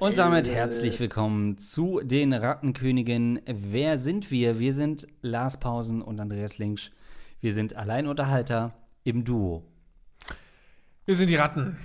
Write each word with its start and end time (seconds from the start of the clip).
Und 0.00 0.18
damit 0.18 0.50
herzlich 0.50 0.98
willkommen 0.98 1.56
zu 1.56 2.00
den 2.02 2.32
Rattenkönigen. 2.32 3.40
Wer 3.46 3.96
sind 3.96 4.32
wir? 4.32 4.58
Wir 4.58 4.74
sind 4.74 5.06
Lars 5.20 5.60
Pausen 5.60 6.02
und 6.02 6.18
Andreas 6.18 6.58
Linksch. 6.58 6.90
Wir 7.40 7.54
sind 7.54 7.76
Alleinunterhalter 7.76 8.74
im 9.04 9.24
Duo. 9.24 9.62
Wir 11.04 11.14
sind 11.14 11.28
die 11.28 11.36
Ratten. 11.36 11.76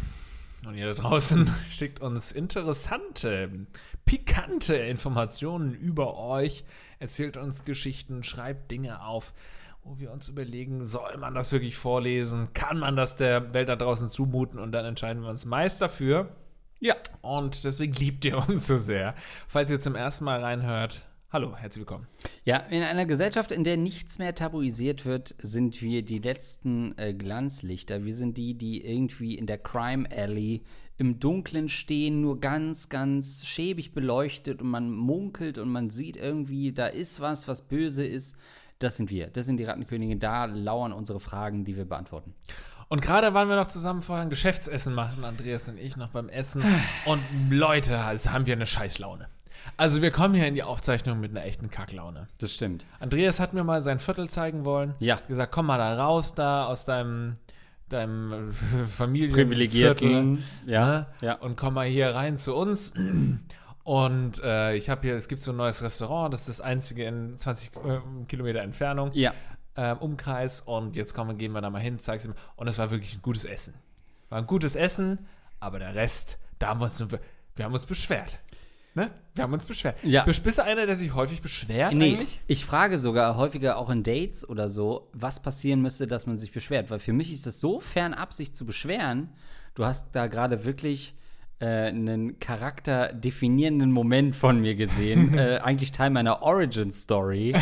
Und 0.65 0.73
ihr 0.73 0.87
da 0.87 0.99
draußen 0.99 1.53
schickt 1.69 2.01
uns 2.01 2.31
interessante, 2.31 3.67
pikante 4.07 4.75
Informationen 4.75 5.75
über 5.75 6.17
euch, 6.17 6.63
erzählt 6.97 7.37
uns 7.37 7.65
Geschichten, 7.65 8.23
schreibt 8.23 8.71
Dinge 8.71 9.05
auf, 9.05 9.33
wo 9.83 9.99
wir 9.99 10.11
uns 10.11 10.29
überlegen, 10.29 10.87
soll 10.87 11.17
man 11.17 11.35
das 11.35 11.51
wirklich 11.51 11.75
vorlesen? 11.75 12.53
Kann 12.53 12.79
man 12.79 12.95
das 12.95 13.17
der 13.17 13.53
Welt 13.53 13.69
da 13.69 13.75
draußen 13.75 14.09
zumuten? 14.09 14.59
Und 14.59 14.71
dann 14.71 14.85
entscheiden 14.85 15.21
wir 15.21 15.29
uns 15.29 15.45
meist 15.45 15.81
dafür. 15.81 16.35
Ja. 16.79 16.95
Und 17.21 17.63
deswegen 17.63 17.93
liebt 17.93 18.25
ihr 18.25 18.37
uns 18.49 18.65
so 18.65 18.77
sehr. 18.77 19.13
Falls 19.47 19.69
ihr 19.69 19.79
zum 19.79 19.95
ersten 19.95 20.25
Mal 20.25 20.41
reinhört, 20.41 21.03
Hallo, 21.29 21.57
herzlich 21.57 21.81
willkommen. 21.81 22.07
Ja, 22.45 22.55
in 22.55 22.81
einer 22.83 23.05
Gesellschaft, 23.05 23.51
in 23.51 23.65
der 23.65 23.75
nichts 23.75 24.17
mehr 24.17 24.33
tabuisiert 24.33 25.05
wird, 25.05 25.35
sind 25.39 25.81
wir 25.81 26.01
die 26.01 26.19
letzten 26.19 26.97
äh, 26.97 27.13
Glanzlichter. 27.13 28.05
Wir 28.05 28.15
sind 28.15 28.37
die, 28.37 28.57
die 28.57 28.85
irgendwie 28.85 29.37
in 29.37 29.45
der 29.45 29.57
Crime 29.57 30.07
Alley 30.09 30.63
im 30.97 31.19
Dunkeln 31.19 31.69
stehen, 31.69 32.21
nur 32.21 32.39
ganz, 32.39 32.89
ganz 32.89 33.45
schäbig 33.45 33.93
beleuchtet 33.93 34.61
und 34.61 34.69
man 34.69 34.89
munkelt 34.91 35.57
und 35.57 35.69
man 35.69 35.89
sieht 35.89 36.17
irgendwie, 36.17 36.71
da 36.71 36.87
ist 36.87 37.19
was, 37.19 37.47
was 37.47 37.61
böse 37.61 38.05
ist. 38.05 38.35
Das 38.79 38.97
sind 38.97 39.09
wir. 39.09 39.27
Das 39.27 39.45
sind 39.45 39.57
die 39.57 39.63
Rattenkönigin. 39.63 40.19
Da 40.19 40.45
lauern 40.45 40.93
unsere 40.93 41.19
Fragen, 41.19 41.65
die 41.65 41.75
wir 41.77 41.85
beantworten. 41.85 42.33
Und 42.89 43.01
gerade 43.01 43.33
waren 43.33 43.49
wir 43.49 43.55
noch 43.55 43.67
zusammen 43.67 44.01
vorher 44.01 44.23
ein 44.23 44.29
Geschäftsessen 44.29 44.93
machen, 44.93 45.25
Andreas 45.25 45.67
und 45.67 45.77
ich 45.77 45.97
noch 45.97 46.09
beim 46.09 46.29
Essen. 46.29 46.63
Und 47.05 47.21
Leute, 47.49 47.99
also 47.99 48.31
haben 48.31 48.45
wir 48.45 48.53
eine 48.53 48.65
Scheißlaune. 48.65 49.27
Also 49.75 50.01
wir 50.01 50.11
kommen 50.11 50.33
hier 50.33 50.47
in 50.47 50.55
die 50.55 50.63
Aufzeichnung 50.63 51.19
mit 51.19 51.31
einer 51.31 51.43
echten 51.43 51.69
Kacklaune. 51.69 52.27
Das 52.39 52.53
stimmt. 52.53 52.85
Andreas 52.99 53.39
hat 53.39 53.53
mir 53.53 53.63
mal 53.65 53.81
sein 53.81 53.99
Viertel 53.99 54.29
zeigen 54.29 54.63
wollen. 54.63 54.93
Ja. 54.99 55.19
Gesagt, 55.27 55.51
komm 55.51 55.65
mal 55.65 55.77
da 55.77 55.97
raus, 55.97 56.33
da 56.35 56.65
aus 56.65 56.85
deinem, 56.85 57.35
deinem 57.89 58.51
Privilegierten. 58.97 60.43
Ja. 60.65 60.85
Ne? 60.85 61.07
ja. 61.21 61.33
Und 61.35 61.55
komm 61.57 61.75
mal 61.75 61.87
hier 61.87 62.13
rein 62.13 62.37
zu 62.37 62.55
uns. 62.55 62.93
Und 63.83 64.43
äh, 64.43 64.75
ich 64.75 64.89
habe 64.89 65.01
hier, 65.03 65.15
es 65.15 65.29
gibt 65.29 65.39
so 65.39 65.51
ein 65.51 65.57
neues 65.57 65.81
Restaurant, 65.81 66.33
das 66.33 66.41
ist 66.41 66.59
das 66.59 66.61
einzige 66.61 67.05
in 67.05 67.37
20 67.37 67.71
äh, 67.77 67.99
Kilometer 68.27 68.59
Entfernung. 68.59 69.11
Ja. 69.13 69.33
Äh, 69.75 69.93
Umkreis. 69.93 70.59
Und 70.59 70.97
jetzt 70.97 71.13
kommen, 71.13 71.37
gehen 71.37 71.53
wir 71.53 71.61
da 71.61 71.69
mal 71.69 71.79
hin, 71.79 71.97
zeig's 71.97 72.25
ihm. 72.25 72.33
Und 72.57 72.67
es 72.67 72.77
war 72.79 72.91
wirklich 72.91 73.15
ein 73.15 73.21
gutes 73.21 73.45
Essen. 73.45 73.75
War 74.27 74.39
ein 74.39 74.45
gutes 74.45 74.75
Essen, 74.75 75.25
aber 75.61 75.79
der 75.79 75.95
Rest, 75.95 76.37
da 76.59 76.67
haben 76.67 76.81
wir 76.81 76.85
uns, 76.85 76.99
wir 77.09 77.65
haben 77.65 77.71
uns 77.71 77.85
beschwert. 77.85 78.39
Ne? 78.97 79.11
Wir 79.35 79.43
haben 79.43 79.53
uns 79.53 79.67
beschwert. 79.67 79.95
Ja. 80.01 80.23
Bist 80.23 80.57
du 80.57 80.63
einer, 80.63 80.87
der 80.87 80.95
sich 80.95 81.13
häufig 81.13 81.43
beschwert 81.43 81.93
nee, 81.93 82.15
eigentlich? 82.15 82.41
Ich 82.47 82.65
frage 82.65 82.97
sogar 82.97 83.37
häufiger 83.37 83.77
auch 83.77 83.91
in 83.91 84.01
Dates 84.01 84.49
oder 84.49 84.69
so, 84.69 85.07
was 85.13 85.39
passieren 85.39 85.83
müsste, 85.83 86.07
dass 86.07 86.25
man 86.25 86.39
sich 86.39 86.51
beschwert. 86.51 86.89
Weil 86.89 86.97
für 86.97 87.13
mich 87.13 87.31
ist 87.31 87.45
es 87.45 87.59
so 87.59 87.79
fernab, 87.79 88.33
sich 88.33 88.55
zu 88.55 88.65
beschweren. 88.65 89.29
Du 89.75 89.85
hast 89.85 90.15
da 90.15 90.25
gerade 90.25 90.65
wirklich 90.65 91.13
äh, 91.59 91.65
einen 91.67 92.39
charakterdefinierenden 92.39 93.91
Moment 93.91 94.35
von 94.35 94.59
mir 94.59 94.73
gesehen. 94.73 95.33
äh, 95.37 95.59
eigentlich 95.59 95.91
Teil 95.91 96.09
meiner 96.09 96.41
Origin-Story. 96.41 97.53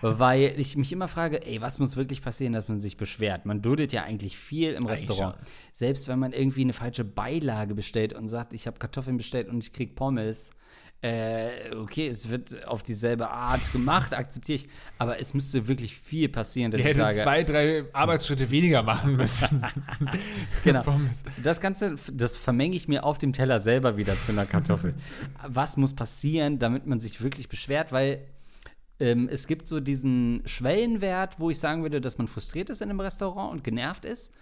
weil 0.00 0.54
ich 0.58 0.76
mich 0.76 0.90
immer 0.92 1.08
frage, 1.08 1.44
ey, 1.44 1.60
was 1.60 1.78
muss 1.78 1.96
wirklich 1.96 2.22
passieren, 2.22 2.54
dass 2.54 2.68
man 2.68 2.80
sich 2.80 2.96
beschwert? 2.96 3.44
Man 3.44 3.60
duldet 3.60 3.92
ja 3.92 4.04
eigentlich 4.04 4.38
viel 4.38 4.70
im 4.70 4.86
Eigentlich 4.86 5.10
Restaurant. 5.10 5.36
schon. 5.36 5.46
Selbst 5.72 6.08
wenn 6.08 6.18
man 6.18 6.32
irgendwie 6.32 6.62
eine 6.62 6.72
falsche 6.72 7.04
Beilage 7.04 7.74
bestellt 7.74 8.14
und 8.14 8.28
sagt, 8.28 8.54
ich 8.54 8.66
habe 8.66 8.78
Kartoffeln 8.78 9.18
bestellt 9.18 9.48
und 9.48 9.62
ich 9.62 9.74
krieg 9.74 9.96
Pommes. 9.96 10.50
Äh, 11.00 11.76
okay, 11.76 12.08
es 12.08 12.28
wird 12.28 12.66
auf 12.66 12.82
dieselbe 12.82 13.30
Art 13.30 13.72
gemacht, 13.72 14.14
akzeptiere 14.14 14.56
ich. 14.56 14.68
Aber 14.98 15.20
es 15.20 15.32
müsste 15.32 15.68
wirklich 15.68 15.96
viel 15.96 16.28
passieren, 16.28 16.72
dass 16.72 16.80
Ich 16.80 16.86
ich 16.86 16.90
hätte 16.90 17.02
sage, 17.02 17.16
zwei, 17.16 17.44
drei 17.44 17.84
Arbeitsschritte 17.92 18.50
weniger 18.50 18.82
machen 18.82 19.16
müssen. 19.16 19.64
Genau. 20.64 20.82
Das 21.42 21.60
Ganze, 21.60 21.96
das 22.12 22.36
vermenge 22.36 22.74
ich 22.74 22.88
mir 22.88 23.04
auf 23.04 23.18
dem 23.18 23.32
Teller 23.32 23.60
selber 23.60 23.96
wieder 23.96 24.14
zu 24.20 24.32
einer 24.32 24.46
Kartoffel. 24.46 24.94
Was 25.46 25.76
muss 25.76 25.94
passieren, 25.94 26.58
damit 26.58 26.86
man 26.86 26.98
sich 26.98 27.22
wirklich 27.22 27.48
beschwert? 27.48 27.92
Weil 27.92 28.26
ähm, 28.98 29.28
es 29.30 29.46
gibt 29.46 29.68
so 29.68 29.80
diesen 29.80 30.42
Schwellenwert, 30.46 31.38
wo 31.38 31.50
ich 31.50 31.58
sagen 31.58 31.82
würde, 31.82 32.00
dass 32.00 32.18
man 32.18 32.26
frustriert 32.26 32.70
ist 32.70 32.82
in 32.82 32.90
einem 32.90 33.00
Restaurant 33.00 33.52
und 33.52 33.62
genervt 33.64 34.04
ist. 34.04 34.32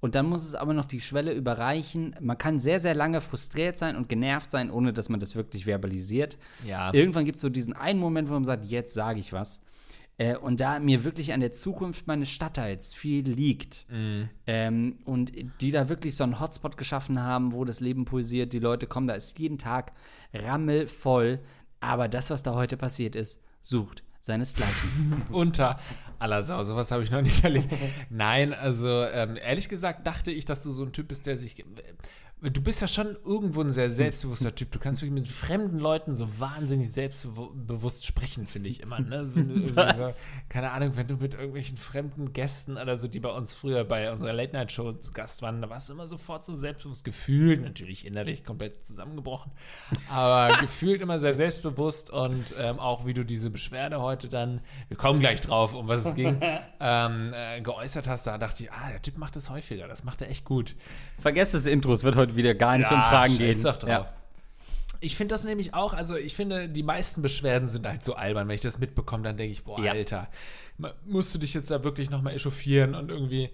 Und 0.00 0.14
dann 0.14 0.26
muss 0.26 0.44
es 0.44 0.54
aber 0.54 0.74
noch 0.74 0.84
die 0.84 1.00
Schwelle 1.00 1.32
überreichen. 1.32 2.14
Man 2.20 2.36
kann 2.38 2.60
sehr, 2.60 2.80
sehr 2.80 2.94
lange 2.94 3.20
frustriert 3.20 3.78
sein 3.78 3.96
und 3.96 4.08
genervt 4.08 4.50
sein, 4.50 4.70
ohne 4.70 4.92
dass 4.92 5.08
man 5.08 5.20
das 5.20 5.36
wirklich 5.36 5.64
verbalisiert. 5.64 6.38
Ja. 6.66 6.92
Irgendwann 6.92 7.24
gibt 7.24 7.36
es 7.36 7.42
so 7.42 7.48
diesen 7.48 7.72
einen 7.72 7.98
Moment, 7.98 8.28
wo 8.28 8.34
man 8.34 8.44
sagt, 8.44 8.66
jetzt 8.66 8.94
sage 8.94 9.20
ich 9.20 9.32
was. 9.32 9.60
Äh, 10.18 10.36
und 10.36 10.60
da 10.60 10.78
mir 10.80 11.04
wirklich 11.04 11.32
an 11.32 11.40
der 11.40 11.52
Zukunft 11.52 12.06
meines 12.06 12.30
Stadtteils 12.30 12.94
viel 12.94 13.28
liegt 13.28 13.86
ähm, 14.46 14.98
und 15.04 15.32
die 15.60 15.70
da 15.70 15.88
wirklich 15.88 16.14
so 16.16 16.24
einen 16.24 16.40
Hotspot 16.40 16.76
geschaffen 16.76 17.22
haben, 17.22 17.52
wo 17.52 17.64
das 17.64 17.80
Leben 17.80 18.04
pulsiert, 18.04 18.52
die 18.52 18.58
Leute 18.58 18.86
kommen, 18.86 19.06
da 19.06 19.14
ist 19.14 19.38
jeden 19.38 19.58
Tag 19.58 19.92
rammelvoll. 20.32 21.40
Aber 21.80 22.08
das, 22.08 22.30
was 22.30 22.42
da 22.42 22.54
heute 22.54 22.76
passiert 22.76 23.14
ist, 23.14 23.42
sucht 23.62 24.05
seinesgleichen. 24.26 25.22
Unter 25.30 25.76
aller 26.18 26.44
Sau. 26.44 26.62
Sowas 26.62 26.90
habe 26.90 27.02
ich 27.02 27.10
noch 27.10 27.22
nicht 27.22 27.42
erlebt. 27.42 27.68
Nein, 28.10 28.52
also 28.52 28.88
ähm, 29.04 29.36
ehrlich 29.36 29.68
gesagt 29.68 30.06
dachte 30.06 30.30
ich, 30.30 30.44
dass 30.44 30.62
du 30.62 30.70
so 30.70 30.84
ein 30.84 30.92
Typ 30.92 31.08
bist, 31.08 31.26
der 31.26 31.36
sich. 31.36 31.64
Du 32.42 32.60
bist 32.60 32.82
ja 32.82 32.86
schon 32.86 33.16
irgendwo 33.24 33.62
ein 33.62 33.72
sehr 33.72 33.90
selbstbewusster 33.90 34.54
Typ. 34.54 34.70
Du 34.70 34.78
kannst 34.78 35.00
wirklich 35.00 35.14
mit 35.14 35.26
fremden 35.26 35.78
Leuten 35.78 36.14
so 36.14 36.38
wahnsinnig 36.38 36.92
selbstbewusst 36.92 38.04
sprechen, 38.04 38.46
finde 38.46 38.68
ich 38.68 38.80
immer. 38.80 39.00
Ne? 39.00 39.26
So, 39.26 39.40
so, 39.40 40.12
keine 40.50 40.72
Ahnung, 40.72 40.92
wenn 40.96 41.06
du 41.06 41.16
mit 41.16 41.32
irgendwelchen 41.32 41.78
fremden 41.78 42.34
Gästen 42.34 42.76
oder 42.76 42.98
so, 42.98 43.08
die 43.08 43.20
bei 43.20 43.30
uns 43.30 43.54
früher 43.54 43.84
bei 43.84 44.12
unserer 44.12 44.34
Late-Night-Show 44.34 44.92
zu 44.92 45.12
Gast 45.14 45.40
waren, 45.40 45.62
da 45.62 45.70
warst 45.70 45.88
du 45.88 45.94
immer 45.94 46.08
sofort 46.08 46.44
so 46.44 46.54
selbstbewusst 46.54 47.06
gefühlt, 47.06 47.62
natürlich 47.62 48.04
innerlich 48.04 48.44
komplett 48.44 48.84
zusammengebrochen, 48.84 49.50
aber 50.10 50.56
gefühlt 50.60 51.00
immer 51.00 51.18
sehr 51.18 51.32
selbstbewusst 51.32 52.10
und 52.10 52.54
ähm, 52.60 52.78
auch 52.78 53.06
wie 53.06 53.14
du 53.14 53.24
diese 53.24 53.48
Beschwerde 53.48 54.02
heute 54.02 54.28
dann, 54.28 54.60
wir 54.88 54.98
kommen 54.98 55.20
gleich 55.20 55.40
drauf, 55.40 55.72
um 55.72 55.88
was 55.88 56.04
es 56.04 56.14
ging, 56.14 56.38
ähm, 56.80 57.32
äh, 57.32 57.62
geäußert 57.62 58.06
hast, 58.06 58.26
da 58.26 58.36
dachte 58.36 58.64
ich, 58.64 58.70
ah, 58.70 58.90
der 58.90 59.00
Typ 59.00 59.16
macht 59.16 59.36
das 59.36 59.48
häufiger, 59.48 59.88
das 59.88 60.04
macht 60.04 60.20
er 60.20 60.30
echt 60.30 60.44
gut. 60.44 60.74
Vergesst 61.18 61.54
das 61.54 61.64
Intro, 61.64 61.94
es 61.94 62.04
wird 62.04 62.14
heute 62.16 62.25
wieder 62.34 62.54
gar 62.54 62.76
nicht 62.78 62.90
um 62.90 62.96
Ja, 62.96 63.02
Fragen 63.04 63.32
scheiß 63.36 63.38
gehen. 63.56 63.62
doch 63.62 63.76
drauf. 63.78 63.88
Ja. 63.88 64.12
Ich 65.00 65.14
finde 65.14 65.34
das 65.34 65.44
nämlich 65.44 65.74
auch, 65.74 65.92
also 65.92 66.16
ich 66.16 66.34
finde, 66.34 66.68
die 66.68 66.82
meisten 66.82 67.20
Beschwerden 67.22 67.68
sind 67.68 67.86
halt 67.86 68.02
so 68.02 68.14
albern. 68.14 68.48
Wenn 68.48 68.54
ich 68.54 68.62
das 68.62 68.78
mitbekomme, 68.78 69.22
dann 69.22 69.36
denke 69.36 69.52
ich, 69.52 69.62
boah, 69.62 69.78
Ja. 69.80 69.92
Alter, 69.92 70.26
musst 71.04 71.34
du 71.34 71.38
dich 71.38 71.54
jetzt 71.54 71.70
da 71.70 71.84
wirklich 71.84 72.10
nochmal 72.10 72.34
echauffieren 72.34 72.94
und 72.94 73.10
irgendwie 73.10 73.50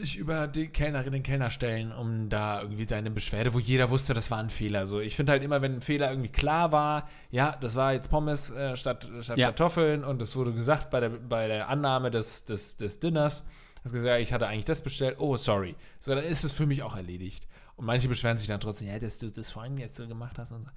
dich 0.00 0.16
über 0.16 0.48
die 0.48 0.68
Kellnerin, 0.68 1.12
den 1.12 1.22
Kellner 1.22 1.50
stellen, 1.50 1.92
um 1.92 2.28
da 2.28 2.60
irgendwie 2.62 2.86
deine 2.86 3.10
Beschwerde, 3.12 3.54
wo 3.54 3.60
jeder 3.60 3.90
wusste, 3.90 4.12
das 4.14 4.28
war 4.30 4.38
ein 4.38 4.50
Fehler. 4.50 4.86
So, 4.88 4.98
ich 5.00 5.14
finde 5.14 5.30
halt 5.32 5.42
immer, 5.44 5.62
wenn 5.62 5.74
ein 5.76 5.80
Fehler 5.80 6.10
irgendwie 6.10 6.30
klar 6.30 6.72
war, 6.72 7.08
ja, 7.30 7.56
das 7.60 7.76
war 7.76 7.92
jetzt 7.92 8.10
Pommes 8.10 8.50
äh, 8.50 8.76
statt, 8.76 9.08
statt 9.20 9.38
Ja. 9.38 9.48
Kartoffeln 9.48 10.02
und 10.02 10.20
es 10.20 10.34
wurde 10.34 10.52
gesagt 10.52 10.90
bei 10.90 10.98
der, 11.00 11.10
bei 11.10 11.46
der 11.46 11.68
Annahme 11.68 12.10
des, 12.10 12.44
des, 12.44 12.76
des 12.76 12.98
Dinners, 12.98 13.44
hast 13.84 13.92
gesagt, 13.92 14.20
ich 14.20 14.32
hatte 14.32 14.48
eigentlich 14.48 14.64
das 14.64 14.82
bestellt, 14.82 15.16
oh, 15.20 15.36
sorry. 15.36 15.76
So, 16.00 16.12
dann 16.14 16.24
ist 16.24 16.42
es 16.42 16.50
für 16.50 16.66
mich 16.66 16.82
auch 16.82 16.96
erledigt. 16.96 17.46
Und 17.76 17.86
manche 17.86 18.08
beschweren 18.08 18.38
sich 18.38 18.46
dann 18.46 18.60
trotzdem, 18.60 18.88
ja, 18.88 18.98
dass 18.98 19.18
du 19.18 19.30
das 19.30 19.50
vorhin 19.50 19.76
jetzt 19.78 19.96
so 19.96 20.06
gemacht 20.06 20.38
hast 20.38 20.52
und 20.52 20.64
so. 20.64 20.70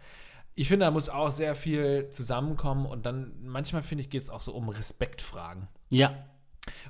Ich 0.55 0.67
finde, 0.67 0.85
da 0.87 0.91
muss 0.91 1.09
auch 1.09 1.31
sehr 1.31 1.53
viel 1.53 2.09
zusammenkommen 2.09 2.87
und 2.87 3.05
dann, 3.05 3.33
manchmal 3.43 3.83
finde 3.83 4.03
ich, 4.03 4.09
geht 4.09 4.23
es 4.23 4.29
auch 4.29 4.41
so 4.41 4.53
um 4.53 4.69
Respektfragen. 4.69 5.67
ja. 5.89 6.25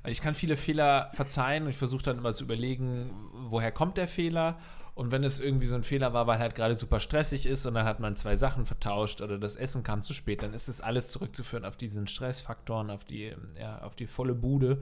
Weil 0.01 0.11
ich 0.11 0.21
kann 0.21 0.33
viele 0.33 0.57
Fehler 0.57 1.11
verzeihen 1.13 1.65
und 1.65 1.69
ich 1.69 1.77
versuche 1.77 2.01
dann 2.01 2.17
immer 2.17 2.33
zu 2.33 2.43
überlegen, 2.43 3.11
woher 3.49 3.71
kommt 3.71 3.97
der 3.97 4.07
Fehler. 4.07 4.57
Und 4.95 5.11
wenn 5.11 5.23
es 5.23 5.39
irgendwie 5.39 5.67
so 5.67 5.75
ein 5.75 5.83
Fehler 5.83 6.13
war, 6.13 6.25
weil 6.25 6.39
halt 6.39 6.55
gerade 6.55 6.75
super 6.75 6.99
stressig 6.99 7.45
ist 7.45 7.67
und 7.67 7.75
dann 7.75 7.85
hat 7.85 7.99
man 7.99 8.15
zwei 8.15 8.35
Sachen 8.35 8.65
vertauscht 8.65 9.21
oder 9.21 9.37
das 9.37 9.55
Essen 9.55 9.83
kam 9.83 10.01
zu 10.01 10.13
spät, 10.13 10.41
dann 10.41 10.55
ist 10.55 10.67
es 10.67 10.81
alles 10.81 11.11
zurückzuführen 11.11 11.65
auf 11.65 11.77
diesen 11.77 12.07
Stressfaktoren, 12.07 12.89
auf 12.89 13.03
die, 13.03 13.35
ja, 13.59 13.83
auf 13.83 13.95
die 13.95 14.07
volle 14.07 14.33
Bude. 14.33 14.81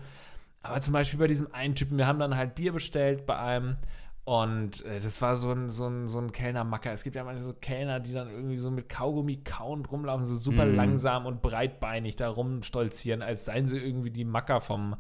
Aber 0.63 0.80
zum 0.80 0.94
Beispiel 0.94 1.19
bei 1.19 1.27
diesem 1.27 1.54
einen 1.54 1.75
Typen, 1.75 1.98
wir 1.98 2.07
haben 2.07 2.19
dann 2.19 2.38
halt 2.38 2.56
Bier 2.56 2.72
bestellt 2.72 3.25
bei 3.25 3.38
einem 3.38 3.75
und 4.25 4.83
äh, 4.86 5.00
das 5.00 5.22
war 5.22 5.36
so 5.36 5.51
ein, 5.51 5.69
so 5.69 5.88
ein, 5.88 6.07
so 6.07 6.19
ein 6.19 6.31
Kellnermacker. 6.31 6.92
Es 6.92 7.04
gibt 7.04 7.16
ja 7.16 7.24
manchmal 7.24 7.44
so 7.45 7.54
Kellner, 7.54 8.00
die 8.00 8.12
dann 8.12 8.30
irgendwie 8.30 8.57
so 8.57 8.72
mit 8.72 8.89
Kaugummi 8.89 9.38
kauend 9.44 9.92
rumlaufen, 9.92 10.25
so 10.25 10.36
super 10.36 10.66
Mhm. 10.66 10.75
langsam 10.75 11.25
und 11.27 11.42
breitbeinig 11.44 12.16
da 12.16 12.30
rumstolzieren, 12.30 13.22
als 13.22 13.45
seien 13.45 13.68
sie 13.68 13.77
irgendwie 13.77 14.10
die 14.10 14.25
Macker 14.25 14.62
vom, 14.62 14.95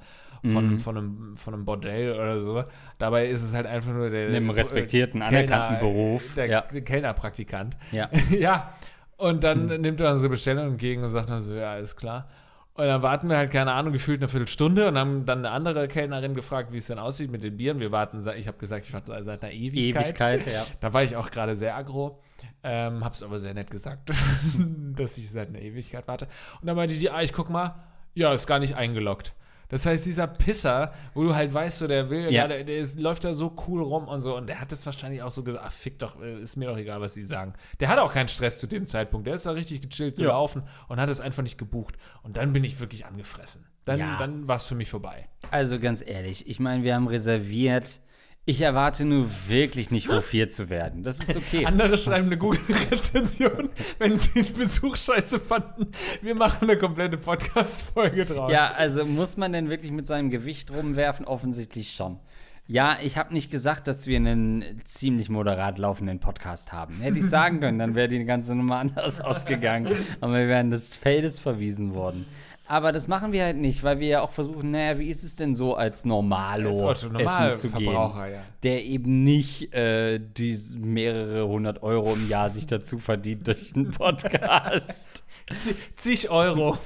von, 0.45 0.73
Mhm. 0.73 0.77
von, 0.79 0.97
einem, 0.97 1.37
von 1.37 1.53
einem 1.55 1.65
Bordell 1.65 2.13
oder 2.13 2.39
so. 2.39 2.63
Dabei 2.99 3.25
ist 3.27 3.41
es 3.41 3.55
halt 3.55 3.65
einfach 3.65 3.91
nur 3.93 4.11
der 4.11 4.27
In 4.29 4.35
einem 4.35 4.47
der- 4.47 4.57
respektierten, 4.57 5.21
Kellner- 5.21 5.37
anerkannten 5.39 5.79
Beruf. 5.79 6.35
Der, 6.35 6.45
Ja. 6.47 6.61
Kellnerpraktikant. 6.61 7.75
Ja. 7.91 8.09
ja. 8.29 8.73
Und 9.17 9.43
dann 9.43 9.69
Hm. 9.71 9.81
nimmt 9.81 10.01
er 10.01 10.11
unsere 10.11 10.29
Bestellung 10.29 10.67
entgegen 10.67 11.03
und 11.03 11.09
sagt 11.09 11.29
dann 11.31 11.41
so, 11.41 11.53
ja, 11.53 11.71
alles 11.71 11.95
klar. 11.95 12.27
Und 12.75 12.85
dann 12.85 13.01
warten 13.01 13.29
wir 13.29 13.37
halt, 13.37 13.51
keine 13.51 13.71
Ahnung, 13.71 13.93
gefühlt 13.93 14.19
eine 14.19 14.27
Viertelstunde 14.27 14.89
und 14.89 14.97
haben 14.97 15.25
dann 15.25 15.39
eine 15.39 15.51
andere 15.51 15.87
Kellnerin 15.87 16.35
gefragt, 16.35 16.73
wie 16.73 16.77
es 16.77 16.87
denn 16.87 16.99
aussieht 16.99 17.31
mit 17.31 17.41
den 17.41 17.55
Bieren. 17.55 17.79
Wir 17.79 17.93
warten, 17.93 18.19
ich 18.37 18.47
habe 18.47 18.57
gesagt, 18.57 18.85
ich 18.85 18.93
warte 18.93 19.23
seit 19.23 19.43
einer 19.43 19.53
Ewigkeit. 19.53 20.05
Ewigkeit, 20.05 20.45
ja. 20.45 20.65
Da 20.81 20.91
war 20.91 21.01
ich 21.01 21.15
auch 21.15 21.31
gerade 21.31 21.55
sehr 21.55 21.77
aggro, 21.77 22.19
ähm, 22.63 23.05
hab's 23.05 23.23
aber 23.23 23.39
sehr 23.39 23.53
nett 23.53 23.71
gesagt, 23.71 24.11
dass 24.97 25.17
ich 25.17 25.31
seit 25.31 25.47
einer 25.47 25.61
Ewigkeit 25.61 26.05
warte. 26.09 26.27
Und 26.59 26.67
dann 26.67 26.75
meinte 26.75 26.95
die, 26.95 27.09
ah, 27.09 27.21
ich 27.21 27.31
guck 27.31 27.49
mal, 27.49 27.75
ja, 28.13 28.33
ist 28.33 28.45
gar 28.45 28.59
nicht 28.59 28.75
eingeloggt. 28.75 29.33
Das 29.69 29.85
heißt, 29.85 30.05
dieser 30.05 30.27
Pisser, 30.27 30.93
wo 31.13 31.23
du 31.23 31.35
halt 31.35 31.53
weißt, 31.53 31.79
so, 31.79 31.87
der 31.87 32.09
will, 32.09 32.25
Ja. 32.25 32.29
ja. 32.43 32.47
der, 32.47 32.63
der 32.63 32.77
ist, 32.77 32.99
läuft 32.99 33.23
da 33.23 33.33
so 33.33 33.55
cool 33.67 33.81
rum 33.81 34.07
und 34.07 34.21
so. 34.21 34.35
Und 34.37 34.47
der 34.47 34.59
hat 34.61 34.71
es 34.71 34.85
wahrscheinlich 34.85 35.21
auch 35.23 35.31
so 35.31 35.43
gesagt, 35.43 35.63
ach, 35.67 35.71
fick 35.71 35.99
doch, 35.99 36.21
äh, 36.21 36.41
ist 36.41 36.55
mir 36.55 36.69
doch 36.69 36.77
egal, 36.77 37.01
was 37.01 37.13
sie 37.13 37.23
sagen. 37.23 37.53
Der 37.79 37.89
hatte 37.89 38.01
auch 38.03 38.13
keinen 38.13 38.27
Stress 38.27 38.59
zu 38.59 38.67
dem 38.67 38.85
Zeitpunkt. 38.85 39.25
Der 39.27 39.35
ist 39.35 39.45
da 39.45 39.51
richtig 39.51 39.81
gechillt 39.81 40.17
Ja. 40.17 40.25
gelaufen 40.25 40.63
und 40.87 40.99
hat 40.99 41.09
es 41.09 41.19
einfach 41.19 41.43
nicht 41.43 41.57
gebucht. 41.57 41.95
Und 42.23 42.37
dann 42.37 42.53
bin 42.53 42.63
ich 42.63 42.79
wirklich 42.79 43.05
angefressen. 43.05 43.65
Dann, 43.85 43.99
Ja. 43.99 44.17
dann 44.17 44.47
war 44.47 44.55
es 44.55 44.65
für 44.65 44.75
mich 44.75 44.89
vorbei. 44.89 45.23
Also 45.51 45.79
ganz 45.79 46.03
ehrlich, 46.05 46.47
ich 46.49 46.59
meine, 46.59 46.83
wir 46.83 46.95
haben 46.95 47.07
reserviert. 47.07 47.99
Ich 48.47 48.61
erwarte 48.61 49.05
nur 49.05 49.27
wirklich 49.47 49.89
nicht 49.89 50.07
hofiert 50.07 50.53
zu 50.53 50.69
werden. 50.69 51.01
Das 51.01 51.19
ist 51.19 51.35
okay. 51.35 51.65
Andere 51.65 51.97
schreiben 51.97 52.27
eine 52.27 52.37
Google-Rezension, 52.37 53.69
wenn 53.97 54.15
sie 54.15 54.43
den 54.43 54.53
Besuch 54.53 54.95
scheiße 54.95 55.39
fanden. 55.39 55.87
Wir 56.21 56.35
machen 56.35 56.69
eine 56.69 56.77
komplette 56.77 57.17
Podcast-Folge 57.17 58.25
draus. 58.25 58.51
Ja, 58.51 58.71
also 58.71 59.03
muss 59.03 59.35
man 59.35 59.51
denn 59.51 59.69
wirklich 59.71 59.91
mit 59.91 60.05
seinem 60.05 60.29
Gewicht 60.29 60.69
rumwerfen? 60.71 61.25
Offensichtlich 61.25 61.93
schon. 61.93 62.19
Ja, 62.67 62.97
ich 63.03 63.17
habe 63.17 63.33
nicht 63.33 63.51
gesagt, 63.51 63.87
dass 63.87 64.05
wir 64.05 64.17
einen 64.17 64.81
ziemlich 64.85 65.29
moderat 65.29 65.79
laufenden 65.79 66.19
Podcast 66.19 66.71
haben. 66.71 66.95
Hätte 67.01 67.19
ich 67.19 67.25
sagen 67.29 67.59
können, 67.59 67.77
dann 67.79 67.95
wäre 67.95 68.07
die 68.07 68.25
ganze 68.25 68.55
Nummer 68.55 68.77
anders 68.77 69.21
ausgegangen. 69.21 69.87
Aber 70.21 70.33
wir 70.33 70.47
wären 70.47 70.69
des 70.69 70.95
Feldes 70.95 71.39
verwiesen 71.39 71.95
worden. 71.95 72.27
Aber 72.67 72.91
das 72.91 73.07
machen 73.07 73.31
wir 73.31 73.43
halt 73.43 73.57
nicht, 73.57 73.83
weil 73.83 73.99
wir 73.99 74.07
ja 74.07 74.21
auch 74.21 74.31
versuchen, 74.31 74.71
naja, 74.71 74.97
wie 74.97 75.07
ist 75.07 75.23
es 75.23 75.35
denn 75.35 75.53
so 75.53 75.75
als 75.75 76.03
Normalo 76.03 76.89
Als 76.89 77.05
Otto 77.05 77.17
essen 77.19 77.55
zu 77.55 77.69
gehen, 77.69 77.93
ja. 77.93 78.41
der 78.63 78.83
eben 78.85 79.23
nicht 79.23 79.73
äh, 79.73 80.19
die 80.19 80.57
mehrere 80.77 81.47
hundert 81.47 81.83
Euro 81.83 82.13
im 82.13 82.27
Jahr 82.27 82.49
sich 82.49 82.65
dazu 82.65 82.97
verdient 82.97 83.47
durch 83.47 83.75
einen 83.75 83.91
Podcast. 83.91 85.23
Zig 85.95 86.31
Euro. 86.31 86.77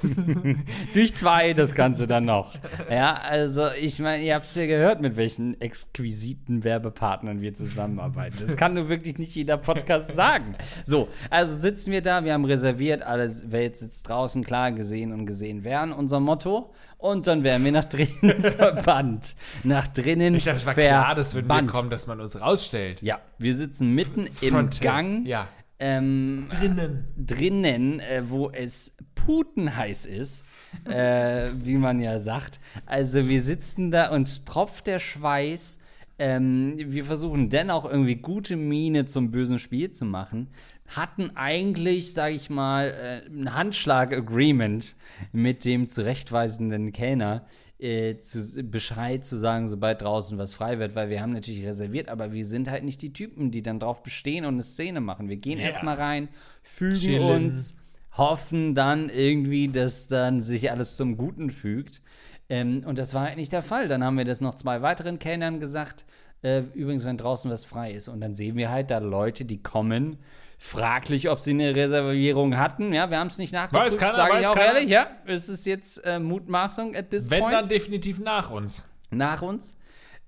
Durch 0.94 1.14
zwei 1.14 1.54
das 1.54 1.74
Ganze 1.74 2.06
dann 2.06 2.26
noch. 2.26 2.54
Ja, 2.90 3.14
also 3.14 3.68
ich 3.80 3.98
meine, 4.00 4.22
ihr 4.22 4.34
habt 4.34 4.44
es 4.44 4.54
ja 4.54 4.66
gehört, 4.66 5.00
mit 5.00 5.16
welchen 5.16 5.58
exquisiten 5.62 6.62
Werbepartnern 6.62 7.40
wir 7.40 7.54
zusammenarbeiten. 7.54 8.36
Das 8.38 8.56
kann 8.58 8.74
nur 8.74 8.90
wirklich 8.90 9.16
nicht 9.16 9.34
jeder 9.34 9.56
Podcast 9.56 10.14
sagen. 10.14 10.56
So, 10.84 11.08
also 11.30 11.58
sitzen 11.58 11.90
wir 11.90 12.02
da, 12.02 12.24
wir 12.24 12.34
haben 12.34 12.44
reserviert, 12.44 13.02
alle 13.02 13.30
Welt 13.50 13.78
sitzt 13.78 14.08
draußen, 14.08 14.44
klar, 14.44 14.72
gesehen 14.72 15.12
und 15.12 15.24
gesehen 15.24 15.64
werden, 15.70 15.92
unser 15.94 16.20
Motto. 16.20 16.74
Und 16.98 17.26
dann 17.26 17.42
werden 17.44 17.64
wir 17.64 17.72
nach 17.72 17.86
drinnen 17.86 18.42
verbannt. 18.56 19.34
Nach 19.64 19.86
drinnen 19.86 20.34
Ich 20.34 20.44
dachte, 20.44 20.58
es 20.58 20.66
war 20.66 20.74
klar, 20.74 21.14
dass 21.14 21.34
wir 21.34 21.42
kommen, 21.66 21.88
dass 21.88 22.06
man 22.06 22.20
uns 22.20 22.38
rausstellt. 22.38 23.00
Ja, 23.00 23.20
wir 23.38 23.54
sitzen 23.56 23.94
mitten 23.94 24.28
im. 24.42 24.68
Gang. 24.80 25.24
Ja. 25.26 25.48
Ähm, 25.82 26.46
Drinnen. 26.50 27.08
drinnen, 27.16 28.00
äh, 28.00 28.22
wo 28.28 28.50
es 28.50 28.94
putenheiß 29.14 30.04
ist, 30.04 30.44
äh, 30.84 31.48
wie 31.54 31.78
man 31.78 32.00
ja 32.00 32.18
sagt. 32.18 32.60
Also 32.84 33.30
wir 33.30 33.42
sitzen 33.42 33.90
da, 33.90 34.10
uns 34.10 34.44
tropft 34.44 34.86
der 34.86 34.98
Schweiß. 34.98 35.78
Ähm, 36.18 36.74
wir 36.76 37.06
versuchen 37.06 37.48
dennoch 37.48 37.90
irgendwie 37.90 38.16
gute 38.16 38.56
Miene 38.56 39.06
zum 39.06 39.30
bösen 39.30 39.58
Spiel 39.58 39.90
zu 39.90 40.04
machen. 40.04 40.48
Hatten 40.90 41.32
eigentlich, 41.36 42.12
sage 42.12 42.34
ich 42.34 42.50
mal, 42.50 42.88
äh, 42.88 43.26
ein 43.30 43.54
Handschlag-Agreement 43.54 44.96
mit 45.32 45.64
dem 45.64 45.86
zurechtweisenden 45.86 46.92
Kellner, 46.92 47.44
äh, 47.78 48.18
zu, 48.18 48.62
Bescheid 48.64 49.24
zu 49.24 49.38
sagen, 49.38 49.68
sobald 49.68 50.02
draußen 50.02 50.36
was 50.36 50.54
frei 50.54 50.78
wird, 50.78 50.94
weil 50.94 51.08
wir 51.08 51.22
haben 51.22 51.32
natürlich 51.32 51.64
reserviert, 51.64 52.08
aber 52.08 52.32
wir 52.32 52.44
sind 52.44 52.70
halt 52.70 52.84
nicht 52.84 53.00
die 53.02 53.12
Typen, 53.12 53.50
die 53.50 53.62
dann 53.62 53.80
drauf 53.80 54.02
bestehen 54.02 54.44
und 54.44 54.54
eine 54.54 54.62
Szene 54.62 55.00
machen. 55.00 55.28
Wir 55.28 55.36
gehen 55.38 55.58
Ja. 55.58 55.66
erstmal 55.66 55.96
rein, 55.96 56.28
fügen 56.62 56.94
Chillen. 56.96 57.22
uns, 57.46 57.76
hoffen 58.16 58.74
dann 58.74 59.08
irgendwie, 59.08 59.68
dass 59.68 60.08
dann 60.08 60.42
sich 60.42 60.70
alles 60.70 60.96
zum 60.96 61.16
Guten 61.16 61.50
fügt. 61.50 62.02
Ähm, 62.48 62.82
und 62.84 62.98
das 62.98 63.14
war 63.14 63.22
halt 63.28 63.36
nicht 63.36 63.52
der 63.52 63.62
Fall. 63.62 63.86
Dann 63.88 64.02
haben 64.04 64.18
wir 64.18 64.24
das 64.24 64.40
noch 64.40 64.54
zwei 64.54 64.82
weiteren 64.82 65.18
Kellnern 65.20 65.60
gesagt. 65.60 66.04
Äh, 66.42 66.62
übrigens, 66.74 67.04
wenn 67.04 67.16
draußen 67.16 67.50
was 67.50 67.64
frei 67.64 67.92
ist. 67.92 68.08
Und 68.08 68.20
dann 68.20 68.34
sehen 68.34 68.56
wir 68.56 68.70
halt 68.70 68.90
da 68.90 68.98
Leute, 68.98 69.44
die 69.44 69.62
kommen. 69.62 70.18
Fraglich, 70.62 71.30
ob 71.30 71.40
sie 71.40 71.52
eine 71.52 71.74
Reservierung 71.74 72.58
hatten. 72.58 72.92
Ja, 72.92 73.08
wir 73.08 73.18
haben 73.18 73.28
es 73.28 73.38
nicht 73.38 73.54
nachgeguckt, 73.54 73.82
Weiß 73.82 73.96
keiner, 73.96 74.12
sage 74.12 74.40
ich 74.40 74.46
auch 74.46 74.54
keiner. 74.54 74.74
ehrlich. 74.74 74.90
Ja, 74.90 75.06
es 75.24 75.48
ist 75.48 75.64
jetzt 75.64 76.04
äh, 76.04 76.18
Mutmaßung 76.20 76.94
at 76.94 77.08
this 77.08 77.30
Wenn 77.30 77.40
point 77.40 77.54
dann 77.54 77.66
definitiv 77.68 78.18
nach 78.18 78.50
uns. 78.50 78.84
nach 79.10 79.40
uns. 79.40 79.74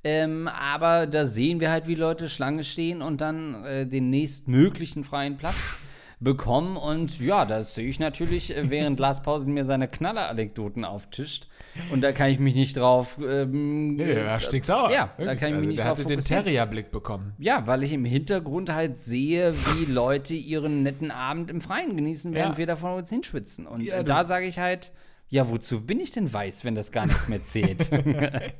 Ähm, 0.02 0.48
aber 0.48 1.06
da 1.06 1.26
sehen 1.26 1.60
wir 1.60 1.70
halt, 1.70 1.86
wie 1.86 1.96
Leute 1.96 2.30
Schlange 2.30 2.64
stehen 2.64 3.02
und 3.02 3.20
dann 3.20 3.62
äh, 3.66 3.86
den 3.86 4.08
nächstmöglichen 4.08 5.04
freien 5.04 5.36
Platz 5.36 5.76
bekommen. 6.18 6.78
Und 6.78 7.20
ja, 7.20 7.44
das 7.44 7.74
sehe 7.74 7.86
ich 7.88 8.00
natürlich, 8.00 8.56
äh, 8.56 8.70
während 8.70 8.98
Lars 8.98 9.22
Pausen 9.22 9.52
mir 9.52 9.66
seine 9.66 9.86
Knaller-Anekdoten 9.86 10.86
auftischt. 10.86 11.46
Und 11.90 12.02
da 12.02 12.12
kann 12.12 12.28
ich 12.30 12.38
mich 12.38 12.54
nicht 12.54 12.76
drauf. 12.76 13.18
Ähm, 13.24 13.96
Nee, 13.96 14.02
äh, 14.04 14.24
ja, 14.24 14.38
stinksauer. 14.38 14.90
Ja, 14.92 15.10
da 15.16 15.24
Wirklich. 15.24 15.40
kann 15.40 15.48
ich 15.48 15.54
mich 15.54 15.56
Also, 15.56 15.66
nicht 15.68 15.78
der 15.78 15.84
drauf 15.86 15.98
hatte 15.98 16.06
den 16.08 16.18
fokussieren. 16.18 16.44
Terrierblick 16.44 16.90
bekommen. 16.90 17.32
Ja, 17.38 17.66
weil 17.66 17.82
ich 17.82 17.92
im 17.92 18.04
Hintergrund 18.04 18.70
halt 18.72 18.98
sehe, 18.98 19.54
wie 19.54 19.84
Leute 19.92 20.34
ihren 20.34 20.82
netten 20.82 21.10
Abend 21.10 21.50
im 21.50 21.60
Freien 21.60 21.96
genießen, 21.96 22.32
während 22.34 22.54
Ja. 22.54 22.58
wir 22.58 22.66
da 22.66 22.76
vor 22.76 22.94
uns 22.96 23.10
hinschwitzen. 23.10 23.66
Und 23.66 23.82
Ja, 23.82 23.96
äh, 23.96 24.04
da 24.04 24.24
sage 24.24 24.46
ich 24.46 24.58
halt, 24.58 24.92
ja, 25.28 25.48
wozu 25.48 25.86
bin 25.86 25.98
ich 25.98 26.10
denn 26.10 26.30
weiß, 26.30 26.64
wenn 26.66 26.74
das 26.74 26.92
gar 26.92 27.06
nichts 27.06 27.28
mehr 27.28 27.42
zählt? 27.42 27.88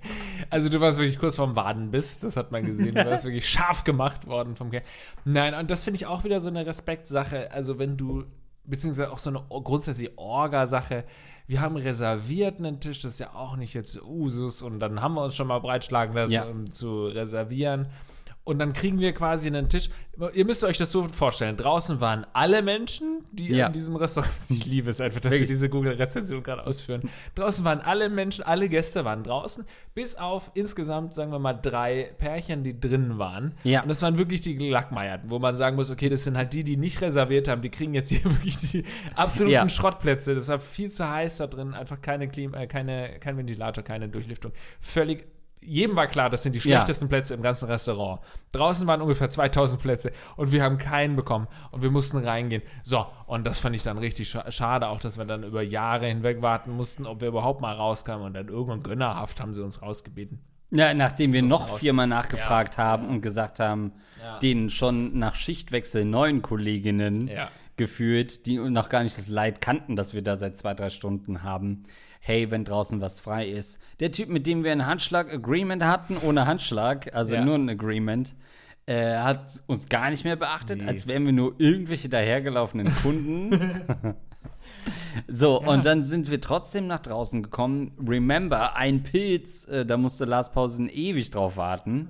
Also 0.50 0.69
du 0.69 0.81
warst 0.81 0.99
wirklich 0.99 1.19
kurz 1.19 1.37
vorm 1.37 1.56
Wadenbiss, 1.56 2.19
das 2.19 2.37
hat 2.37 2.53
man 2.53 2.64
gesehen. 2.64 2.94
Du 2.94 3.06
warst 3.06 3.25
wirklich 3.25 3.49
scharf 3.49 3.85
gemacht 3.85 4.26
worden 4.26 4.55
vom 4.56 4.70
Kerl. 4.70 4.82
Nein, 5.25 5.55
und 5.55 5.70
das 5.70 5.85
finde 5.85 5.97
ich 5.97 6.06
auch 6.06 6.25
wieder 6.25 6.41
so 6.41 6.49
eine 6.49 6.67
Respektsache. 6.67 7.50
Also 7.53 7.79
wenn 7.79 7.97
du, 7.97 8.25
beziehungsweise 8.64 9.11
auch 9.12 9.19
so 9.19 9.31
eine 9.31 9.43
grundsätzliche 9.49 10.17
Orga-Sache. 10.19 11.05
Wir 11.47 11.61
haben 11.61 11.76
reserviert 11.76 12.59
einen 12.61 12.81
Tisch, 12.81 13.00
das 13.00 13.14
ist 13.14 13.19
ja 13.19 13.35
auch 13.35 13.56
nicht 13.56 13.75
jetzt 13.75 14.00
Usus 14.03 14.62
und 14.62 14.79
dann 14.81 15.00
haben 15.03 15.14
wir 15.14 15.25
uns 15.25 15.35
schon 15.35 15.49
mal 15.49 15.59
breitschlagen 15.59 16.14
lassen, 16.14 16.32
Ja. 16.32 16.44
um 16.44 16.73
zu 16.73 17.06
reservieren. 17.06 17.88
Und 18.44 18.58
dann 18.58 18.72
kriegen 18.72 18.98
wir 18.98 19.12
quasi 19.12 19.46
einen 19.46 19.68
Tisch. 19.68 19.88
Ihr 20.34 20.44
müsst 20.44 20.64
euch 20.64 20.76
das 20.76 20.90
so 20.90 21.04
vorstellen. 21.04 21.56
Draußen 21.56 22.00
waren 22.00 22.26
alle 22.32 22.60
Menschen, 22.60 23.24
die 23.30 23.48
Ja. 23.48 23.68
in 23.68 23.72
diesem 23.72 23.94
Restaurant. 23.94 24.32
Ich 24.50 24.66
liebe 24.66 24.90
es 24.90 25.00
einfach, 25.00 25.20
dass 25.20 25.30
Wirklich. 25.32 25.48
wir 25.48 25.54
diese 25.54 25.68
Google-Rezension 25.68 26.42
gerade 26.42 26.66
ausführen. 26.66 27.08
Draußen 27.37 27.64
waren 27.64 27.80
alle 27.80 28.08
Menschen, 28.08 28.42
alle 28.42 28.68
Gäste 28.68 29.04
waren 29.04 29.22
draußen, 29.22 29.64
bis 29.94 30.16
auf 30.16 30.50
insgesamt, 30.54 31.14
sagen 31.14 31.30
wir 31.30 31.38
mal, 31.38 31.52
drei 31.54 32.14
Pärchen, 32.18 32.64
die 32.64 32.78
drinnen 32.78 33.18
waren. 33.18 33.54
Ja. 33.62 33.82
Und 33.82 33.88
das 33.88 34.02
waren 34.02 34.18
wirklich 34.18 34.40
die 34.40 34.56
Gelackmeierten, 34.56 35.30
wo 35.30 35.38
man 35.38 35.54
sagen 35.54 35.76
muss, 35.76 35.90
okay, 35.90 36.08
das 36.08 36.25
sind 36.25 36.37
halt 36.37 36.52
die, 36.52 36.64
die 36.64 36.76
nicht 36.76 37.00
reserviert 37.00 37.46
haben, 37.46 37.62
die 37.62 37.70
kriegen 37.70 37.94
jetzt 37.94 38.08
hier 38.08 38.25
wirklich 38.25 38.56
die 38.58 38.84
absoluten 39.14 39.52
Ja. 39.54 39.68
Schrottplätze. 39.68 40.34
Das 40.34 40.49
war 40.49 40.58
viel 40.58 40.90
zu 40.90 41.08
heiß 41.08 41.37
da 41.37 41.46
drin, 41.46 41.75
einfach 41.75 42.00
keine 42.02 42.26
Klima, 42.28 42.58
äh, 42.58 42.66
keine, 42.66 43.18
kein 43.20 43.37
Ventilator, 43.37 43.84
keine 43.84 44.08
Durchlüftung. 44.08 44.50
Völlig. 44.80 45.26
Jedem 45.64 45.95
war 45.97 46.07
klar, 46.07 46.28
das 46.31 46.42
sind 46.42 46.54
die 46.54 46.59
Ja. 46.59 46.62
schlechtesten 46.62 47.09
Plätze 47.09 47.35
im 47.35 47.42
ganzen 47.42 47.66
Restaurant. 47.69 48.21
Draußen 48.52 48.87
waren 48.88 49.00
ungefähr 49.00 49.28
2000 49.28 49.81
Plätze 49.81 50.12
und 50.37 50.52
wir 50.52 50.62
haben 50.62 50.78
keinen 50.78 51.16
bekommen 51.16 51.47
und 51.71 51.83
wir 51.83 51.90
mussten 51.90 52.19
reingehen. 52.19 52.62
So, 52.83 53.07
und 53.26 53.47
das 53.47 53.59
fand 53.61 53.76
ich 53.76 53.83
dann 53.83 53.99
richtig 53.99 54.28
scha 54.28 54.50
schade, 54.50 54.88
auch 54.88 55.00
dass 55.00 55.19
wir 55.19 55.25
dann 55.25 55.45
über 55.45 55.62
Jahre 55.62 56.07
hinweg 56.07 56.42
warten 56.42 56.73
mussten, 56.73 57.07
ob 57.07 57.21
wir 57.21 57.28
überhaupt 57.28 57.61
mal 57.61 57.75
rauskamen 57.75 58.26
und 58.26 58.35
dann 58.35 58.49
irgendwann 58.49 58.83
gönnerhaft 58.83 59.40
haben 59.40 59.52
sie 59.54 59.62
uns 59.62 59.83
rausgebeten. 59.83 60.40
Ja, 60.71 60.95
nachdem 60.95 61.33
wir 61.35 61.42
noch 61.42 61.78
viermal 61.78 62.07
nachgefragt 62.07 62.78
haben 62.78 63.09
und 63.09 63.21
gesagt 63.21 63.61
haben, 63.61 63.92
Ja. 64.23 64.38
den 64.38 64.71
schon 64.71 65.19
nach 65.19 65.35
Schichtwechsel 65.35 66.04
neuen 66.04 66.40
Kolleginnen 66.42 67.28
Ja. 67.28 67.49
geführt, 67.76 68.47
die 68.47 68.57
noch 68.59 68.88
gar 68.88 69.02
nicht 69.02 69.19
das 69.19 69.28
Leid 69.28 69.61
kannten, 69.61 69.97
dass 69.97 70.14
wir 70.14 70.23
da 70.23 70.37
seit 70.37 70.57
zwei, 70.57 70.73
drei 70.75 70.88
Stunden 70.90 71.42
haben. 71.42 71.83
Hey, 72.25 72.52
wenn 72.52 72.64
draußen 72.64 73.00
was 73.00 73.19
frei 73.19 73.49
ist. 73.49 73.81
Der 73.99 74.12
Typ, 74.12 74.29
mit 74.29 74.47
dem 74.47 74.62
wir 74.62 74.71
ein 74.71 74.87
Handschlag-Agreement 74.87 75.83
hatten, 75.83 76.17
ohne 76.23 76.47
Handschlag, 76.47 77.12
also 77.17 77.35
Ja. 77.35 77.45
nur 77.45 77.57
ein 77.57 77.69
Agreement, 77.69 78.37
äh, 78.87 79.17
hat 79.17 79.61
uns 79.67 79.88
gar 79.88 80.09
nicht 80.09 80.23
mehr 80.23 80.37
beachtet, 80.37 80.83
Nee. 80.83 80.87
als 80.87 81.09
wären 81.09 81.26
wir 81.26 81.33
nur 81.33 81.55
irgendwelche 81.59 82.09
dahergelaufenen 82.09 82.95
Kunden. 82.95 83.50
So, 85.28 85.60
und 85.60 85.84
dann 85.84 86.04
sind 86.04 86.30
wir 86.30 86.40
trotzdem 86.40 86.86
nach 86.86 87.00
draußen 87.00 87.42
gekommen. 87.42 87.92
Remember, 88.06 88.76
ein 88.76 89.02
Pilz, 89.02 89.66
äh, 89.66 89.84
da 89.84 89.96
musste 89.96 90.24
Lars 90.24 90.52
Pausen 90.52 90.88
ewig 90.88 91.30
drauf 91.30 91.56
warten. 91.56 92.08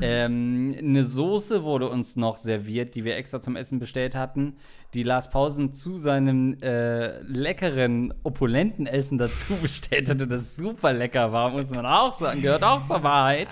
Ähm, 0.00 0.74
eine 0.78 1.04
Soße 1.04 1.62
wurde 1.62 1.88
uns 1.88 2.16
noch 2.16 2.36
serviert, 2.36 2.94
die 2.94 3.04
wir 3.04 3.16
extra 3.16 3.40
zum 3.40 3.56
Essen 3.56 3.78
bestellt 3.78 4.14
hatten, 4.14 4.56
die 4.94 5.02
Lars 5.02 5.30
Pausen 5.30 5.72
zu 5.72 5.96
seinem 5.96 6.58
äh, 6.62 7.20
leckeren, 7.22 8.12
opulenten 8.22 8.86
Essen 8.86 9.18
dazu 9.18 9.54
bestellt 9.62 10.10
hatte, 10.10 10.26
das 10.26 10.56
super 10.56 10.92
lecker 10.92 11.32
war, 11.32 11.50
muss 11.50 11.70
man 11.70 11.86
auch 11.86 12.12
sagen. 12.12 12.42
Gehört 12.42 12.62
auch 12.62 12.84
zur 12.84 13.02
Wahrheit. 13.02 13.48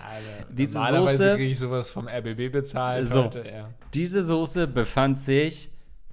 Diese 0.50 0.74
Normalerweise 0.74 1.36
kriege 1.36 1.52
ich 1.52 1.58
sowas 1.58 1.90
vom 1.90 2.08
RBB 2.08 2.52
bezahlt 2.52 3.08
So. 3.08 3.24
heute, 3.24 3.44
ja. 3.46 3.68
Diese 3.94 4.24
Soße 4.24 4.66
befand 4.66 5.18
sich 5.18 5.70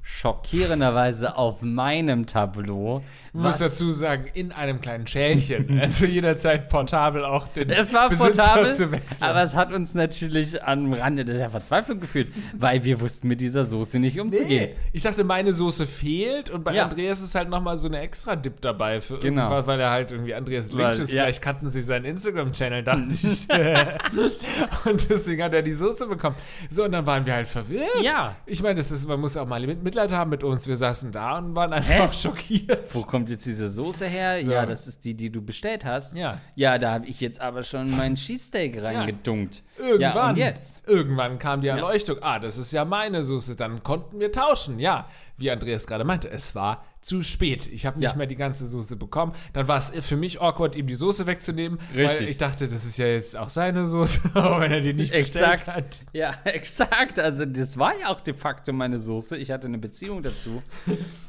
schockierenderweise 0.10 1.36
auf 1.38 1.62
meinem 1.62 2.26
Tableau. 2.26 3.04
Ich 3.34 3.40
muss 3.40 3.58
dazu 3.60 3.92
sagen, 3.92 4.26
in 4.34 4.52
einem 4.52 4.82
kleinen 4.82 5.06
Schälchen. 5.06 5.78
Also 5.88 6.06
jederzeit 6.06 6.70
portabel 6.70 7.24
auch 7.24 7.48
den 7.50 7.70
Es 7.70 7.94
war 7.94 8.10
Besitzer 8.10 8.30
portabel, 8.32 8.74
zu 8.74 8.92
wechseln. 8.92 9.30
aber 9.30 9.42
es 9.44 9.56
hat 9.56 9.72
uns 9.72 9.94
natürlich 9.94 10.64
am 10.64 10.92
Rande 10.94 11.24
der 11.24 11.50
Verzweiflung 11.50 12.00
geführt, 12.00 12.30
weil 12.58 12.84
wir 12.84 13.00
wussten 13.00 13.28
mit 13.28 13.42
dieser 13.42 13.64
Soße 13.66 14.00
nicht 14.00 14.20
umzugehen. 14.20 14.70
Nee. 14.72 14.76
Ich 14.92 15.04
dachte, 15.04 15.24
meine 15.24 15.54
Soße 15.54 15.86
fehlt 15.88 16.50
und 16.50 16.64
bei 16.64 16.74
Ja. 16.74 16.84
Andreas 16.86 17.22
ist 17.22 17.36
halt 17.36 17.50
nochmal 17.50 17.78
so 17.78 17.88
eine 17.88 18.00
extra 18.00 18.36
Dip 18.36 18.60
dabei 18.62 19.02
für 19.02 19.20
Genau. 19.20 19.44
irgendwas, 19.44 19.68
weil 19.68 19.80
er 19.80 19.92
halt 19.92 20.12
irgendwie 20.12 20.34
Andreas 20.34 20.72
Lynch 20.72 21.00
ist. 21.00 21.12
ja. 21.12 21.24
Vielleicht 21.24 21.42
kannten 21.42 21.70
sie 21.70 21.82
seinen 21.84 22.06
Instagram-Channel, 22.06 22.84
dachte 22.84 23.04
ich. 23.24 23.48
und 24.86 25.10
deswegen 25.10 25.44
hat 25.44 25.54
er 25.54 25.62
die 25.62 25.74
Soße 25.74 26.08
bekommen. 26.08 26.36
So, 26.70 26.84
und 26.86 26.92
dann 26.92 27.06
waren 27.06 27.26
wir 27.26 27.34
halt 27.34 27.48
verwirrt. 27.48 28.02
Ja. 28.04 28.36
Ich 28.46 28.64
meine, 28.64 28.76
das 28.76 28.92
ist, 28.92 29.08
man 29.08 29.20
muss 29.20 29.38
auch 29.38 29.48
mal 29.48 29.66
mit 29.68 29.96
Mitleid 29.98 30.12
haben 30.12 30.30
mit 30.30 30.44
uns. 30.44 30.68
Wir 30.68 30.78
saßen 30.78 31.12
da 31.12 31.40
und 31.40 31.56
waren 31.56 31.74
einfach 31.74 32.12
Hä? 32.12 32.14
schockiert. 32.14 32.94
Wo 32.94 33.02
kommt 33.02 33.30
jetzt 33.32 33.48
diese 33.48 33.68
Soße 33.68 34.06
her? 34.06 34.40
Ja, 34.40 34.66
das 34.68 34.86
ist 34.86 35.04
die, 35.06 35.16
die 35.16 35.32
du 35.32 35.42
bestellt 35.42 35.86
hast. 35.86 36.16
Ja. 36.16 36.40
Ja, 36.56 36.78
da 36.78 36.94
habe 36.94 37.08
ich 37.08 37.20
jetzt 37.20 37.42
aber 37.42 37.64
schon 37.64 37.90
meinen 37.98 38.16
Cheesesteak 38.16 38.82
reingedunkt. 38.84 39.64
Irgendwann, 39.80 40.02
Ja, 40.02 40.30
und 40.30 40.38
jetzt? 40.38 40.88
irgendwann 40.88 41.40
kam 41.40 41.62
die 41.62 41.68
Erleuchtung. 41.70 42.18
Ah, 42.22 42.38
das 42.38 42.60
ist 42.60 42.72
ja 42.74 42.86
meine 42.86 43.24
Soße. 43.24 43.56
Dann 43.56 43.82
konnten 43.82 44.20
wir 44.20 44.32
tauschen. 44.32 44.78
Ja, 44.80 45.08
wie 45.38 45.50
Andreas 45.50 45.88
gerade 45.88 46.04
meinte, 46.04 46.30
es 46.30 46.54
war 46.54 46.86
zu 47.08 47.24
spät. 47.24 47.68
Ich 47.72 47.86
habe 47.86 48.00
nicht 48.00 48.10
Ja. 48.12 48.16
mehr 48.18 48.28
die 48.28 48.36
ganze 48.36 48.68
Soße 48.68 48.98
bekommen. 48.98 49.32
Dann 49.54 49.70
war 49.70 49.78
es 49.78 49.92
für 50.06 50.18
mich 50.18 50.42
awkward, 50.42 50.76
ihm 50.76 50.88
die 50.88 50.96
Soße 50.96 51.26
wegzunehmen, 51.26 51.80
weil 51.94 52.08
Richtig. 52.08 52.32
ich 52.32 52.38
dachte, 52.38 52.68
das 52.68 52.84
ist 52.84 52.98
ja 52.98 53.08
jetzt 53.08 53.38
auch 53.38 53.48
seine 53.48 53.88
Soße, 53.88 54.32
wenn 54.34 54.72
er 54.74 54.82
die 54.82 54.94
nicht 54.94 55.14
bestellt 55.14 55.52
Exakt. 55.62 55.68
hat. 55.68 56.04
Ja, 56.12 56.34
exakt. 56.44 57.18
Also 57.18 57.46
das 57.46 57.78
war 57.78 57.98
ja 57.98 58.10
auch 58.10 58.20
de 58.20 58.34
facto 58.34 58.74
meine 58.74 59.00
Soße. 59.00 59.38
Ich 59.38 59.52
hatte 59.52 59.68
eine 59.68 59.78
Beziehung 59.78 60.22
dazu. 60.22 60.62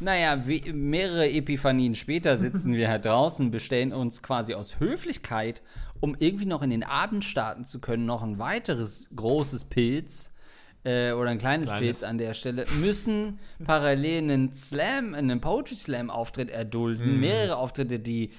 naja, 0.00 0.42
wie, 0.48 0.72
mehrere 0.72 1.30
Epiphanien 1.30 1.94
später 1.94 2.36
sitzen 2.38 2.72
wir 2.74 2.88
halt 2.88 3.04
draußen, 3.04 3.52
bestellen 3.52 3.92
uns 3.92 4.20
quasi 4.20 4.54
aus 4.54 4.80
Höflichkeit, 4.80 5.62
um 6.00 6.16
irgendwie 6.18 6.46
noch 6.46 6.62
in 6.62 6.70
den 6.70 6.82
Abend 6.82 7.24
starten 7.24 7.64
zu 7.64 7.78
können, 7.80 8.04
noch 8.04 8.24
ein 8.24 8.40
weiteres 8.40 9.08
großes 9.14 9.66
Pilz 9.66 10.32
äh, 10.88 11.12
oder 11.12 11.30
ein 11.30 11.38
kleines, 11.38 11.68
Kleines. 11.68 11.84
Pilz 11.86 12.02
an 12.02 12.16
der 12.18 12.32
Stelle, 12.32 12.64
müssen 12.80 13.38
parallel 13.64 14.22
einen 14.22 14.54
Slam, 14.54 15.14
einen 15.14 15.40
Poetry 15.40 15.74
Slam 15.74 16.08
Auftritt 16.08 16.50
erdulden. 16.50 17.20
Mehrere 17.20 17.56
Auftritte, 17.56 17.98
die 17.98 18.30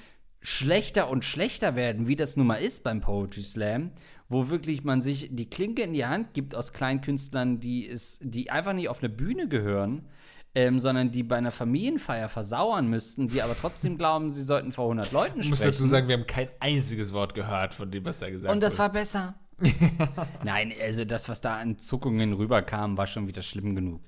schlechter 0.42 1.10
und 1.10 1.26
schlechter 1.26 1.76
werden, 1.76 2.08
wie 2.08 2.16
das 2.16 2.38
nun 2.38 2.48
mal 2.48 2.56
ist 2.56 2.84
beim 2.84 3.02
Poetry 3.02 3.42
Slam, 3.42 3.92
wo 4.30 4.50
wirklich 4.50 4.84
man 4.84 5.02
sich 5.02 5.30
die 5.32 5.50
Klinke 5.50 5.84
in 5.84 5.94
die 5.94 6.06
Hand 6.06 6.34
gibt 6.34 6.56
aus 6.56 6.74
Kleinkünstlern, 6.74 7.60
die, 7.60 7.88
es, 7.88 8.18
die 8.22 8.50
einfach 8.50 8.74
nicht 8.74 8.90
auf 8.90 9.00
eine 9.00 9.10
Bühne 9.10 9.48
gehören, 9.48 10.08
ähm, 10.56 10.80
sondern 10.80 11.12
die 11.12 11.22
bei 11.24 11.36
einer 11.36 11.52
Familienfeier 11.52 12.30
versauern 12.30 12.88
müssten, 12.88 13.28
die 13.28 13.44
aber 13.44 13.56
trotzdem 13.60 13.98
glauben, 13.98 14.32
sie 14.32 14.44
sollten 14.44 14.72
vor 14.72 14.86
100 14.86 15.12
Leuten 15.12 15.42
Ich 15.42 15.50
muss 15.50 15.60
sprechen. 15.60 15.74
dazu 15.74 15.86
sagen, 15.86 16.08
wir 16.08 16.16
haben 16.18 16.26
kein 16.26 16.48
einziges 16.60 17.14
Wort 17.14 17.36
gehört 17.36 17.76
von 17.76 17.92
dem, 17.92 18.06
was 18.06 18.22
er 18.22 18.32
gesagt 18.32 18.50
hat. 18.50 18.56
Und 18.56 18.62
das 18.62 18.80
war 18.80 18.92
besser. 18.92 19.36
Nein, 20.44 20.74
also 20.82 21.06
das, 21.06 21.30
was 21.30 21.42
da 21.42 21.58
an 21.58 21.78
Zuckungen 21.78 22.34
rüberkam, 22.34 22.98
war 22.98 23.08
schon 23.08 23.28
wieder 23.28 23.42
schlimm 23.42 23.76
genug. 23.76 24.02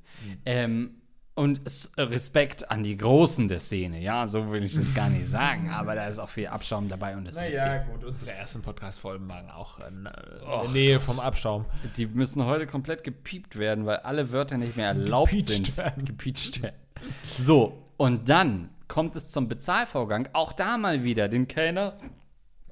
Ähm, 0.46 0.96
und 1.34 1.62
Respekt 1.98 2.70
an 2.70 2.84
die 2.84 2.98
Großen 2.98 3.48
der 3.48 3.60
Szene, 3.60 4.02
ja, 4.02 4.28
so 4.28 4.52
will 4.52 4.64
ich 4.64 4.76
das 4.76 4.94
gar 4.94 5.10
nicht 5.10 5.28
sagen, 5.30 5.70
aber 5.70 5.96
da 5.96 6.06
ist 6.08 6.20
auch 6.20 6.30
viel 6.30 6.48
Abschaum 6.48 6.90
dabei 6.90 7.16
und 7.16 7.26
das 7.26 7.36
Naja, 7.36 7.76
ihr. 7.76 7.80
gut, 7.92 8.04
unsere 8.04 8.32
ersten 8.32 8.62
Podcast-Folgen 8.62 9.28
waren 9.30 9.50
auch 9.50 9.80
in, 9.80 10.06
äh, 10.06 10.12
in 10.44 10.62
der 10.64 10.70
Nähe 10.72 11.00
vom 11.00 11.20
Abschaum. 11.20 11.66
Die 11.96 12.06
müssen 12.06 12.46
heute 12.46 12.68
komplett 12.68 13.04
gepiept 13.04 13.58
werden, 13.58 13.86
weil 13.86 13.98
alle 13.98 14.32
Wörter 14.32 14.58
nicht 14.58 14.76
mehr 14.76 14.88
erlaubt 14.88 15.32
Gepeacht 15.32 15.48
sind. 15.48 15.78
werden. 15.78 16.06
Gepeacht 16.06 16.62
werden. 16.62 16.76
So, 17.40 17.82
und 17.98 18.28
dann 18.30 18.70
kommt 18.90 19.16
es 19.16 19.32
zum 19.32 19.48
Bezahlvorgang. 19.48 20.28
Auch 20.34 20.52
da 20.52 20.78
mal 20.78 21.04
wieder 21.06 21.30
den 21.30 21.48
Kellner 21.48 21.98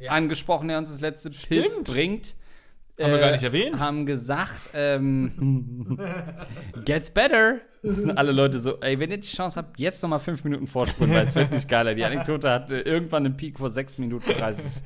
angesprochen, 0.07 0.67
der 0.67 0.77
uns 0.77 0.89
das 0.89 1.01
letzte 1.01 1.29
Pilz 1.29 1.73
Stimmt. 1.73 1.87
bringt. 1.87 2.35
Haben 2.99 3.11
wir 3.11 3.19
gar 3.19 3.31
nicht 3.31 3.43
erwähnt. 3.43 3.79
Haben 3.79 4.05
gesagt, 4.05 4.69
ähm, 4.73 5.97
gets 6.85 7.11
better. 7.11 7.59
Alle 8.15 8.31
Leute 8.31 8.59
so, 8.59 8.79
ey, 8.81 8.99
wenn 8.99 9.09
ihr 9.09 9.17
die 9.19 9.27
Chance 9.27 9.57
habt, 9.57 9.79
jetzt 9.79 10.01
noch 10.03 10.09
mal 10.09 10.19
fünf 10.19 10.43
Minuten 10.43 10.67
vorspulen, 10.67 11.13
weil 11.13 11.23
es 11.25 11.35
wird 11.35 11.51
nicht 11.51 11.69
geiler. 11.69 11.95
Die 11.95 12.03
Anekdote 12.03 12.49
hatte 12.49 12.79
irgendwann 12.81 13.25
einen 13.25 13.37
Peak 13.37 13.57
vor 13.57 13.69
sechs 13.69 13.97
Minuten 13.97 14.29
30. 14.31 14.81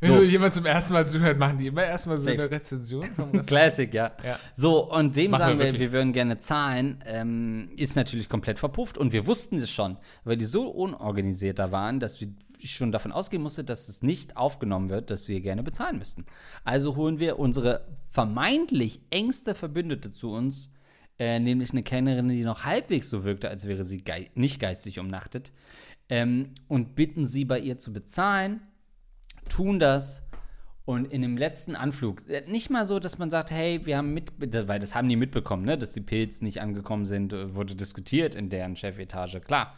Wenn 0.00 0.10
So. 0.10 0.16
so. 0.16 0.22
jemand 0.24 0.52
zum 0.52 0.66
ersten 0.66 0.94
Mal 0.94 1.06
zuhört, 1.06 1.38
machen 1.38 1.58
die 1.58 1.68
immer 1.68 1.84
erstmal 1.84 2.16
so 2.16 2.24
Safe. 2.24 2.34
eine 2.34 2.50
Rezension. 2.50 3.06
Classic, 3.46 3.94
ja. 3.94 4.10
Ja. 4.26 4.36
So, 4.56 4.90
und 4.92 5.14
dem 5.14 5.30
Machen 5.30 5.40
sagen 5.40 5.58
wir 5.60 5.72
wir, 5.74 5.78
wir 5.78 5.92
würden 5.92 6.12
gerne 6.12 6.38
zahlen, 6.38 6.98
ähm, 7.06 7.70
ist 7.76 7.94
natürlich 7.94 8.28
komplett 8.28 8.58
verpufft. 8.58 8.98
Und 8.98 9.12
wir 9.12 9.28
wussten 9.28 9.56
es 9.56 9.70
schon, 9.70 9.96
weil 10.24 10.36
die 10.36 10.44
so 10.44 10.68
unorganisiert 10.68 11.60
da 11.60 11.70
waren, 11.70 12.00
dass 12.00 12.20
wir 12.20 12.26
ich 12.64 12.74
schon 12.74 12.92
davon 12.92 13.12
ausgehen 13.12 13.42
musste, 13.42 13.64
dass 13.64 13.88
es 13.88 14.02
nicht 14.02 14.36
aufgenommen 14.36 14.88
wird, 14.88 15.10
dass 15.10 15.28
wir 15.28 15.40
gerne 15.40 15.62
bezahlen 15.62 15.98
müssten. 15.98 16.26
Also 16.64 16.96
holen 16.96 17.18
wir 17.18 17.38
unsere 17.38 17.86
vermeintlich 18.10 19.00
engste 19.10 19.54
Verbündete 19.54 20.12
zu 20.12 20.32
uns, 20.32 20.70
äh, 21.18 21.38
nämlich 21.38 21.70
eine 21.72 21.82
Kellnerin, 21.82 22.28
die 22.28 22.44
noch 22.44 22.64
halbwegs 22.64 23.10
so 23.10 23.24
wirkte, 23.24 23.48
als 23.48 23.66
wäre 23.66 23.84
sie 23.84 23.98
gei 23.98 24.30
nicht 24.34 24.60
geistig 24.60 24.98
umnachtet, 24.98 25.52
ähm, 26.08 26.54
und 26.68 26.94
bitten 26.94 27.26
sie 27.26 27.44
bei 27.44 27.58
ihr 27.58 27.78
zu 27.78 27.92
bezahlen, 27.92 28.60
tun 29.48 29.78
das 29.78 30.22
und 30.84 31.12
in 31.12 31.22
dem 31.22 31.36
letzten 31.36 31.76
Anflug, 31.76 32.28
äh, 32.28 32.42
nicht 32.48 32.70
mal 32.70 32.86
so, 32.86 32.98
dass 32.98 33.18
man 33.18 33.30
sagt, 33.30 33.50
hey, 33.50 33.86
wir 33.86 33.96
haben 33.96 34.12
mit, 34.12 34.32
weil 34.38 34.80
das 34.80 34.94
haben 34.94 35.08
die 35.08 35.16
mitbekommen, 35.16 35.64
ne, 35.64 35.78
dass 35.78 35.92
die 35.92 36.00
Pilze 36.00 36.44
nicht 36.44 36.60
angekommen 36.60 37.06
sind, 37.06 37.32
äh, 37.32 37.54
wurde 37.54 37.76
diskutiert 37.76 38.34
in 38.34 38.50
deren 38.50 38.76
Chefetage, 38.76 39.40
klar. 39.40 39.74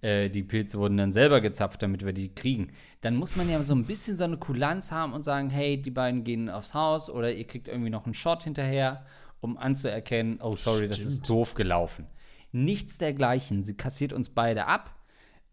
Äh, 0.00 0.30
die 0.30 0.42
Pilze 0.42 0.78
wurden 0.78 0.96
dann 0.96 1.12
selber 1.12 1.40
gezapft, 1.40 1.82
damit 1.82 2.04
wir 2.04 2.12
die 2.12 2.34
kriegen. 2.34 2.68
Dann 3.00 3.16
muss 3.16 3.36
man 3.36 3.50
ja 3.50 3.62
so 3.62 3.74
ein 3.74 3.84
bisschen 3.84 4.16
so 4.16 4.24
eine 4.24 4.36
Kulanz 4.36 4.92
haben 4.92 5.12
und 5.12 5.24
sagen, 5.24 5.50
hey, 5.50 5.80
die 5.80 5.90
beiden 5.90 6.24
gehen 6.24 6.48
aufs 6.48 6.74
Haus 6.74 7.10
oder 7.10 7.32
ihr 7.32 7.46
kriegt 7.46 7.68
irgendwie 7.68 7.90
noch 7.90 8.04
einen 8.04 8.14
Shot 8.14 8.44
hinterher, 8.44 9.04
um 9.40 9.56
anzuerkennen, 9.56 10.40
oh, 10.42 10.56
sorry, 10.56 10.88
das 10.88 11.00
ist 11.00 11.28
doof 11.28 11.54
gelaufen. 11.54 12.06
Nichts 12.52 12.98
dergleichen. 12.98 13.62
Sie 13.62 13.76
kassiert 13.76 14.12
uns 14.12 14.30
beide 14.30 14.66
ab. 14.66 14.94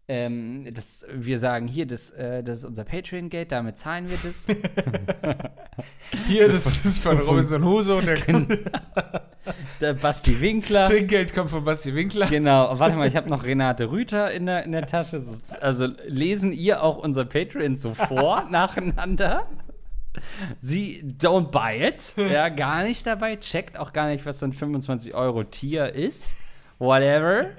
Ähm, 0.08 0.68
das, 0.72 1.04
wir 1.12 1.40
sagen 1.40 1.66
hier, 1.66 1.84
das, 1.84 2.10
äh, 2.10 2.44
das 2.44 2.58
ist 2.58 2.64
unser 2.64 2.84
Patreon-Geld, 2.84 3.50
damit 3.50 3.76
zahlen 3.76 4.08
wir 4.08 4.18
das. 4.22 4.46
Hier, 6.28 6.48
das 6.48 6.84
ist 6.84 7.02
von 7.02 7.18
Robinson 7.18 7.64
Huso 7.64 7.98
und 7.98 8.06
der 8.06 8.16
Der 9.80 9.94
Basti 9.94 10.40
Winkler. 10.40 10.84
Trinkgeld 10.84 11.34
kommt 11.34 11.50
von 11.50 11.64
Basti 11.64 11.94
Winkler. 11.94 12.26
Genau, 12.26 12.78
warte 12.78 12.96
mal, 12.96 13.08
ich 13.08 13.16
habe 13.16 13.28
noch 13.28 13.44
Renate 13.44 13.90
Rüther 13.90 14.30
in 14.32 14.46
der, 14.46 14.64
in 14.64 14.72
der 14.72 14.86
Tasche. 14.86 15.22
Also 15.60 15.88
lesen 16.06 16.52
ihr 16.52 16.82
auch 16.82 16.98
unser 16.98 17.24
Patreon 17.24 17.76
so 17.76 17.94
vor, 17.94 18.44
nacheinander? 18.50 19.46
Sie 20.60 21.02
don't 21.18 21.50
buy 21.50 21.88
it, 21.88 22.14
ja, 22.16 22.48
gar 22.48 22.84
nicht 22.84 23.06
dabei, 23.06 23.36
checkt 23.36 23.78
auch 23.78 23.92
gar 23.92 24.08
nicht, 24.08 24.24
was 24.24 24.38
so 24.38 24.46
ein 24.46 24.54
25-Euro-Tier 24.54 25.92
ist, 25.92 26.34
whatever. 26.78 27.50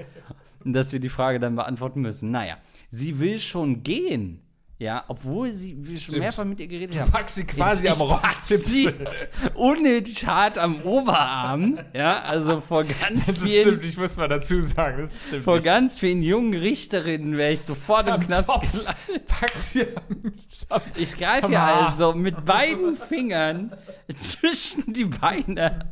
Und 0.66 0.74
dass 0.74 0.92
wir 0.92 1.00
die 1.00 1.10
Frage 1.10 1.40
dann 1.40 1.56
beantworten 1.56 2.02
müssen. 2.02 2.32
Naja, 2.32 2.58
sie 2.90 3.20
will 3.20 3.40
schon 3.40 3.84
gehen, 3.84 4.42
ja, 4.80 5.04
obwohl 5.08 5.52
sie, 5.52 5.76
wir 5.78 5.98
schon 5.98 6.12
Stimmt. 6.12 6.20
mehrfach 6.20 6.46
mit 6.46 6.60
ihr 6.60 6.68
geredet 6.68 7.00
haben. 7.00 7.10
Pack 7.12 7.30
sie 7.32 7.46
quasi 7.46 7.88
Ich 7.88 7.94
am 7.94 8.02
Rockzipfel. 8.02 9.08
unnötig 9.56 10.26
hart 10.28 10.58
am 10.60 10.76
Oberarm, 10.84 11.80
ja, 11.94 12.22
also 12.22 12.62
vor 12.62 12.84
ganz 12.84 13.26
Das 13.26 13.38
vielen 13.44 13.62
stimmt, 13.62 13.86
ich 13.86 13.98
muss 13.98 14.18
mal 14.18 14.28
dazu 14.28 14.62
sagen, 14.62 15.02
das 15.02 15.20
stimmt 15.28 15.44
vor 15.44 15.56
nicht. 15.56 15.66
ganz 15.66 15.98
vielen 16.00 16.22
jungen 16.22 16.54
Richterinnen 16.54 17.38
wäre 17.38 17.54
ich 17.54 17.62
sofort 17.62 18.08
im 18.08 18.20
Knast 18.22 18.48
gelandet. 18.48 19.28
Pack 19.28 19.52
sie 19.56 19.82
am. 19.82 20.82
Ich 20.96 21.14
greife 21.18 21.58
Haar. 21.60 21.88
also 21.88 22.14
mit 22.14 22.46
beiden 22.46 22.96
Fingern 22.96 23.76
zwischen 24.16 24.94
die 24.94 25.06
Beine 25.06 25.90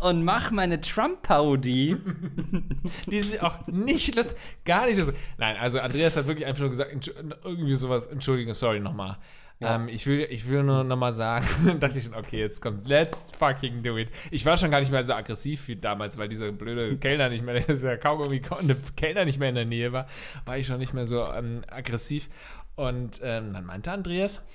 und 0.00 0.24
mache 0.24 0.54
meine 0.54 0.80
Trump-Parodie. 0.80 1.96
Die 3.06 3.16
ist 3.16 3.42
auch 3.42 3.66
nicht 3.66 4.14
lustig, 4.14 4.36
gar 4.64 4.86
nicht 4.86 4.98
lustig. 4.98 5.16
Nein, 5.38 5.56
also 5.56 5.80
Andreas 5.80 6.16
hat 6.16 6.26
wirklich 6.26 6.46
einfach 6.46 6.60
nur 6.60 6.70
gesagt, 6.70 7.12
irgendwie 7.44 7.76
sowas, 7.76 8.06
Entschuldigung, 8.06 8.54
sorry 8.54 8.80
nochmal. 8.80 9.18
Ähm, 9.62 9.88
ich, 9.88 10.06
will, 10.06 10.26
ich 10.30 10.48
will 10.48 10.62
nur 10.62 10.84
nochmal 10.84 11.12
sagen, 11.12 11.46
dann 11.66 11.80
dachte 11.80 11.98
ich 11.98 12.04
schon, 12.04 12.14
okay, 12.14 12.38
jetzt 12.38 12.62
kommt's, 12.62 12.84
let's 12.86 13.30
fucking 13.38 13.82
do 13.82 13.98
it. 13.98 14.10
Ich 14.30 14.46
war 14.46 14.56
schon 14.56 14.70
gar 14.70 14.80
nicht 14.80 14.90
mehr 14.90 15.02
so 15.02 15.12
aggressiv 15.12 15.68
wie 15.68 15.76
damals, 15.76 16.16
weil 16.16 16.28
dieser 16.28 16.50
blöde 16.50 16.96
Kellner 16.96 17.28
nicht 17.28 17.44
mehr, 17.44 17.60
dieser 17.68 17.98
Kaugummi 17.98 18.40
Kellner 18.96 19.24
nicht 19.26 19.38
mehr 19.38 19.50
in 19.50 19.54
der 19.54 19.66
Nähe 19.66 19.92
war, 19.92 20.06
war 20.46 20.56
ich 20.56 20.66
schon 20.66 20.78
nicht 20.78 20.94
mehr 20.94 21.06
so 21.06 21.26
ähm, 21.30 21.62
aggressiv. 21.68 22.30
Und 22.74 23.20
ähm, 23.22 23.52
dann 23.52 23.66
meinte 23.66 23.92
Andreas, 23.92 24.48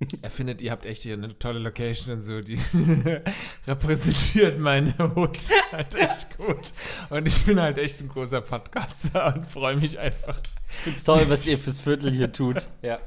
er 0.22 0.30
findet, 0.30 0.60
ihr 0.60 0.70
habt 0.70 0.84
echt 0.86 1.02
hier 1.02 1.14
eine 1.14 1.38
tolle 1.38 1.58
Location 1.58 2.14
und 2.14 2.20
so, 2.20 2.40
die 2.40 2.58
repräsentiert 3.66 4.58
meine 4.58 4.96
Hut 4.98 5.38
halt 5.72 5.94
echt 5.94 6.36
gut. 6.36 6.72
Und 7.10 7.26
ich 7.26 7.44
bin 7.44 7.60
halt 7.60 7.78
echt 7.78 8.00
ein 8.00 8.08
großer 8.08 8.40
Podcaster 8.40 9.34
und 9.34 9.46
freue 9.46 9.76
mich 9.76 9.98
einfach, 9.98 10.40
Find's 10.68 11.04
toll, 11.04 11.24
was 11.28 11.46
ihr 11.46 11.58
fürs 11.58 11.80
Viertel 11.80 12.12
hier 12.12 12.32
tut. 12.32 12.68
Ja. 12.82 13.00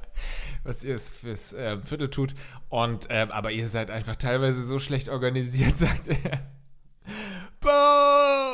was 0.64 0.84
ihr 0.84 1.00
fürs 1.00 1.54
äh, 1.54 1.78
Viertel 1.82 2.10
tut. 2.10 2.36
Und, 2.70 3.08
ähm, 3.10 3.32
aber 3.32 3.52
ihr 3.52 3.68
seid 3.68 3.90
einfach 3.90 4.16
teilweise 4.16 4.64
so 4.64 4.80
schlecht 4.80 5.10
organisiert, 5.10 5.78
sagt 5.78 6.08
er. 6.08 6.42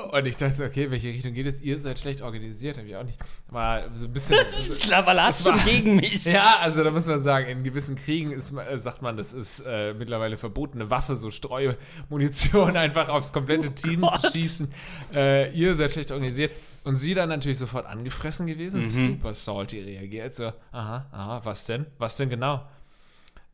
Und 0.11 0.25
ich 0.25 0.37
dachte, 0.37 0.63
okay, 0.65 0.89
welche 0.91 1.07
Richtung 1.09 1.33
geht 1.33 1.45
es? 1.47 1.61
Ihr 1.61 1.77
seid 1.79 1.99
schlecht 1.99 2.21
organisiert, 2.21 2.77
habe 2.77 2.87
ich 2.87 2.95
auch 2.95 3.03
nicht. 3.03 3.19
War 3.49 3.83
so 3.95 4.05
ein 4.05 4.13
bisschen. 4.13 4.37
Lavalas 4.89 5.43
schon 5.43 5.57
gegen 5.65 5.95
mich. 5.97 6.25
Ja, 6.25 6.57
also 6.61 6.83
da 6.83 6.91
muss 6.91 7.05
man 7.07 7.21
sagen, 7.21 7.47
in 7.47 7.63
gewissen 7.63 7.95
Kriegen 7.95 8.31
ist, 8.31 8.51
äh, 8.55 8.79
sagt 8.79 9.01
man, 9.01 9.17
das 9.17 9.33
ist 9.33 9.61
äh, 9.67 9.93
mittlerweile 9.93 10.37
verbotene 10.37 10.89
Waffe, 10.89 11.15
so 11.15 11.29
Streumunition 11.31 12.75
einfach 12.77 13.09
aufs 13.09 13.31
komplette 13.33 13.69
Oh 13.69 13.71
Team 13.71 14.01
Gott. 14.01 14.21
zu 14.21 14.31
schießen. 14.31 14.71
Äh, 15.13 15.51
ihr 15.53 15.75
seid 15.75 15.91
schlecht 15.91 16.11
organisiert. 16.11 16.51
Und 16.83 16.95
sie 16.95 17.13
dann 17.13 17.27
natürlich 17.27 17.57
sofort 17.57 17.85
angefressen 17.85 18.47
gewesen, 18.47 18.79
Mhm. 18.79 18.87
super 19.17 19.33
salty 19.33 19.81
reagiert. 19.81 20.33
So, 20.33 20.53
aha, 20.71 21.05
aha, 21.11 21.41
was 21.43 21.65
denn? 21.65 21.85
Was 21.97 22.15
denn 22.15 22.29
genau? 22.29 22.65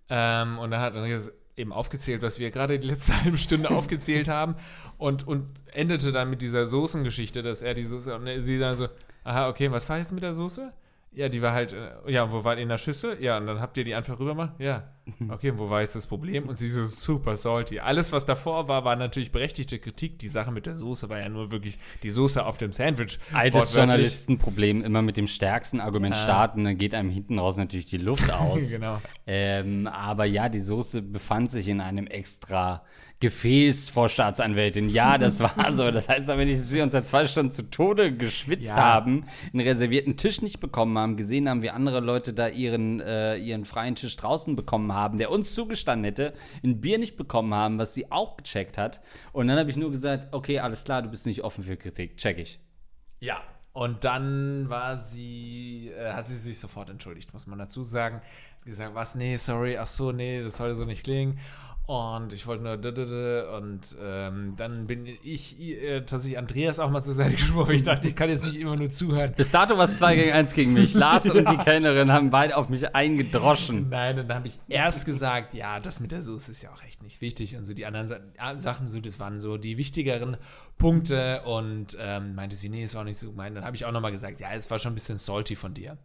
Ähm, 0.10 0.60
und 0.60 0.70
dann 0.70 0.82
hat 0.82 0.96
Andreas 0.96 1.32
eben 1.58 1.72
aufgezählt, 1.72 2.22
was 2.22 2.40
wir 2.40 2.52
gerade 2.52 2.80
die 2.80 2.88
letzte 2.88 3.20
halbe 3.24 3.38
Stunde 3.38 3.70
aufgezählt 3.72 4.28
haben 4.28 4.56
und, 4.98 5.28
und 5.28 5.48
endete 5.72 6.12
dann 6.12 6.30
mit 6.30 6.42
dieser 6.42 6.66
Soßengeschichte, 6.66 7.44
dass 7.44 7.62
er 7.62 7.74
die 7.74 7.86
Soße 7.86 8.16
und 8.16 8.42
sie 8.42 8.60
dann 8.60 8.76
so, 8.76 8.88
aha, 9.24 9.50
okay, 9.50 9.72
was 9.72 9.88
war 9.90 9.98
jetzt 9.98 10.14
mit 10.14 10.24
der 10.24 10.34
Soße? 10.34 10.74
Ja, 11.15 11.29
die 11.29 11.41
war 11.41 11.53
halt, 11.53 11.74
äh, 11.74 12.12
ja, 12.12 12.32
wo 12.32 12.43
war 12.43 12.55
die 12.55 12.63
in 12.63 12.70
der 12.70 12.77
Schüssel? 12.77 13.22
Ja, 13.22 13.38
und 13.38 13.46
dann 13.48 13.60
habt 13.62 13.77
ihr 13.77 13.84
die 13.84 13.93
einfach 13.93 14.20
rüber 14.20 14.32
gemacht? 14.32 14.53
Ja. 14.60 14.89
Okay, 15.29 15.51
wo 15.58 15.70
war 15.70 15.82
jetzt 15.82 15.96
das 15.96 16.08
Problem? 16.08 16.48
Und 16.48 16.58
sie 16.58 16.67
so 16.70 16.86
super 16.86 17.36
salty. 17.36 17.79
Alles, 17.79 18.13
was 18.13 18.25
davor 18.25 18.67
war, 18.70 18.86
war 18.86 18.96
natürlich 18.96 19.32
berechtigte 19.34 19.77
Kritik. 19.77 20.17
Die 20.20 20.29
Sache 20.29 20.50
mit 20.51 20.65
der 20.65 20.77
Soße 20.77 21.10
war 21.10 21.20
ja 21.20 21.27
nur 21.29 21.51
wirklich 21.51 21.77
die 22.03 22.10
Soße 22.10 22.46
auf 22.46 22.58
dem 22.58 22.72
Sandwich. 22.72 23.20
Altes. 23.34 23.75
Journalistenproblem, 23.75 24.82
immer 24.82 25.01
mit 25.01 25.17
dem 25.17 25.27
stärksten 25.27 25.82
Argument 25.82 26.15
Ah. 26.15 26.20
starten, 26.20 26.63
dann 26.63 26.77
geht 26.77 26.96
einem 26.96 27.10
hinten 27.10 27.38
raus 27.38 27.58
natürlich 27.58 27.86
die 27.86 27.98
Luft 27.98 28.32
aus. 28.34 28.72
Genau. 28.72 29.01
ähm, 29.27 29.88
aber 29.88 30.25
ja, 30.25 30.48
die 30.50 30.62
Soße 30.62 31.01
befand 31.01 31.51
sich 31.51 31.67
in 31.67 31.82
einem 31.82 32.08
extra 32.08 32.84
Gefäß 33.24 33.89
vor 33.89 34.10
Staatsanwältin. 34.10 34.89
Ja, 34.89 35.18
das 35.18 35.39
war 35.39 35.72
so. 35.72 35.92
Das 35.92 36.10
heißt 36.10 36.30
aber 36.30 36.44
nicht, 36.44 36.60
dass 36.60 36.74
wir 36.74 36.84
uns 36.84 36.92
seit 36.92 37.08
zwei 37.08 37.25
Stunden 37.25 37.51
zu 37.51 37.70
Tode 37.70 38.13
geschwitzt 38.13 38.68
Ja. 38.68 38.75
haben, 38.75 39.24
einen 39.53 39.62
reservierten 39.62 40.18
Tisch 40.18 40.42
nicht 40.42 40.60
bekommen 40.60 40.98
haben, 40.98 41.15
gesehen 41.15 41.48
haben, 41.48 41.62
wie 41.62 41.70
andere 41.70 42.01
Leute 42.01 42.34
da 42.34 42.50
ihren, 42.50 43.00
äh, 43.00 43.38
ihren 43.38 43.63
freien 43.63 43.96
Tisch 43.96 44.18
draußen 44.18 44.58
bekommen 44.58 44.92
haben, 44.92 45.20
der 45.20 45.32
uns 45.32 45.56
zugestanden 45.56 46.03
hätte, 46.03 46.34
ein 46.65 46.82
Bier 46.82 46.98
nicht 46.98 47.15
bekommen 47.15 47.53
haben, 47.53 47.77
was 47.77 47.94
sie 47.94 48.12
auch 48.12 48.36
gecheckt 48.36 48.77
hat. 48.77 49.00
Und 49.32 49.48
dann 49.48 49.58
habe 49.58 49.70
ich 49.70 49.77
nur 49.77 49.89
gesagt, 49.89 50.34
okay, 50.34 50.60
alles 50.60 50.84
klar, 50.84 51.01
du 51.01 51.08
bist 51.10 51.25
nicht 51.25 51.46
offen 51.46 51.63
für 51.63 51.77
Kritik, 51.77 52.18
check 52.18 52.38
ich. 52.39 52.60
Ja, 53.22 53.42
und 53.72 54.03
dann 54.03 54.70
war 54.70 55.00
sie, 55.00 55.92
äh, 55.98 56.12
hat 56.12 56.27
sie 56.27 56.36
sich 56.36 56.60
sofort 56.60 56.89
entschuldigt, 56.89 57.32
muss 57.32 57.48
man 57.48 57.58
dazu 57.58 57.84
sagen. 57.84 58.22
Gesagt, 58.65 58.96
was, 58.96 59.15
nee, 59.15 59.38
sorry, 59.38 59.77
ach 59.77 59.88
so, 59.88 60.12
nee, 60.12 60.42
das 60.44 60.58
sollte 60.58 60.75
so 60.75 60.84
nicht 60.86 61.03
klingen. 61.06 61.39
Und 61.86 62.32
ich 62.32 62.48
wollte 62.48 62.63
nur 62.63 63.58
und 63.58 63.98
ähm, 64.02 64.54
dann 64.56 64.88
bin 64.88 65.06
ich 65.06 65.60
äh, 65.60 66.00
tatsächlich 66.06 66.38
Andreas 66.38 66.80
auch 66.80 66.90
mal 66.90 67.02
zur 67.02 67.13
Seite 67.13 67.36
gesprochen. 67.36 67.74
Ich 67.74 67.84
dachte, 67.84 68.08
ich 68.08 68.16
kann 68.16 68.30
jetzt 68.30 68.46
nicht 68.46 68.56
immer 68.56 68.78
nur 68.78 68.90
zuhören. 68.90 69.34
Bis 69.36 69.52
dato 69.52 69.78
war 69.78 69.84
es 69.84 69.98
2 69.98 70.16
gegen 70.16 70.32
1 70.32 70.54
gegen 70.54 70.72
mich. 70.72 70.94
Lars 70.94 71.30
und 71.30 71.50
die 71.50 71.58
Kellnerin 71.58 72.10
haben 72.10 72.30
beide 72.30 72.56
auf 72.56 72.70
mich 72.70 72.96
eingedroschen. 72.96 73.90
Nein, 73.90 74.18
und 74.18 74.30
dann 74.30 74.38
habe 74.38 74.48
ich 74.48 74.58
erst 74.70 75.06
gesagt, 75.06 75.54
ja, 75.56 75.82
das 75.82 76.00
mit 76.00 76.13
der 76.13 76.22
Soße 76.22 76.52
ist 76.52 76.62
ja 76.62 76.72
auch 76.72 76.82
echt 76.84 77.04
nicht 77.04 77.20
wichtig. 77.20 77.58
Und 77.58 77.66
so 77.66 77.74
die 77.74 77.86
anderen 77.86 78.08
Sa 78.08 78.20
ja, 78.38 78.58
Sachen, 78.58 78.88
so, 78.88 79.02
das 79.02 79.20
waren 79.20 79.42
so 79.42 79.58
die 79.58 79.78
wichtigeren 79.78 80.38
Punkte. 80.78 81.42
Und 81.42 81.98
ähm, 82.00 82.36
meinte 82.36 82.56
sie, 82.56 82.70
nee, 82.70 82.86
ist 82.86 82.96
auch 82.96 83.04
nicht 83.04 83.18
so 83.18 83.32
gemeint. 83.32 83.58
Dann 83.58 83.66
habe 83.66 83.75
ich 83.75 83.84
auch 83.84 83.92
nochmal 83.92 84.13
gesagt, 84.13 84.40
ja, 84.40 84.54
es 84.54 84.72
war 84.72 84.80
schon 84.80 84.94
ein 84.94 84.96
bisschen 84.96 85.18
salty 85.18 85.58
von 85.58 85.74
dir. 85.74 85.98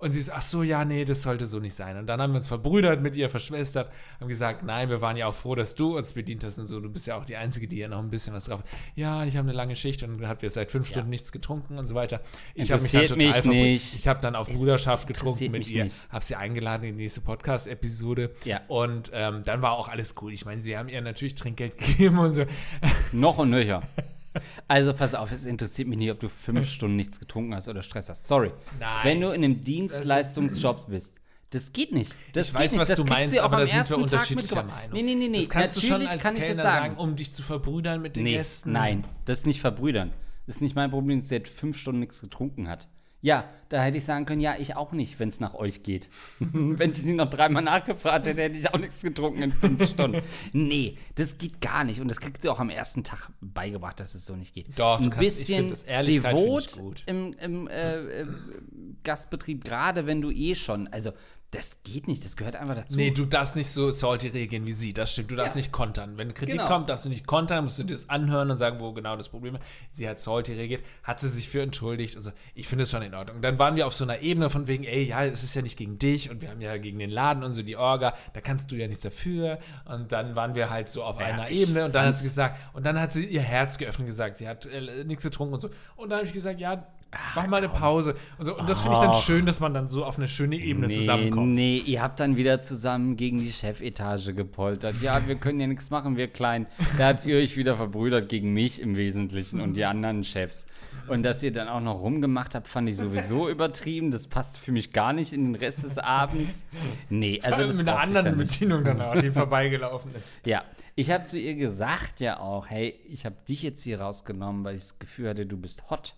Und 0.00 0.12
sie 0.12 0.18
ist, 0.18 0.30
ach 0.30 0.40
so, 0.40 0.62
ja, 0.62 0.82
nee, 0.86 1.04
das 1.04 1.22
sollte 1.22 1.44
so 1.44 1.58
nicht 1.58 1.74
sein. 1.74 1.98
Und 1.98 2.06
dann 2.06 2.22
haben 2.22 2.32
wir 2.32 2.36
uns 2.38 2.48
verbrüdert 2.48 3.02
mit 3.02 3.16
ihr, 3.16 3.28
verschwestert, 3.28 3.92
haben 4.18 4.28
gesagt, 4.28 4.62
nein, 4.62 4.88
wir 4.88 5.02
waren 5.02 5.14
ja 5.18 5.26
auch 5.26 5.34
froh, 5.34 5.54
dass 5.54 5.74
du 5.74 5.94
uns 5.98 6.14
bedient 6.14 6.42
hast 6.42 6.58
und 6.58 6.64
so. 6.64 6.80
Du 6.80 6.88
bist 6.88 7.06
ja 7.06 7.16
auch 7.16 7.26
die 7.26 7.36
Einzige, 7.36 7.68
die 7.68 7.76
hier 7.76 7.88
noch 7.88 7.98
ein 7.98 8.08
bisschen 8.08 8.32
was 8.32 8.46
drauf. 8.46 8.62
Ja, 8.94 9.24
ich 9.24 9.36
habe 9.36 9.46
eine 9.46 9.56
lange 9.56 9.76
Schicht 9.76 10.02
und 10.02 10.26
habt 10.26 10.42
jetzt 10.42 10.54
seit 10.54 10.70
fünf 10.70 10.88
Stunden 10.88 11.10
nichts 11.10 11.32
getrunken 11.32 11.78
und 11.78 11.86
so 11.86 11.94
weiter. 11.94 12.22
Ich 12.54 12.72
habe 12.72 12.80
mich 12.80 12.92
dann 12.92 13.08
total 13.08 13.32
mich 13.32 13.44
nicht. 13.44 13.94
Ich 13.94 14.08
habe 14.08 14.22
dann 14.22 14.36
auf 14.36 14.48
Es 14.48 14.58
Bruderschaft 14.58 15.06
getrunken 15.06 15.50
mit 15.50 15.70
ihr, 15.70 15.86
habe 16.08 16.24
sie 16.24 16.34
eingeladen 16.34 16.84
in 16.84 16.96
die 16.96 17.02
nächste 17.02 17.20
Podcast-Episode. 17.20 18.30
Ja. 18.44 18.62
Und 18.68 19.10
ähm, 19.12 19.42
dann 19.44 19.60
war 19.60 19.72
auch 19.72 19.90
alles 19.90 20.14
cool. 20.22 20.32
Ich 20.32 20.46
meine, 20.46 20.62
sie 20.62 20.78
haben 20.78 20.88
ihr 20.88 21.02
natürlich 21.02 21.34
Trinkgeld 21.34 21.76
gegeben 21.78 22.18
und 22.18 22.32
so. 22.32 22.46
Noch 23.12 23.36
und 23.36 23.50
nöcher. 23.50 23.82
Also 24.68 24.92
pass 24.94 25.14
auf, 25.14 25.32
es 25.32 25.44
interessiert 25.44 25.88
mich 25.88 25.98
nicht, 25.98 26.10
ob 26.10 26.20
du 26.20 26.28
fünf 26.28 26.68
Stunden 26.70 26.96
nichts 26.96 27.18
getrunken 27.18 27.54
hast 27.54 27.68
oder 27.68 27.82
Stress 27.82 28.08
hast. 28.08 28.26
Sorry. 28.28 28.52
Nein. 28.78 28.98
Wenn 29.02 29.20
du 29.20 29.28
in 29.30 29.42
einem 29.44 29.64
Dienstleistungsjob 29.64 30.88
bist, 30.88 31.16
das 31.50 31.72
geht 31.72 31.92
nicht. 31.92 32.14
Das 32.32 32.48
ich 32.48 32.52
geht 32.52 32.60
weiß, 32.62 32.70
nicht. 32.72 32.80
was 32.80 32.88
das 32.88 32.98
du 32.98 33.04
meinst, 33.04 33.38
aber 33.38 33.56
da 33.58 33.66
sind 33.66 33.90
wir 33.90 33.98
unterschiedlicher. 33.98 34.62
Meinung. 34.62 34.92
Nee, 34.92 35.02
nee, 35.02 35.14
nee, 35.16 35.28
nee. 35.28 35.38
Das 35.38 35.48
kannst 35.50 35.76
du 35.76 35.80
Natürlich 35.80 36.08
schon 36.08 36.12
als 36.14 36.22
kann 36.22 36.34
ich 36.34 36.40
das 36.40 36.46
Kellner 36.48 36.62
sagen. 36.62 36.84
sagen, 36.94 36.96
um 37.00 37.16
dich 37.16 37.34
zu 37.34 37.42
verbrüdern 37.42 38.00
mit 38.02 38.14
den 38.16 38.22
Nee, 38.22 38.34
Gästen. 38.34 38.70
nein, 38.72 39.04
das 39.24 39.40
ist 39.40 39.46
nicht 39.46 39.60
verbrüdern. 39.60 40.12
Das 40.46 40.56
ist 40.56 40.60
nicht 40.62 40.76
mein 40.76 40.90
Problem, 40.90 41.18
dass 41.18 41.30
jetzt 41.30 41.52
fünf 41.52 41.76
Stunden 41.76 42.00
nichts 42.00 42.20
getrunken 42.20 42.68
hat. 42.68 42.86
Ja, 43.22 43.44
da 43.68 43.82
hätte 43.82 43.98
ich 43.98 44.04
sagen 44.04 44.24
können, 44.24 44.40
ja, 44.40 44.56
ich 44.58 44.76
auch 44.76 44.92
nicht, 44.92 45.18
wenn 45.20 45.28
es 45.28 45.40
nach 45.40 45.52
euch 45.54 45.82
geht. 45.82 46.08
wenn 46.38 46.90
ich 46.90 47.02
nicht 47.02 47.16
noch 47.16 47.28
dreimal 47.28 47.62
nachgefragt 47.62 48.24
hätte, 48.26 48.40
hätte 48.40 48.56
ich 48.56 48.72
auch 48.72 48.78
nichts 48.78 49.02
getrunken 49.02 49.42
in 49.42 49.52
fünf 49.52 49.86
Stunden. 49.88 50.22
Nee, 50.52 50.96
das 51.16 51.36
geht 51.36 51.60
gar 51.60 51.84
nicht. 51.84 52.00
Und 52.00 52.08
das 52.08 52.18
kriegt 52.20 52.40
sie 52.40 52.48
auch 52.48 52.60
am 52.60 52.70
ersten 52.70 53.04
Tag 53.04 53.30
beigebracht, 53.40 54.00
dass 54.00 54.14
es 54.14 54.24
so 54.24 54.36
nicht 54.36 54.54
geht. 54.54 54.66
Doch, 54.78 54.98
du 54.98 55.04
ein 55.04 55.10
kannst- 55.10 55.20
bisschen 55.38 55.68
find 55.68 55.70
das 55.72 56.04
devot 56.06 57.02
im, 57.06 57.34
im 57.34 57.68
äh, 57.68 58.22
äh, 58.22 58.26
Gastbetrieb, 59.04 59.64
gerade 59.64 60.06
wenn 60.06 60.20
du 60.22 60.30
eh 60.30 60.54
schon, 60.54 60.88
also 60.88 61.12
das 61.52 61.82
geht 61.82 62.06
nicht, 62.06 62.24
das 62.24 62.36
gehört 62.36 62.54
einfach 62.54 62.76
dazu. 62.76 62.94
Nee, 62.96 63.10
du 63.10 63.24
darfst 63.24 63.56
nicht 63.56 63.68
so 63.70 63.90
salty 63.90 64.28
reagieren 64.28 64.66
wie 64.66 64.72
sie, 64.72 64.92
das 64.92 65.12
stimmt. 65.12 65.32
Du 65.32 65.36
darfst 65.36 65.56
Ja. 65.56 65.60
nicht 65.60 65.72
kontern. 65.72 66.16
Wenn 66.16 66.32
Kritik 66.32 66.56
Genau. 66.58 66.68
kommt, 66.68 66.88
darfst 66.88 67.04
du 67.04 67.08
nicht 67.08 67.26
kontern, 67.26 67.64
musst 67.64 67.76
du 67.78 67.82
dir 67.82 67.94
das 67.94 68.08
anhören 68.08 68.50
und 68.52 68.56
sagen, 68.56 68.78
wo 68.78 68.92
genau 68.92 69.16
das 69.16 69.28
Problem 69.28 69.56
ist. 69.56 69.64
Sie 69.92 70.08
hat 70.08 70.20
salty 70.20 70.52
reagiert, 70.54 70.84
hat 71.02 71.18
sie 71.18 71.28
sich 71.28 71.48
für 71.48 71.60
entschuldigt 71.62 72.14
und 72.16 72.22
so. 72.22 72.30
Ich 72.54 72.68
finde 72.68 72.84
es 72.84 72.90
schon 72.92 73.02
in 73.02 73.14
Ordnung. 73.16 73.42
Dann 73.42 73.58
waren 73.58 73.74
wir 73.74 73.88
auf 73.88 73.94
so 73.94 74.04
einer 74.04 74.20
Ebene 74.20 74.48
von 74.48 74.68
wegen, 74.68 74.84
ey, 74.84 75.02
ja, 75.08 75.24
es 75.24 75.42
ist 75.42 75.54
ja 75.54 75.62
nicht 75.62 75.76
gegen 75.76 75.98
dich 75.98 76.30
und 76.30 76.40
wir 76.40 76.50
haben 76.50 76.60
ja 76.60 76.76
gegen 76.76 77.00
den 77.00 77.10
Laden 77.10 77.42
und 77.42 77.52
so 77.54 77.62
die 77.62 77.76
Orga, 77.76 78.14
da 78.32 78.40
kannst 78.40 78.70
du 78.70 78.76
ja 78.76 78.86
nichts 78.86 79.02
dafür. 79.02 79.58
Und 79.86 80.12
dann 80.12 80.36
waren 80.36 80.54
wir 80.54 80.70
halt 80.70 80.88
so 80.88 81.02
auf 81.02 81.18
Ja, 81.18 81.26
einer 81.26 81.50
Ebene 81.50 81.84
und 81.84 81.94
dann 81.96 82.06
hat 82.06 82.16
sie 82.16 82.24
gesagt, 82.24 82.58
und 82.74 82.86
dann 82.86 83.00
hat 83.00 83.12
sie 83.12 83.24
ihr 83.26 83.42
Herz 83.42 83.76
geöffnet 83.76 84.02
und 84.02 84.06
gesagt, 84.06 84.38
sie 84.38 84.46
hat 84.46 84.66
äh, 84.66 85.02
nichts 85.04 85.24
getrunken 85.24 85.54
und 85.54 85.60
so. 85.60 85.70
Und 85.96 86.10
dann 86.10 86.18
habe 86.18 86.26
ich 86.28 86.32
gesagt, 86.32 86.60
ja, 86.60 86.86
mach 87.34 87.46
mal 87.46 87.56
eine 87.58 87.68
Pause. 87.68 88.14
Und, 88.38 88.44
so. 88.44 88.56
und 88.56 88.68
das 88.68 88.80
finde 88.80 88.96
ich 88.96 89.00
dann 89.02 89.10
Ach. 89.12 89.22
schön, 89.22 89.46
dass 89.46 89.60
man 89.60 89.74
dann 89.74 89.86
so 89.88 90.04
auf 90.04 90.18
eine 90.18 90.28
schöne 90.28 90.56
Ebene 90.56 90.86
Nee, 90.88 90.94
zusammenkommt. 90.94 91.54
nee, 91.54 91.78
ihr 91.78 92.02
habt 92.02 92.20
dann 92.20 92.36
wieder 92.36 92.60
zusammen 92.60 93.16
gegen 93.16 93.38
die 93.38 93.52
Chefetage 93.52 94.34
gepoltert. 94.34 94.96
Ja, 95.02 95.26
wir 95.26 95.36
können 95.36 95.60
ja 95.60 95.66
nichts 95.66 95.90
machen, 95.90 96.16
wir 96.16 96.28
klein. 96.28 96.66
Da 96.98 97.08
habt 97.08 97.24
ihr 97.26 97.36
euch 97.38 97.56
wieder 97.56 97.76
verbrüdert 97.76 98.28
gegen 98.28 98.52
mich 98.54 98.80
im 98.80 98.96
Wesentlichen 98.96 99.60
und 99.60 99.74
die 99.74 99.84
anderen 99.84 100.24
Chefs. 100.24 100.66
Und 101.08 101.24
dass 101.24 101.42
ihr 101.42 101.52
dann 101.52 101.66
auch 101.68 101.80
noch 101.80 102.00
rumgemacht 102.00 102.54
habt, 102.54 102.68
fand 102.68 102.88
ich 102.88 102.96
sowieso 102.96 103.48
übertrieben. 103.50 104.10
Das 104.12 104.28
passt 104.28 104.58
für 104.58 104.70
mich 104.70 104.92
gar 104.92 105.12
nicht 105.12 105.32
in 105.32 105.44
den 105.44 105.54
Rest 105.56 105.82
des 105.82 105.98
Abends. 105.98 106.64
Nee, 107.08 107.40
also 107.42 107.62
das 107.62 107.76
mit 107.76 107.88
einer 107.88 107.98
anderen. 107.98 108.36
Bedienung 108.36 108.84
dann 108.84 109.00
auch, 109.00 109.20
die 109.20 109.30
vorbeigelaufen 109.32 110.14
ist. 110.14 110.38
Ja, 110.44 110.62
ich 110.94 111.10
habe 111.10 111.24
zu 111.24 111.38
ihr 111.38 111.54
gesagt 111.56 112.20
ja 112.20 112.38
auch, 112.38 112.68
hey, 112.68 112.94
ich 113.08 113.24
habe 113.24 113.34
dich 113.48 113.62
jetzt 113.62 113.82
hier 113.82 114.00
rausgenommen, 114.00 114.62
weil 114.64 114.76
ich 114.76 114.82
das 114.82 114.98
Gefühl 114.98 115.30
hatte, 115.30 115.46
du 115.46 115.56
bist 115.56 115.90
hot. 115.90 116.14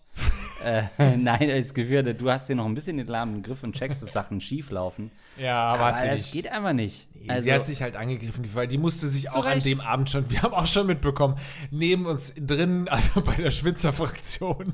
Äh, 0.65 1.17
nein, 1.17 1.49
das 1.49 1.75
Gefühl 1.75 1.99
du 2.15 2.31
hast 2.31 2.47
hier 2.47 2.57
noch 2.57 2.67
ein 2.67 2.75
bisschen 2.75 2.97
den 2.97 3.07
Lahmen 3.07 3.43
Griff 3.43 3.63
und 3.63 3.75
checkst, 3.75 4.03
dass 4.03 4.13
Sachen 4.13 4.41
schief 4.41 4.71
laufen. 4.71 5.11
Ja, 5.39 5.65
aber, 5.65 5.85
hat 5.87 6.01
sie 6.01 6.09
das 6.09 6.21
nicht. 6.23 6.33
geht 6.33 6.49
einfach 6.51 6.73
nicht. 6.73 7.09
Also, 7.29 7.45
sie 7.45 7.53
hat 7.53 7.65
sich 7.65 7.81
halt 7.83 7.95
angegriffen 7.95 8.43
gefühlt, 8.43 8.57
weil 8.57 8.67
die 8.67 8.79
musste 8.79 9.07
sich 9.07 9.31
auch 9.31 9.47
an 9.47 9.53
Recht. 9.53 9.65
dem 9.67 9.81
Abend 9.81 10.11
schon, 10.11 10.29
wir 10.29 10.43
haben 10.43 10.53
auch 10.55 10.67
schon 10.67 10.89
mitbekommen, 10.89 11.37
neben 11.71 12.05
uns 12.07 12.35
drin, 12.37 12.89
also 12.89 13.21
bei 13.21 13.35
der 13.37 13.53
Schwitzer-Fraktion, 13.53 14.73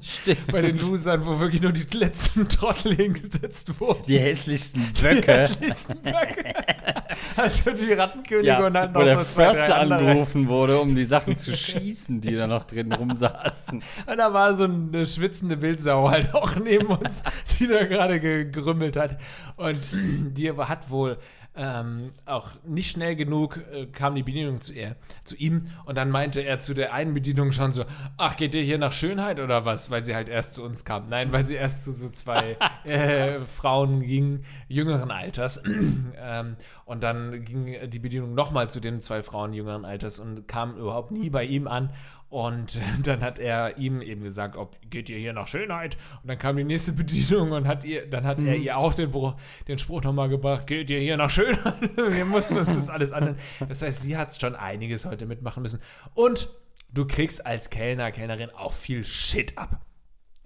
bei 0.51 0.63
den 0.63 0.79
Losern, 0.79 1.27
wo 1.27 1.39
wirklich 1.41 1.61
nur 1.61 1.73
die 1.73 1.85
letzten 1.97 2.49
Trottel 2.49 2.95
hingesetzt 2.97 3.79
wurden. 3.79 4.03
die 4.09 4.19
hässlichsten 4.19 4.83
Die 4.97 5.03
Böcke. 5.03 5.31
hässlichsten 5.33 6.01
Böcke. 6.01 6.55
also 7.37 7.71
die 7.73 7.93
Rattenkönige 7.93 8.47
Ja, 8.49 8.59
und 8.67 8.75
wo 8.75 8.81
noch 8.81 9.05
der 9.05 9.19
so 9.19 9.25
zwei, 9.25 9.45
Förster 9.55 9.79
angerufen 9.79 10.49
wurde, 10.49 10.81
um 10.81 10.95
die 10.95 11.05
Sachen 11.05 11.37
zu 11.37 11.55
schießen, 11.55 12.23
die 12.23 12.35
da 12.35 12.47
noch 12.47 12.65
drin 12.65 12.91
rumsaßen. 12.93 13.83
Und 14.07 14.17
da 14.17 14.33
war 14.33 14.57
so 14.57 14.65
eine 14.65 15.05
schwitzende 15.07 15.61
Wildsau 15.61 16.09
halt 16.11 16.35
auch 16.35 16.57
neben 16.57 16.87
uns, 16.87 17.23
die 17.59 17.67
da 17.67 17.85
gerade 17.85 18.21
gegrümmelt 18.21 18.97
hat. 18.97 19.19
Und 19.57 19.79
die 19.93 20.48
hat 20.57 20.91
wohl 20.91 21.19
ähm, 21.59 22.13
auch 22.25 22.51
nicht 22.65 22.91
schnell 22.91 23.17
genug 23.17 23.59
äh, 23.73 23.87
kam 23.87 24.15
die 24.15 24.23
Bedienung 24.23 24.61
zu 24.61 24.73
ihr, 24.73 24.95
zu 25.25 25.35
ihm 25.35 25.71
und 25.87 25.97
dann 25.97 26.11
meinte 26.11 26.41
er 26.41 26.61
zu 26.61 26.73
der 26.73 26.93
einen 26.93 27.15
Bedienung 27.15 27.51
schon 27.51 27.73
so, 27.73 27.85
ach, 28.17 28.37
geht 28.37 28.55
ihr 28.55 28.63
hier 28.63 28.79
nach 28.79 28.93
Schönheit 28.93 29.41
oder 29.41 29.65
was? 29.65 29.91
Weil 29.91 30.05
sie 30.05 30.15
halt 30.15 30.29
erst 30.29 30.55
zu 30.55 30.63
uns 30.63 30.85
kam. 30.85 31.09
Nein, 31.09 31.33
weil 31.33 31.45
sie 31.45 31.57
erst 31.57 31.85
zu 31.85 31.93
so 31.93 32.11
zwei 32.11 32.57
äh, 32.85 33.41
Frauen 33.41 34.03
ging, 34.03 34.45
jüngeren 34.69 35.11
Alters. 35.11 35.61
ähm, 36.17 36.57
und 36.85 37.03
dann 37.03 37.45
ging 37.45 37.91
die 37.91 37.99
Bedienung 37.99 38.35
nochmal 38.35 38.71
zu 38.71 38.79
den 38.79 39.01
zwei 39.01 39.25
Frauen 39.25 39.53
jüngeren 39.53 39.85
Alters 39.85 40.21
und 40.21 40.47
kam 40.47 40.77
überhaupt 40.77 41.11
nie 41.11 41.29
bei 41.29 41.45
ihm 41.45 41.67
an. 41.67 41.91
Und 42.31 42.79
dann 43.05 43.21
hat 43.21 43.39
er 43.39 43.79
ihm 43.79 44.03
eben 44.03 44.23
gesagt, 44.23 44.57
ob 44.57 44.79
geht 44.91 45.09
ihr 45.09 45.19
hier 45.19 45.33
nach 45.33 45.47
Schönheit? 45.47 45.97
Und 46.23 46.29
dann 46.29 46.39
kam 46.39 46.57
die 46.57 46.65
nächste 46.65 46.93
Bedienung 46.93 47.53
und 47.53 47.67
hat 47.67 47.85
ihr, 47.85 48.09
dann 48.09 48.25
hat 48.25 48.39
er 48.39 48.57
ihr 48.57 48.77
auch 48.77 48.95
den, 48.95 49.13
den 49.67 49.79
Spruch 49.79 50.03
nochmal 50.03 50.29
gebracht, 50.29 50.67
geht 50.67 50.91
ihr 50.91 51.01
hier 51.01 51.17
nach 51.17 51.31
Schönheit? 51.31 51.97
Wir 51.97 52.25
mussten 52.25 52.57
uns 52.57 52.75
das 52.75 52.89
alles 52.89 53.13
anhören. 53.13 53.37
Das 53.69 53.83
heißt, 53.83 54.03
sie 54.03 54.17
hat 54.17 54.39
schon 54.39 54.55
einiges 54.55 55.07
heute 55.07 55.27
mitmachen 55.27 55.63
müssen. 55.63 55.81
Und 56.15 56.49
du 56.93 57.07
kriegst 57.07 57.45
als 57.47 57.71
Kellner, 57.71 58.13
Kellnerin 58.13 58.51
auch 58.51 58.73
viel 58.73 59.05
Shit 59.05 59.57
ab. 59.57 59.81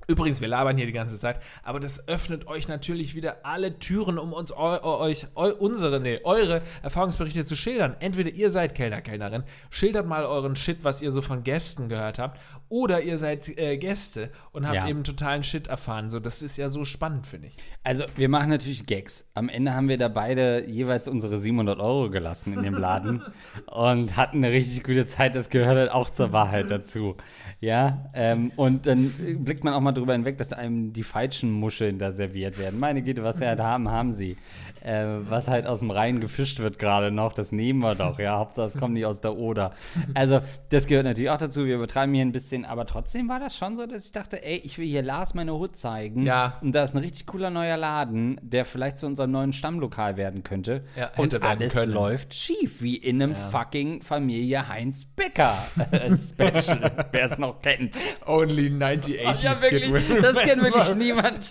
Übrigens, 0.08 0.40
wir 0.40 0.48
labern 0.48 0.76
hier 0.76 0.86
die 0.86 0.92
ganze 0.92 1.16
Zeit, 1.18 1.40
aber 1.62 1.80
das 1.80 2.08
öffnet 2.08 2.46
euch 2.46 2.68
natürlich 2.68 3.14
wieder 3.14 3.44
alle 3.44 3.78
Türen, 3.78 4.18
um 4.18 4.32
uns 4.32 4.52
eu, 4.52 4.78
euch 4.82 5.26
eu, 5.36 5.50
unsere, 5.58 6.00
nee, 6.00 6.20
eure 6.24 6.62
Erfahrungsberichte 6.82 7.44
zu 7.44 7.56
schildern. 7.56 7.96
Entweder 8.00 8.30
ihr 8.30 8.50
seid 8.50 8.74
Kellner, 8.74 9.00
Kellnerin, 9.00 9.44
schildert 9.70 10.06
mal 10.06 10.24
euren 10.24 10.56
Shit, 10.56 10.78
was 10.82 11.02
ihr 11.02 11.12
so 11.12 11.22
von 11.22 11.44
Gästen 11.44 11.88
gehört 11.88 12.18
habt, 12.18 12.40
oder 12.68 13.02
ihr 13.02 13.18
seid 13.18 13.48
äh, 13.58 13.76
Gäste 13.76 14.30
und 14.52 14.64
habt 14.66 14.74
Ja. 14.76 14.88
eben 14.88 15.04
totalen 15.04 15.42
Shit 15.42 15.66
erfahren. 15.66 16.10
So, 16.10 16.18
das 16.20 16.42
ist 16.42 16.56
ja 16.56 16.68
so 16.68 16.84
spannend, 16.84 17.26
finde 17.26 17.48
ich. 17.48 17.56
Also, 17.84 18.04
wir 18.16 18.28
machen 18.28 18.48
natürlich 18.50 18.86
Gags. 18.86 19.30
Am 19.34 19.48
Ende 19.48 19.74
haben 19.74 19.88
wir 19.88 19.98
da 19.98 20.08
beide 20.08 20.66
jeweils 20.68 21.06
unsere 21.06 21.38
700 21.38 21.78
Euro 21.80 22.10
gelassen 22.10 22.54
in 22.54 22.62
dem 22.62 22.74
Laden 22.74 23.22
und 23.70 24.16
hatten 24.16 24.38
eine 24.38 24.50
richtig 24.52 24.82
gute 24.84 25.06
Zeit. 25.06 25.36
Das 25.36 25.50
gehört 25.50 25.76
halt 25.76 25.90
auch 25.90 26.10
zur 26.10 26.32
Wahrheit 26.32 26.70
dazu. 26.70 27.16
Ja, 27.60 28.06
ähm, 28.14 28.52
und 28.56 28.86
dann 28.86 29.10
blickt 29.44 29.64
man 29.64 29.74
auch 29.74 29.80
mal 29.80 29.91
drüber 29.92 30.12
hinweg, 30.12 30.38
dass 30.38 30.52
einem 30.52 30.92
die 30.92 31.02
falschen 31.02 31.50
Muscheln 31.50 31.98
da 31.98 32.12
serviert 32.12 32.58
werden. 32.58 32.78
Meine 32.78 33.02
Güte, 33.02 33.22
was 33.22 33.38
sie 33.38 33.46
halt 33.46 33.60
haben, 33.60 33.90
haben 33.90 34.12
sie. 34.12 34.36
Äh, 34.82 35.30
was 35.30 35.46
halt 35.46 35.66
aus 35.66 35.78
dem 35.78 35.92
Rhein 35.92 36.20
gefischt 36.20 36.58
wird 36.58 36.78
gerade 36.78 37.12
noch, 37.12 37.32
das 37.32 37.52
nehmen 37.52 37.78
wir 37.80 37.94
doch. 37.94 38.18
Ja, 38.18 38.38
Hauptsache, 38.38 38.66
es 38.66 38.76
kommt 38.76 38.94
nicht 38.94 39.06
aus 39.06 39.20
der 39.20 39.36
Oder. 39.36 39.72
Also, 40.14 40.40
das 40.68 40.86
gehört 40.86 41.06
natürlich 41.06 41.30
auch 41.30 41.38
dazu. 41.38 41.64
Wir 41.64 41.76
übertreiben 41.76 42.14
hier 42.14 42.24
ein 42.24 42.32
bisschen, 42.32 42.64
aber 42.64 42.86
trotzdem 42.86 43.28
war 43.28 43.40
das 43.40 43.56
schon 43.56 43.76
so, 43.76 43.86
dass 43.86 44.06
ich 44.06 44.12
dachte, 44.12 44.44
ey, 44.44 44.56
ich 44.56 44.78
will 44.78 44.86
hier 44.86 45.02
Lars 45.02 45.34
meine 45.34 45.54
Hut 45.54 45.76
zeigen. 45.76 46.24
Ja. 46.24 46.58
Und 46.60 46.74
da 46.74 46.82
ist 46.82 46.94
ein 46.94 46.98
richtig 46.98 47.26
cooler 47.26 47.50
neuer 47.50 47.76
Laden, 47.76 48.38
der 48.42 48.64
vielleicht 48.64 48.98
zu 48.98 49.06
unserem 49.06 49.30
neuen 49.30 49.52
Stammlokal 49.52 50.16
werden 50.16 50.42
könnte. 50.42 50.84
Ja, 50.96 51.10
und 51.16 51.40
alles 51.42 51.74
können. 51.74 51.92
läuft 51.92 52.34
schief, 52.34 52.82
wie 52.82 52.96
in 52.96 53.22
einem 53.22 53.34
fucking 53.34 54.02
Familie 54.02 54.68
Heinz 54.68 55.04
Becker 55.04 55.56
äh, 55.90 56.10
Special, 56.14 57.06
wer 57.12 57.24
es 57.24 57.38
noch 57.38 57.62
kennt. 57.62 57.96
Only 58.26 58.70
9080 58.70 59.42
Ja, 59.44 59.62
wirklich, 59.62 60.22
das 60.22 60.36
kennt 60.42 60.62
wirklich 60.62 60.94
niemand. 60.96 61.50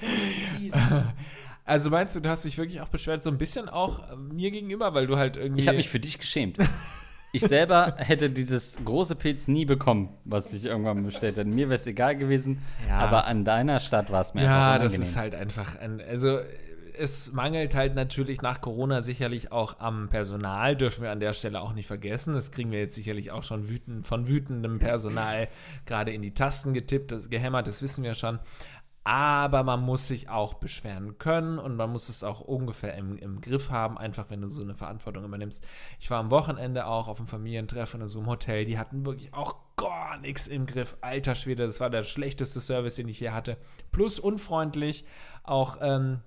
Also 1.66 1.90
meinst 1.90 2.16
du, 2.16 2.20
du 2.20 2.30
hast 2.30 2.44
dich 2.46 2.58
wirklich 2.58 2.82
auch 2.82 2.90
beschwert, 2.90 3.24
so 3.24 3.30
ein 3.30 3.38
bisschen 3.38 3.70
auch 3.70 4.12
äh, 4.12 4.16
mir 4.16 4.52
gegenüber, 4.52 4.94
weil 4.94 5.08
du 5.08 5.18
halt 5.18 5.38
irgendwie. 5.38 5.62
Ich 5.62 5.68
habe 5.68 5.78
mich 5.78 5.90
für 5.90 6.00
dich 6.00 6.18
geschämt. 6.20 6.58
Ich 7.34 7.44
selber 7.44 7.96
hätte 7.98 8.30
dieses 8.30 8.78
große 8.84 9.16
Pilz 9.16 9.48
nie 9.48 9.64
bekommen, 9.64 10.10
was 10.26 10.54
ich 10.54 10.66
irgendwann 10.66 11.02
bestellt 11.06 11.38
hätte. 11.38 11.48
Mir 11.50 11.70
wäre 11.70 11.80
es 11.80 11.88
egal 11.88 12.18
gewesen, 12.18 12.60
Ja. 12.90 12.98
aber 12.98 13.26
an 13.26 13.46
deiner 13.46 13.80
Stadt 13.80 14.12
war 14.12 14.20
es 14.20 14.34
mir 14.34 14.44
Ja, 14.44 14.72
einfach 14.74 14.84
das 14.84 14.94
unangenehm. 14.96 15.10
ist 15.10 15.16
halt 15.18 15.36
einfach 15.36 15.80
ein. 15.80 16.02
Also, 16.02 16.40
es 17.00 17.32
mangelt 17.32 17.74
halt 17.74 17.96
natürlich 17.96 18.42
nach 18.42 18.60
Corona 18.60 19.02
sicherlich 19.02 19.54
auch 19.54 19.80
am 19.80 20.10
Personal, 20.10 20.76
dürfen 20.76 21.04
wir 21.04 21.12
an 21.12 21.22
der 21.22 21.32
Stelle 21.32 21.62
auch 21.62 21.72
nicht 21.72 21.88
vergessen. 21.88 22.34
Das 22.34 22.52
kriegen 22.52 22.70
wir 22.74 22.80
jetzt 22.80 22.96
sicherlich 22.96 23.32
auch 23.32 23.44
schon 23.44 23.70
wütend, 23.70 24.06
von 24.06 24.28
wütendem 24.28 24.80
Personal 24.80 25.48
gerade 25.86 26.12
in 26.12 26.22
die 26.22 26.34
Tasten 26.34 26.74
getippt, 26.74 27.14
das, 27.14 27.30
gehämmert, 27.30 27.66
das 27.66 27.82
wissen 27.82 28.04
wir 28.04 28.14
schon. 28.14 28.40
Aber 29.04 29.64
man 29.64 29.82
muss 29.82 30.08
sich 30.08 30.30
auch 30.30 30.54
beschweren 30.54 31.18
können 31.18 31.58
und 31.58 31.76
man 31.76 31.92
muss 31.92 32.08
es 32.08 32.24
auch 32.24 32.40
ungefähr 32.40 32.94
im, 32.96 33.18
im 33.18 33.42
Griff 33.42 33.72
haben, 33.72 33.98
einfach 33.98 34.30
wenn 34.30 34.42
du 34.42 34.48
so 34.48 34.62
eine 34.62 34.76
Verantwortung 34.76 35.24
übernimmst. 35.24 35.66
Ich 36.00 36.12
war 36.12 36.20
am 36.20 36.30
Wochenende 36.30 36.86
auch 36.86 37.08
auf 37.08 37.18
einem 37.18 37.28
Familientreffen 37.28 38.02
in 38.02 38.10
so 38.10 38.20
einem 38.20 38.30
Hotel, 38.30 38.66
die 38.66 38.78
hatten 38.78 39.04
wirklich 39.04 39.34
auch 39.34 39.56
gar 39.76 40.20
nichts 40.20 40.46
im 40.46 40.68
Griff. 40.68 40.98
Alter 41.02 41.34
Schwede, 41.34 41.66
das 41.66 41.80
war 41.80 41.90
der 41.90 42.04
schlechteste 42.04 42.60
Service, 42.60 42.96
den 42.96 43.08
ich 43.08 43.18
hier 43.18 43.34
hatte. 43.34 43.58
Plus 43.92 44.20
unfreundlich, 44.20 45.04
auch 45.44 45.78
ähm, 45.82 46.20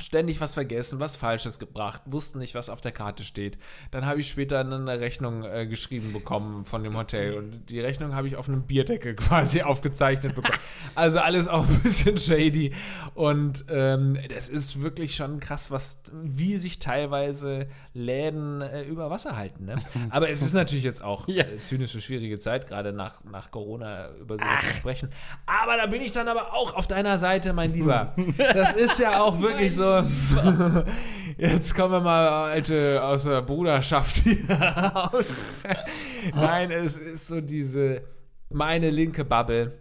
ständig 0.00 0.40
was 0.40 0.54
vergessen, 0.54 1.00
was 1.00 1.16
Falsches 1.16 1.58
gebracht, 1.58 2.02
wussten 2.06 2.38
nicht, 2.38 2.54
was 2.54 2.68
auf 2.70 2.80
der 2.80 2.92
Karte 2.92 3.22
steht. 3.24 3.58
Dann 3.90 4.06
habe 4.06 4.20
ich 4.20 4.28
später 4.28 4.60
eine 4.60 5.00
Rechnung 5.00 5.44
äh, 5.44 5.66
geschrieben 5.66 6.12
bekommen 6.12 6.64
von 6.64 6.82
dem 6.84 6.96
Hotel 6.96 7.34
und 7.34 7.66
die 7.66 7.80
Rechnung 7.80 8.14
habe 8.14 8.26
ich 8.28 8.36
auf 8.36 8.48
einem 8.48 8.62
Bierdeckel 8.62 9.14
quasi 9.16 9.62
aufgezeichnet 9.62 10.34
bekommen. 10.34 10.58
Also 10.94 11.20
alles 11.20 11.46
auch 11.48 11.68
ein 11.68 11.78
bisschen 11.80 12.18
shady 12.18 12.72
und 13.14 13.64
ähm, 13.68 14.18
das 14.34 14.48
ist 14.48 14.82
wirklich 14.82 15.14
schon 15.14 15.38
krass, 15.38 15.70
was 15.70 16.02
wie 16.12 16.56
sich 16.56 16.78
teilweise 16.80 17.68
Läden 17.94 18.60
äh, 18.62 18.82
über 18.82 19.10
Wasser 19.10 19.36
halten. 19.36 19.66
Ne? 19.66 19.76
Aber 20.10 20.28
es 20.30 20.42
ist 20.42 20.54
natürlich 20.54 20.84
jetzt 20.84 21.02
auch 21.02 21.28
Ja. 21.28 21.44
äh, 21.44 21.56
zynische, 21.58 22.00
schwierige 22.00 22.38
Zeit, 22.38 22.66
gerade 22.66 22.92
nach, 22.92 23.22
nach 23.24 23.50
Corona 23.50 24.10
über 24.16 24.36
sowas 24.36 24.60
zu 24.68 24.74
sprechen. 24.74 25.10
Aber 25.46 25.76
da 25.76 25.86
bin 25.86 26.02
ich 26.02 26.12
dann 26.12 26.28
aber 26.28 26.54
auch 26.54 26.74
auf 26.74 26.86
deiner 26.88 27.18
Seite, 27.18 27.52
mein 27.52 27.72
Lieber. 27.72 28.14
Das 28.38 28.72
ist 28.74 28.98
ja 28.98 29.20
auch 29.20 29.40
wirklich 29.40 29.74
so. 29.74 29.87
Jetzt 31.38 31.74
kommen 31.74 31.92
wir 31.92 32.00
mal, 32.00 32.28
alte, 32.28 33.02
aus 33.04 33.24
der 33.24 33.42
Bruderschaft 33.42 34.16
hier 34.16 34.50
raus. 34.50 35.44
Nein, 36.34 36.70
es 36.70 36.96
ist 36.96 37.28
so 37.28 37.40
diese, 37.40 38.02
meine 38.50 38.90
linke 38.90 39.24
Bubble. 39.24 39.78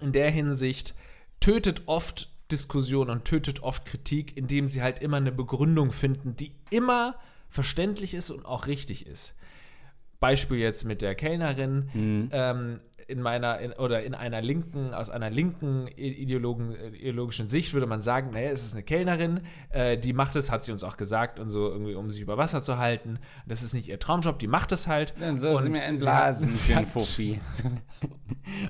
In 0.00 0.12
der 0.12 0.30
Hinsicht 0.30 0.94
tötet 1.40 1.82
oft 1.86 2.30
Diskussion 2.50 3.10
und 3.10 3.24
tötet 3.24 3.62
oft 3.62 3.84
Kritik, 3.86 4.36
indem 4.36 4.66
sie 4.68 4.82
halt 4.82 5.00
immer 5.00 5.16
eine 5.16 5.32
Begründung 5.32 5.90
finden, 5.90 6.36
die 6.36 6.52
immer 6.70 7.16
verständlich 7.48 8.14
ist 8.14 8.30
und 8.30 8.46
auch 8.46 8.66
richtig 8.66 9.06
ist. 9.06 9.34
Beispiel 10.20 10.58
jetzt 10.58 10.84
mit 10.84 11.02
der 11.02 11.14
Kellnerin. 11.14 11.90
Ähm, 12.32 12.80
in 13.08 13.20
meiner 13.22 13.58
in, 13.58 13.72
oder 13.72 14.02
in 14.02 14.14
einer 14.14 14.40
linken, 14.40 14.94
aus 14.94 15.10
einer 15.10 15.30
linken 15.30 15.86
Ideologen, 15.88 16.74
ideologischen 16.94 17.48
Sicht 17.48 17.72
würde 17.74 17.86
man 17.86 18.00
sagen, 18.00 18.30
naja, 18.32 18.50
es 18.50 18.64
ist 18.64 18.74
eine 18.74 18.82
Kellnerin, 18.82 19.40
äh, 19.70 19.98
die 19.98 20.12
macht 20.12 20.36
es, 20.36 20.50
hat 20.50 20.64
sie 20.64 20.72
uns 20.72 20.84
auch 20.84 20.96
gesagt, 20.96 21.38
und 21.38 21.50
so 21.50 21.68
irgendwie, 21.70 21.94
um 21.94 22.10
sich 22.10 22.20
über 22.22 22.36
Wasser 22.38 22.60
zu 22.62 22.78
halten. 22.78 23.18
Das 23.46 23.62
ist 23.62 23.74
nicht 23.74 23.88
ihr 23.88 23.98
Traumjob, 23.98 24.38
die 24.38 24.46
macht 24.48 24.72
es 24.72 24.86
halt. 24.86 25.14
Dann 25.20 25.36
soll 25.36 25.62
sie 25.62 25.70
mir 25.70 25.82
entblasen 25.82 26.48
sie 26.50 26.76
hat- 26.76 26.86
Fuffi. 26.88 27.40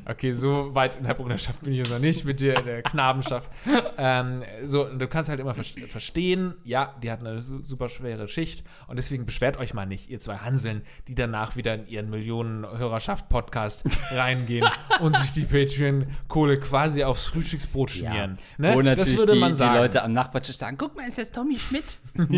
Okay, 0.04 0.32
so 0.32 0.74
weit 0.74 0.96
in 0.96 1.04
der 1.04 1.14
Bruderschaft 1.14 1.62
bin 1.62 1.72
ich 1.72 1.78
jetzt 1.78 1.90
noch 1.90 1.98
nicht 1.98 2.24
mit 2.24 2.40
dir 2.40 2.58
in 2.58 2.64
der 2.66 2.82
Knabenschaft. 2.82 3.48
ähm, 3.96 4.42
so, 4.64 4.84
du 4.84 5.08
kannst 5.08 5.30
halt 5.30 5.40
immer 5.40 5.54
ver- 5.54 5.62
verstehen, 5.88 6.54
ja, 6.64 6.94
die 7.02 7.10
hat 7.10 7.20
eine 7.20 7.40
su 7.40 7.64
super 7.64 7.88
schwere 7.88 8.28
Schicht 8.28 8.64
und 8.86 8.96
deswegen 8.96 9.24
beschwert 9.24 9.56
euch 9.56 9.72
mal 9.72 9.86
nicht, 9.86 10.10
ihr 10.10 10.18
zwei 10.20 10.36
Hanseln, 10.38 10.82
die 11.08 11.14
danach 11.14 11.56
wieder 11.56 11.74
in 11.74 11.86
ihren 11.86 12.10
Millionen-Hörerschaft-Podcast 12.10 13.84
reingehen 14.22 14.68
und 15.00 15.16
sich 15.16 15.32
die 15.32 15.42
Patreon-Kohle 15.42 16.58
quasi 16.60 17.04
aufs 17.04 17.26
Frühstücksbrot 17.26 17.90
schmieren. 17.90 18.38
Ne? 18.58 18.74
Wo 18.74 18.82
natürlich 18.82 19.18
die, 19.18 19.26
die 19.26 19.62
Leute 19.64 20.02
am 20.02 20.12
Nachbartisch 20.12 20.56
sagen, 20.56 20.76
guck 20.78 20.96
mal, 20.96 21.06
ist 21.08 21.18
das 21.18 21.32
Tommy 21.32 21.58
Schmidt? 21.58 21.98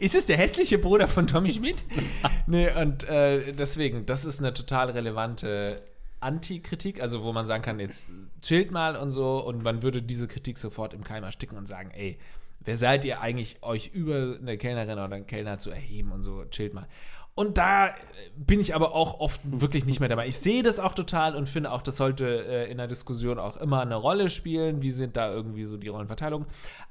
Ist 0.00 0.14
es 0.14 0.26
der 0.26 0.36
hässliche 0.36 0.78
Bruder 0.78 1.06
von 1.08 1.26
Tommy 1.26 1.52
Schmidt? 1.52 1.84
nee, 2.46 2.70
und 2.72 3.04
äh, 3.04 3.52
deswegen, 3.52 4.06
das 4.06 4.24
ist 4.24 4.40
eine 4.40 4.54
total 4.54 4.90
relevante 4.90 5.82
Anti-Kritik, 6.20 7.00
also 7.02 7.22
wo 7.22 7.32
man 7.32 7.46
sagen 7.46 7.62
kann, 7.62 7.80
jetzt 7.80 8.12
chillt 8.40 8.70
mal 8.70 8.96
und 8.96 9.10
so 9.10 9.44
und 9.44 9.64
man 9.64 9.82
würde 9.82 10.02
diese 10.02 10.28
Kritik 10.28 10.58
sofort 10.58 10.94
im 10.94 11.04
Keim 11.04 11.24
ersticken 11.24 11.58
und 11.58 11.66
sagen, 11.66 11.90
ey, 11.90 12.18
wer 12.60 12.76
seid 12.76 13.04
ihr 13.04 13.20
eigentlich, 13.20 13.58
euch 13.62 13.88
über 13.92 14.36
eine 14.40 14.56
Kellnerin 14.56 14.98
oder 14.98 15.16
einen 15.16 15.26
Kellner 15.26 15.58
zu 15.58 15.70
erheben 15.70 16.12
und 16.12 16.22
so, 16.22 16.44
chillt 16.50 16.74
mal. 16.74 16.86
Und 17.34 17.56
da 17.56 17.86
äh, 17.88 17.92
bin 18.36 18.60
ich 18.60 18.74
aber 18.74 18.94
auch 18.94 19.18
oft 19.20 19.40
wirklich 19.44 19.86
nicht 19.86 20.00
mehr 20.00 20.08
dabei. 20.10 20.26
Ich 20.28 20.38
sehe 20.38 20.62
das 20.62 20.78
auch 20.78 20.92
total 20.92 21.34
und 21.34 21.48
finde 21.48 21.72
auch, 21.72 21.80
das 21.80 21.96
sollte 21.96 22.26
äh, 22.26 22.70
in 22.70 22.76
der 22.76 22.88
Diskussion 22.88 23.38
auch 23.38 23.56
immer 23.56 23.80
eine 23.80 23.94
Rolle 23.94 24.28
spielen. 24.28 24.82
Wie 24.82 24.90
sind 24.90 25.16
da 25.16 25.32
irgendwie 25.32 25.64
so 25.64 25.78
die 25.78 25.88
Rollenverteilungen? 25.88 26.46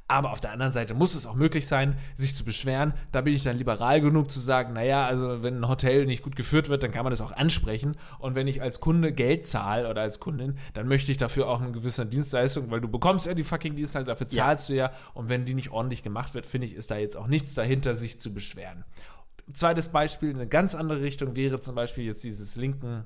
Aber 0.07 0.31
auf 0.31 0.41
der 0.41 0.51
anderen 0.51 0.71
Seite 0.71 0.95
muss 0.95 1.13
es 1.13 1.27
auch 1.27 1.35
möglich 1.35 1.67
sein, 1.67 1.95
sich 2.15 2.35
zu 2.35 2.43
beschweren. 2.43 2.93
Da 3.11 3.21
bin 3.21 3.35
ich 3.35 3.43
dann 3.43 3.55
liberal 3.57 4.01
genug 4.01 4.31
zu 4.31 4.39
sagen, 4.39 4.73
naja, 4.73 5.05
also 5.05 5.43
wenn 5.43 5.59
ein 5.61 5.67
Hotel 5.69 6.07
nicht 6.07 6.23
gut 6.23 6.35
geführt 6.35 6.69
wird, 6.69 6.81
dann 6.81 6.91
kann 6.91 7.03
man 7.03 7.11
das 7.11 7.21
auch 7.21 7.31
ansprechen. 7.31 7.95
Und 8.17 8.33
wenn 8.33 8.47
ich 8.47 8.63
als 8.63 8.79
Kunde 8.79 9.13
Geld 9.13 9.45
zahle 9.45 9.87
oder 9.89 10.01
als 10.01 10.19
Kundin, 10.19 10.57
dann 10.73 10.87
möchte 10.87 11.11
ich 11.11 11.17
dafür 11.17 11.47
auch 11.47 11.61
eine 11.61 11.71
gewisse 11.71 12.05
Dienstleistung, 12.07 12.71
weil 12.71 12.81
du 12.81 12.87
bekommst 12.89 13.27
ja 13.27 13.35
die 13.35 13.43
fucking 13.43 13.75
Dienstleistung, 13.75 14.07
dafür 14.07 14.27
Ja. 14.31 14.45
zahlst 14.47 14.69
du 14.69 14.73
ja. 14.73 14.91
Und 15.13 15.29
wenn 15.29 15.45
die 15.45 15.53
nicht 15.53 15.69
ordentlich 15.69 16.01
gemacht 16.03 16.33
wird, 16.33 16.47
finde 16.47 16.65
ich, 16.65 16.73
ist 16.73 16.89
da 16.89 16.97
jetzt 16.97 17.15
auch 17.15 17.27
nichts 17.27 17.53
dahinter, 17.53 17.93
sich 17.95 18.19
zu 18.19 18.33
beschweren. 18.33 18.83
Zweites 19.53 19.89
Beispiel, 19.89 20.31
eine 20.31 20.47
ganz 20.47 20.75
andere 20.75 21.01
Richtung 21.01 21.35
wäre 21.35 21.59
zum 21.61 21.75
Beispiel 21.75 22.05
jetzt 22.05 22.23
dieses 22.23 22.55
linken 22.55 23.05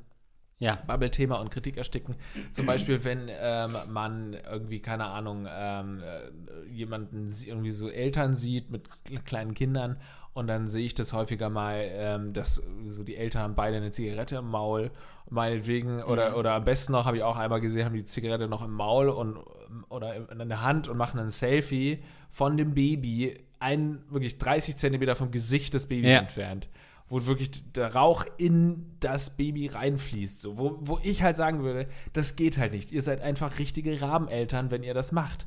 Ja. 0.57 0.75
Bubble-Thema 0.87 1.35
und 1.41 1.49
Kritik 1.51 1.75
ersticken. 1.77 2.15
Zum 2.53 2.65
Beispiel, 2.65 3.03
wenn 3.03 3.27
ähm, 3.29 3.75
man 3.89 4.33
irgendwie, 4.33 4.79
keine 4.81 5.05
Ahnung, 5.07 5.47
ähm, 5.49 6.01
äh, 6.01 6.69
jemanden 6.69 7.27
irgendwie 7.45 7.71
so 7.71 7.89
Eltern 7.89 8.33
sieht 8.33 8.69
mit 8.71 8.87
kle- 9.05 9.21
kleinen 9.23 9.53
Kindern 9.53 9.97
und 10.33 10.47
dann 10.47 10.67
sehe 10.69 10.85
ich 10.85 10.93
das 10.93 11.11
häufiger 11.13 11.49
mal, 11.49 11.81
ähm, 11.91 12.33
dass 12.33 12.61
so 12.87 13.03
die 13.03 13.15
Eltern 13.17 13.41
haben 13.41 13.55
beide 13.55 13.77
eine 13.77 13.91
Zigarette 13.91 14.37
im 14.37 14.49
Maul, 14.49 14.91
meinetwegen, 15.29 16.03
oder, 16.03 16.37
oder 16.37 16.53
am 16.53 16.63
besten 16.65 16.93
noch, 16.93 17.05
habe 17.05 17.17
ich 17.17 17.23
auch 17.23 17.37
einmal 17.37 17.59
gesehen, 17.61 17.85
haben 17.85 17.95
die 17.95 18.05
Zigarette 18.05 18.47
noch 18.47 18.63
im 18.63 18.71
Maul 18.71 19.09
und 19.09 19.37
oder 19.89 20.15
in, 20.15 20.39
in 20.39 20.47
der 20.49 20.61
Hand 20.61 20.87
und 20.87 20.95
machen 20.97 21.19
ein 21.19 21.31
Selfie 21.31 22.03
von 22.29 22.55
dem 22.55 22.73
Baby, 22.73 23.39
ein 23.59 23.99
wirklich 24.09 24.37
30 24.37 24.77
Zentimeter 24.77 25.15
vom 25.15 25.31
Gesicht 25.31 25.73
des 25.73 25.87
Babys 25.87 26.11
Ja. 26.13 26.19
entfernt 26.19 26.69
wo 27.07 27.23
wirklich 27.27 27.71
der 27.73 27.93
Rauch 27.93 28.25
in 28.37 28.83
das 28.99 29.37
Baby 29.37 29.67
reinfließt. 29.67 30.41
So, 30.41 30.57
wo, 30.57 30.79
wo 30.81 30.99
ich 31.03 31.21
halt 31.21 31.35
sagen 31.35 31.61
würde, 31.61 31.87
das 32.13 32.35
geht 32.35 32.57
halt 32.57 32.73
nicht. 32.73 32.91
Ihr 32.91 33.03
seid 33.03 33.21
einfach 33.21 33.59
richtige 33.59 34.01
Rabeneltern, 34.01 34.71
wenn 34.71 34.81
ihr 34.81 34.95
das 34.95 35.11
macht. 35.11 35.45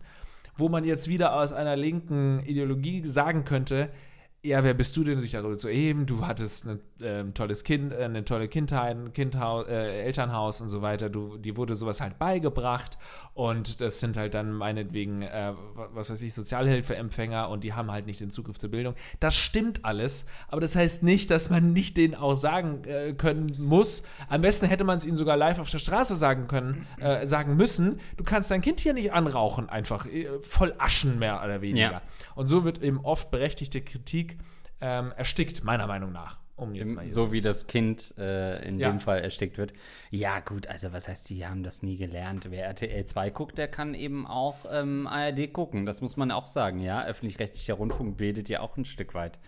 Wo 0.56 0.68
man 0.68 0.84
jetzt 0.84 1.08
wieder 1.08 1.34
aus 1.34 1.52
einer 1.52 1.74
linken 1.74 2.38
Ideologie 2.46 3.02
sagen 3.02 3.42
könnte, 3.42 3.90
ja, 4.42 4.62
wer 4.62 4.72
bist 4.72 4.96
du 4.96 5.02
denn, 5.02 5.18
sich 5.18 5.32
darüber 5.32 5.56
zu 5.56 5.66
erheben? 5.66 6.06
Du 6.06 6.24
hattest 6.24 6.64
ein 6.66 6.78
ähm, 7.00 7.34
tolles 7.34 7.64
Kind, 7.64 7.92
äh, 7.92 8.04
eine 8.04 8.24
tolle 8.24 8.46
Kindheit, 8.46 8.96
ein 8.96 9.12
Kindhaus, 9.12 9.66
äh, 9.66 10.04
Elternhaus 10.04 10.60
und 10.60 10.68
so 10.68 10.80
weiter. 10.80 11.10
Du, 11.10 11.38
die 11.38 11.56
wurde 11.56 11.74
sowas 11.74 12.00
halt 12.00 12.20
beigebracht 12.20 12.98
und 13.34 13.80
das 13.80 13.98
sind 13.98 14.16
halt 14.16 14.34
dann 14.34 14.52
meinetwegen, 14.52 15.22
äh, 15.22 15.52
was 15.92 16.10
weiß 16.10 16.22
ich, 16.22 16.34
Sozialhilfeempfänger 16.34 17.48
und 17.48 17.64
die 17.64 17.72
haben 17.74 17.90
halt 17.90 18.06
nicht 18.06 18.20
den 18.20 18.30
Zugriff 18.30 18.58
zur 18.58 18.70
Bildung. 18.70 18.94
Das 19.18 19.34
stimmt 19.34 19.84
alles, 19.84 20.24
aber 20.46 20.60
das 20.60 20.76
heißt 20.76 21.02
nicht, 21.02 21.32
dass 21.32 21.50
man 21.50 21.72
nicht 21.72 21.96
denen 21.96 22.14
auch 22.14 22.36
sagen 22.36 22.84
äh, 22.84 23.14
können 23.14 23.52
muss. 23.58 24.04
Am 24.28 24.42
besten 24.42 24.66
hätte 24.66 24.84
man 24.84 24.98
es 24.98 25.06
ihnen 25.06 25.16
sogar 25.16 25.36
live 25.36 25.58
auf 25.58 25.70
der 25.70 25.78
Straße 25.78 26.14
sagen 26.14 26.46
können, 26.46 26.86
äh, 27.00 27.26
sagen 27.26 27.56
müssen. 27.56 27.98
Du 28.16 28.22
kannst 28.22 28.52
dein 28.52 28.60
Kind 28.60 28.78
hier 28.78 28.94
nicht 28.94 29.12
anrauchen, 29.12 29.68
einfach 29.68 30.06
äh, 30.06 30.28
voll 30.42 30.74
Aschen 30.78 31.18
mehr 31.18 31.42
oder 31.44 31.60
weniger. 31.60 31.90
Ja. 31.90 32.02
Und 32.36 32.46
so 32.46 32.64
wird 32.64 32.82
eben 32.82 33.00
oft 33.00 33.32
berechtigte 33.32 33.80
Kritik 33.80 34.37
ähm, 34.80 35.12
erstickt, 35.16 35.64
meiner 35.64 35.86
Meinung 35.86 36.12
nach. 36.12 36.38
Um 36.56 36.74
jetzt 36.74 36.92
mal 36.92 37.06
so 37.06 37.30
wie 37.30 37.40
das 37.40 37.68
Kind 37.68 38.14
äh, 38.18 38.66
in 38.66 38.80
Ja. 38.80 38.90
dem 38.90 38.98
Fall 38.98 39.20
erstickt 39.20 39.58
wird. 39.58 39.72
Ja, 40.10 40.40
gut, 40.40 40.66
also 40.66 40.92
was 40.92 41.06
heißt, 41.06 41.28
die 41.30 41.46
haben 41.46 41.62
das 41.62 41.84
nie 41.84 41.96
gelernt. 41.96 42.48
Wer 42.50 42.66
RTL 42.66 43.04
2 43.04 43.30
guckt, 43.30 43.58
der 43.58 43.68
kann 43.68 43.94
eben 43.94 44.26
auch 44.26 44.66
ähm, 44.68 45.06
ARD 45.06 45.52
gucken. 45.52 45.86
Das 45.86 46.00
muss 46.00 46.16
man 46.16 46.32
auch 46.32 46.46
sagen, 46.46 46.80
ja. 46.80 47.04
Öffentlich-rechtlicher 47.04 47.74
Rundfunk 47.74 48.16
bildet 48.16 48.48
ja 48.48 48.58
auch 48.58 48.76
ein 48.76 48.84
Stück 48.84 49.14
weit. 49.14 49.38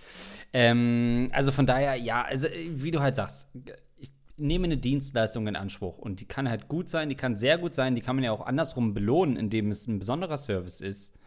Ähm, 0.52 1.30
also 1.32 1.50
von 1.50 1.66
daher, 1.66 1.96
ja, 1.96 2.22
also 2.22 2.46
äh, 2.46 2.70
wie 2.70 2.92
du 2.92 3.00
halt 3.00 3.16
sagst, 3.16 3.48
ich 3.96 4.12
nehme 4.36 4.66
eine 4.66 4.76
Dienstleistung 4.78 5.48
in 5.48 5.56
Anspruch 5.56 5.98
und 5.98 6.20
die 6.20 6.28
kann 6.28 6.48
halt 6.48 6.68
gut 6.68 6.88
sein, 6.88 7.08
die 7.08 7.16
kann 7.16 7.36
sehr 7.36 7.58
gut 7.58 7.74
sein, 7.74 7.96
die 7.96 8.02
kann 8.02 8.14
man 8.16 8.24
ja 8.24 8.30
auch 8.32 8.46
andersrum 8.46 8.94
belohnen, 8.94 9.36
indem 9.36 9.70
es 9.70 9.88
ein 9.88 9.98
besonderer 9.98 10.36
Service 10.38 10.80
ist. 10.80 11.18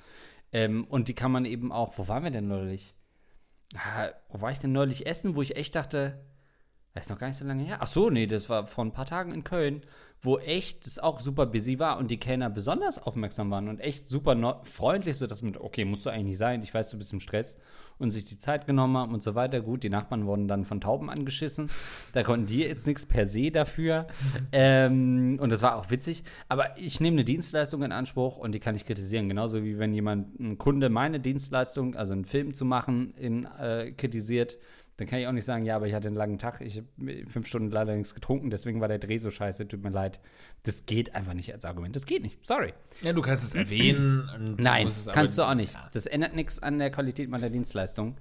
Ähm, 0.54 0.86
und 0.86 1.10
die 1.10 1.14
kann 1.14 1.32
man 1.32 1.44
eben 1.44 1.74
auch, 1.74 1.98
wo 1.98 2.08
waren 2.08 2.24
wir 2.24 2.32
denn 2.32 2.48
neulich? 2.48 2.94
Ah, 3.76 4.10
wo 4.30 4.42
war 4.42 4.52
ich 4.52 4.60
denn 4.60 4.72
neulich 4.72 5.06
essen, 5.06 5.36
wo 5.36 5.42
ich 5.42 5.56
echt 5.56 5.76
dachte, 5.76 6.20
das 6.94 7.06
ist 7.06 7.10
noch 7.10 7.18
gar 7.20 7.28
nicht 7.28 7.38
so 7.38 7.46
lange 7.46 7.64
her. 7.64 7.78
Ach 7.80 7.88
so, 7.88 8.10
nee, 8.10 8.28
das 8.28 8.50
war 8.50 8.68
vor 8.68 8.86
ein 8.86 8.92
paar 8.92 9.08
Tagen 9.08 9.34
in 9.34 9.44
Köln, 9.44 9.82
wo 10.22 10.38
echt 10.38 10.86
es 10.86 11.00
auch 11.00 11.20
super 11.20 11.48
busy 11.48 11.80
war 11.80 11.98
und 11.98 12.12
die 12.12 12.20
Kellner 12.20 12.50
besonders 12.50 13.02
aufmerksam 13.02 13.50
waren 13.50 13.68
und 13.68 13.80
echt 13.80 14.08
super 14.10 14.36
no- 14.36 14.62
freundlich, 14.64 15.18
so 15.18 15.26
dass 15.26 15.42
man, 15.42 15.58
okay, 15.58 15.86
musst 15.86 16.06
du 16.06 16.12
eigentlich 16.12 16.26
nicht 16.26 16.38
sein, 16.38 16.62
ich 16.62 16.74
weiß, 16.74 16.92
du 16.92 16.98
bist 16.98 17.12
im 17.12 17.20
Stress 17.20 17.58
und 17.98 18.12
sich 18.12 18.26
die 18.26 18.38
Zeit 18.38 18.66
genommen 18.68 18.98
haben 18.98 19.14
und 19.14 19.24
so 19.24 19.34
weiter. 19.36 19.62
Gut, 19.62 19.84
die 19.84 19.90
Nachbarn 19.90 20.26
wurden 20.26 20.48
dann 20.48 20.66
von 20.66 20.82
Tauben 20.82 21.10
angeschissen. 21.10 21.70
Da 22.12 22.24
konnten 22.24 22.46
die 22.48 22.60
jetzt 22.60 22.86
nichts 22.88 23.06
per 23.06 23.26
se 23.26 23.52
dafür. 23.52 24.08
ähm, 24.52 25.38
und 25.40 25.52
das 25.52 25.62
war 25.62 25.76
auch 25.78 25.90
witzig. 25.90 26.24
Aber 26.50 26.78
ich 26.78 27.00
nehme 27.00 27.16
eine 27.16 27.24
Dienstleistung 27.24 27.84
in 27.84 27.92
Anspruch 27.92 28.38
und 28.38 28.54
die 28.54 28.60
kann 28.60 28.76
ich 28.76 28.86
kritisieren. 28.86 29.30
Genauso 29.30 29.64
wie 29.64 29.78
wenn 29.78 29.94
jemand, 29.94 30.40
ein 30.40 30.58
Kunde, 30.58 30.90
meine 30.90 31.20
Dienstleistung, 31.20 31.96
also 31.96 32.14
einen 32.14 32.26
Film 32.26 32.54
zu 32.54 32.66
machen, 32.66 33.14
in, 33.16 33.46
äh, 33.46 33.92
kritisiert. 33.92 34.58
Dann 34.98 35.08
kann 35.08 35.20
ich 35.20 35.28
auch 35.28 35.32
nicht 35.32 35.46
sagen, 35.46 35.66
ja, 35.66 35.76
aber 35.76 35.88
ich 35.88 35.94
hatte 35.96 36.08
einen 36.08 36.16
langen 36.16 36.38
Tag, 36.38 36.62
ich 36.62 36.78
habe 36.78 37.26
fünf 37.28 37.48
Stunden 37.48 37.72
leider 37.72 37.96
nichts 37.96 38.14
getrunken, 38.14 38.52
deswegen 38.52 38.80
war 38.80 38.88
der 38.88 39.00
Dreh 39.00 39.18
so 39.18 39.32
scheiße, 39.32 39.68
tut 39.68 39.84
mir 39.84 39.90
leid. 39.90 40.20
Das 40.64 40.86
geht 40.86 41.16
einfach 41.16 41.34
nicht 41.34 41.52
als 41.52 41.66
Argument. 41.66 41.96
Das 41.96 42.06
geht 42.06 42.22
nicht. 42.22 42.46
Sorry. 42.46 42.74
Ja, 43.02 43.12
du 43.12 43.22
kannst 43.22 43.44
es 43.44 43.56
erwähnen. 43.56 44.56
Nein, 44.60 44.88
es 44.88 45.08
kannst 45.12 45.38
du 45.38 45.44
auch 45.44 45.56
nicht. 45.56 45.74
Ja. 45.74 45.90
Das 45.94 46.06
ändert 46.06 46.36
nichts 46.36 46.62
an 46.62 46.78
der 46.78 46.92
Qualität 46.92 47.30
meiner 47.30 47.50
Dienstleistung. 47.50 48.18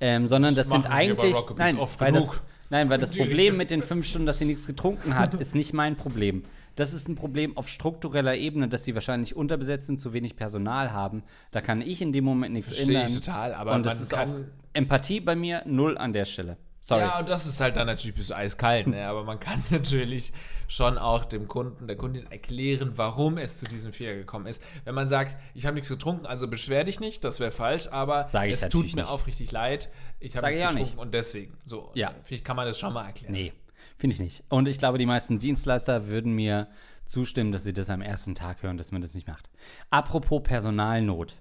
Ähm, 0.00 0.26
sondern 0.26 0.54
das, 0.54 0.68
Das 0.68 0.82
sind 0.82 0.90
eigentlich. 0.90 1.34
Nein, 1.56 1.76
weil 1.98 2.12
das, 2.12 2.24
genug. 2.26 2.42
nein, 2.70 2.90
weil 2.90 2.98
das 2.98 3.12
Problem 3.12 3.56
mit 3.56 3.70
den 3.70 3.82
fünf 3.82 4.06
Stunden, 4.06 4.26
dass 4.26 4.38
sie 4.38 4.44
nichts 4.44 4.66
getrunken 4.66 5.16
hat, 5.16 5.34
ist 5.34 5.54
nicht 5.54 5.72
mein 5.72 5.96
Problem. 5.96 6.44
Das 6.76 6.92
ist 6.92 7.08
ein 7.08 7.14
Problem 7.14 7.56
auf 7.56 7.68
struktureller 7.68 8.34
Ebene, 8.36 8.68
dass 8.68 8.84
sie 8.84 8.94
wahrscheinlich 8.94 9.36
unterbesetzt 9.36 9.86
sind, 9.86 10.00
zu 10.00 10.12
wenig 10.12 10.36
Personal 10.36 10.92
haben. 10.92 11.22
Da 11.50 11.60
kann 11.60 11.80
ich 11.80 12.02
in 12.02 12.12
dem 12.12 12.24
Moment 12.24 12.52
nichts 12.54 12.70
Verstehe 12.74 12.96
ändern. 12.98 13.12
ich 13.12 13.20
total, 13.20 13.54
aber 13.54 13.74
Und 13.74 13.86
das 13.86 14.00
ist 14.00 14.14
auch 14.14 14.28
Empathie 14.72 15.20
bei 15.20 15.36
mir 15.36 15.62
null 15.66 15.96
an 15.98 16.12
der 16.12 16.24
Stelle. 16.24 16.56
Sorry. 16.80 17.00
Ja, 17.00 17.18
und 17.18 17.30
das 17.30 17.46
ist 17.46 17.60
halt 17.60 17.76
dann 17.78 17.86
natürlich 17.86 18.14
bist 18.14 18.28
du 18.28 18.36
eiskalt, 18.36 18.88
ne? 18.88 19.06
aber 19.06 19.24
man 19.24 19.40
kann 19.40 19.62
natürlich 19.70 20.34
schon 20.68 20.98
auch 20.98 21.24
dem 21.24 21.48
Kunden, 21.48 21.86
der 21.86 21.96
Kundin 21.96 22.30
erklären, 22.30 22.92
warum 22.96 23.38
es 23.38 23.58
zu 23.58 23.64
diesem 23.64 23.94
Fehler 23.94 24.16
gekommen 24.16 24.44
ist. 24.46 24.62
Wenn 24.84 24.94
man 24.94 25.08
sagt, 25.08 25.34
ich 25.54 25.64
habe 25.64 25.76
nichts 25.76 25.88
getrunken, 25.88 26.26
also 26.26 26.46
beschwer 26.46 26.84
dich 26.84 27.00
nicht, 27.00 27.24
das 27.24 27.40
wäre 27.40 27.52
falsch, 27.52 27.88
aber 27.90 28.28
es 28.34 28.68
tut 28.68 28.94
mir 28.94 29.02
nicht. 29.02 29.10
aufrichtig 29.10 29.50
leid, 29.50 29.88
ich 30.20 30.36
habe 30.36 30.46
nichts 30.48 30.60
ich 30.60 30.66
getrunken 30.68 30.90
nicht. 30.90 30.98
und 30.98 31.14
deswegen. 31.14 31.56
So, 31.64 31.90
Ja. 31.94 32.12
vielleicht 32.24 32.44
kann 32.44 32.56
man 32.56 32.66
das 32.66 32.78
schon 32.78 32.92
mal 32.92 33.06
erklären. 33.06 33.32
Nee, 33.32 33.52
finde 33.96 34.14
ich 34.14 34.20
nicht. 34.20 34.44
Und 34.48 34.68
ich 34.68 34.78
glaube, 34.78 34.98
die 34.98 35.06
meisten 35.06 35.38
Dienstleister 35.38 36.08
würden 36.08 36.32
mir 36.34 36.68
zustimmen, 37.04 37.52
dass 37.52 37.64
sie 37.64 37.72
das 37.72 37.90
am 37.90 38.00
ersten 38.02 38.34
Tag 38.34 38.62
hören, 38.62 38.76
dass 38.76 38.92
man 38.92 39.02
das 39.02 39.14
nicht 39.14 39.26
macht. 39.28 39.48
Apropos 39.90 40.42
Personalnot. 40.42 41.36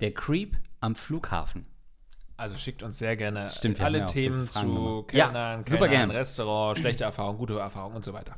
Der 0.00 0.12
Creep 0.14 0.56
am 0.80 0.94
Flughafen. 0.94 1.66
Also 2.36 2.56
schickt 2.56 2.82
uns 2.82 2.98
sehr 2.98 3.16
gerne 3.16 3.50
Stimmt, 3.50 3.80
alle 3.80 3.98
ja 4.00 4.06
Themen 4.06 4.48
zu. 4.48 5.04
Kellnern, 5.06 5.60
Ja, 5.60 5.64
super 5.64 5.88
Kellnern. 5.88 6.10
Restaurant, 6.10 6.78
schlechte 6.78 7.04
Erfahrungen, 7.04 7.38
gute 7.38 7.58
Erfahrungen 7.58 7.96
und 7.96 8.04
so 8.04 8.12
weiter. 8.12 8.34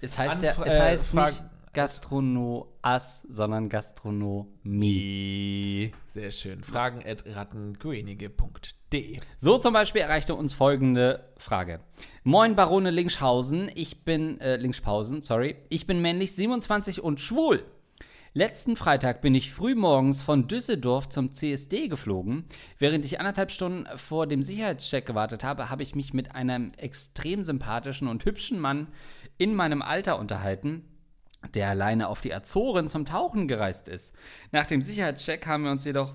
Es 0.00 0.16
heißt, 0.16 0.42
ja, 0.42 0.52
Anfra- 0.52 0.64
es 0.66 0.72
äh, 0.74 0.80
heißt 0.80 1.06
Frag- 1.08 1.30
nicht 1.32 1.42
Gastronoas, 1.78 3.22
sondern 3.28 3.68
Gastronomie. 3.68 5.92
Sehr 6.08 6.32
schön. 6.32 6.64
Fragen 6.64 7.04
at 7.06 7.24
rattenkönig.de. 7.24 9.20
So 9.36 9.58
zum 9.58 9.74
Beispiel 9.74 10.00
erreichte 10.00 10.34
uns 10.34 10.52
folgende 10.52 11.32
Frage. 11.36 11.78
Moin 12.24 12.56
Barone 12.56 12.90
Linkshausen, 12.90 13.70
ich 13.76 14.04
bin, 14.04 14.40
äh, 14.40 14.56
Linkspausen, 14.56 15.22
sorry. 15.22 15.54
Ich 15.68 15.86
bin 15.86 16.02
männlich 16.02 16.32
27 16.32 17.00
und 17.00 17.20
schwul. 17.20 17.62
Letzten 18.32 18.74
Freitag 18.74 19.20
bin 19.20 19.36
ich 19.36 19.52
frühmorgens 19.52 20.20
von 20.20 20.48
Düsseldorf 20.48 21.08
zum 21.08 21.30
CSD 21.30 21.86
geflogen. 21.86 22.46
Während 22.80 23.04
ich 23.04 23.20
anderthalb 23.20 23.52
Stunden 23.52 23.86
vor 23.96 24.26
dem 24.26 24.42
Sicherheitscheck 24.42 25.06
gewartet 25.06 25.44
habe, 25.44 25.70
habe 25.70 25.84
ich 25.84 25.94
mich 25.94 26.12
mit 26.12 26.34
einem 26.34 26.72
extrem 26.76 27.44
sympathischen 27.44 28.08
und 28.08 28.24
hübschen 28.24 28.58
Mann 28.58 28.88
in 29.36 29.54
meinem 29.54 29.80
Alter 29.80 30.18
unterhalten, 30.18 30.82
der 31.54 31.68
alleine 31.70 32.08
auf 32.08 32.20
die 32.20 32.34
Azoren 32.34 32.88
zum 32.88 33.04
Tauchen 33.04 33.48
gereist 33.48 33.88
ist. 33.88 34.14
Nach 34.52 34.66
dem 34.66 34.82
Sicherheitscheck 34.82 35.46
haben 35.46 35.64
wir 35.64 35.70
uns 35.70 35.84
jedoch 35.84 36.14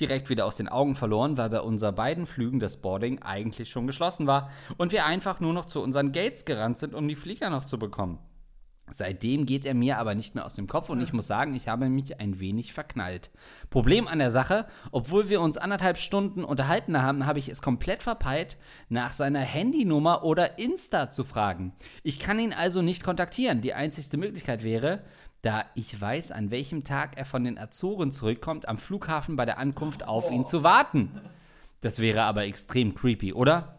direkt 0.00 0.30
wieder 0.30 0.46
aus 0.46 0.56
den 0.56 0.68
Augen 0.68 0.94
verloren, 0.94 1.36
weil 1.36 1.50
bei 1.50 1.60
unseren 1.60 1.94
beiden 1.94 2.26
Flügen 2.26 2.60
das 2.60 2.80
Boarding 2.80 3.22
eigentlich 3.22 3.70
schon 3.70 3.86
geschlossen 3.86 4.26
war 4.26 4.50
und 4.76 4.92
wir 4.92 5.06
einfach 5.06 5.40
nur 5.40 5.52
noch 5.52 5.64
zu 5.64 5.82
unseren 5.82 6.12
Gates 6.12 6.44
gerannt 6.44 6.78
sind, 6.78 6.94
um 6.94 7.08
die 7.08 7.16
Flieger 7.16 7.50
noch 7.50 7.64
zu 7.64 7.78
bekommen. 7.78 8.18
Seitdem 8.92 9.46
geht 9.46 9.64
er 9.64 9.74
mir 9.74 9.98
aber 9.98 10.14
nicht 10.14 10.34
mehr 10.34 10.44
aus 10.44 10.54
dem 10.54 10.66
Kopf 10.66 10.90
und 10.90 11.00
ich 11.00 11.12
muss 11.12 11.26
sagen, 11.26 11.54
ich 11.54 11.68
habe 11.68 11.88
mich 11.88 12.20
ein 12.20 12.40
wenig 12.40 12.72
verknallt. 12.72 13.30
Problem 13.70 14.08
an 14.08 14.18
der 14.18 14.30
Sache, 14.30 14.66
obwohl 14.90 15.28
wir 15.28 15.40
uns 15.40 15.56
anderthalb 15.56 15.98
Stunden 15.98 16.44
unterhalten 16.44 17.00
haben, 17.00 17.26
habe 17.26 17.38
ich 17.38 17.48
es 17.48 17.62
komplett 17.62 18.02
verpeilt, 18.02 18.56
nach 18.88 19.12
seiner 19.12 19.40
Handynummer 19.40 20.24
oder 20.24 20.58
Insta 20.58 21.10
zu 21.10 21.24
fragen. 21.24 21.72
Ich 22.02 22.18
kann 22.18 22.38
ihn 22.38 22.52
also 22.52 22.82
nicht 22.82 23.04
kontaktieren. 23.04 23.60
Die 23.60 23.74
einzigste 23.74 24.16
Möglichkeit 24.16 24.64
wäre, 24.64 25.04
da 25.42 25.64
ich 25.74 26.00
weiß, 26.00 26.32
an 26.32 26.50
welchem 26.50 26.84
Tag 26.84 27.16
er 27.16 27.24
von 27.24 27.44
den 27.44 27.58
Azoren 27.58 28.10
zurückkommt, 28.10 28.68
am 28.68 28.78
Flughafen 28.78 29.36
bei 29.36 29.44
der 29.44 29.58
Ankunft 29.58 30.06
auf 30.06 30.30
ihn 30.30 30.44
zu 30.44 30.62
warten. 30.62 31.20
Das 31.80 32.00
wäre 32.00 32.22
aber 32.22 32.44
extrem 32.44 32.94
creepy, 32.94 33.32
oder? 33.32 33.77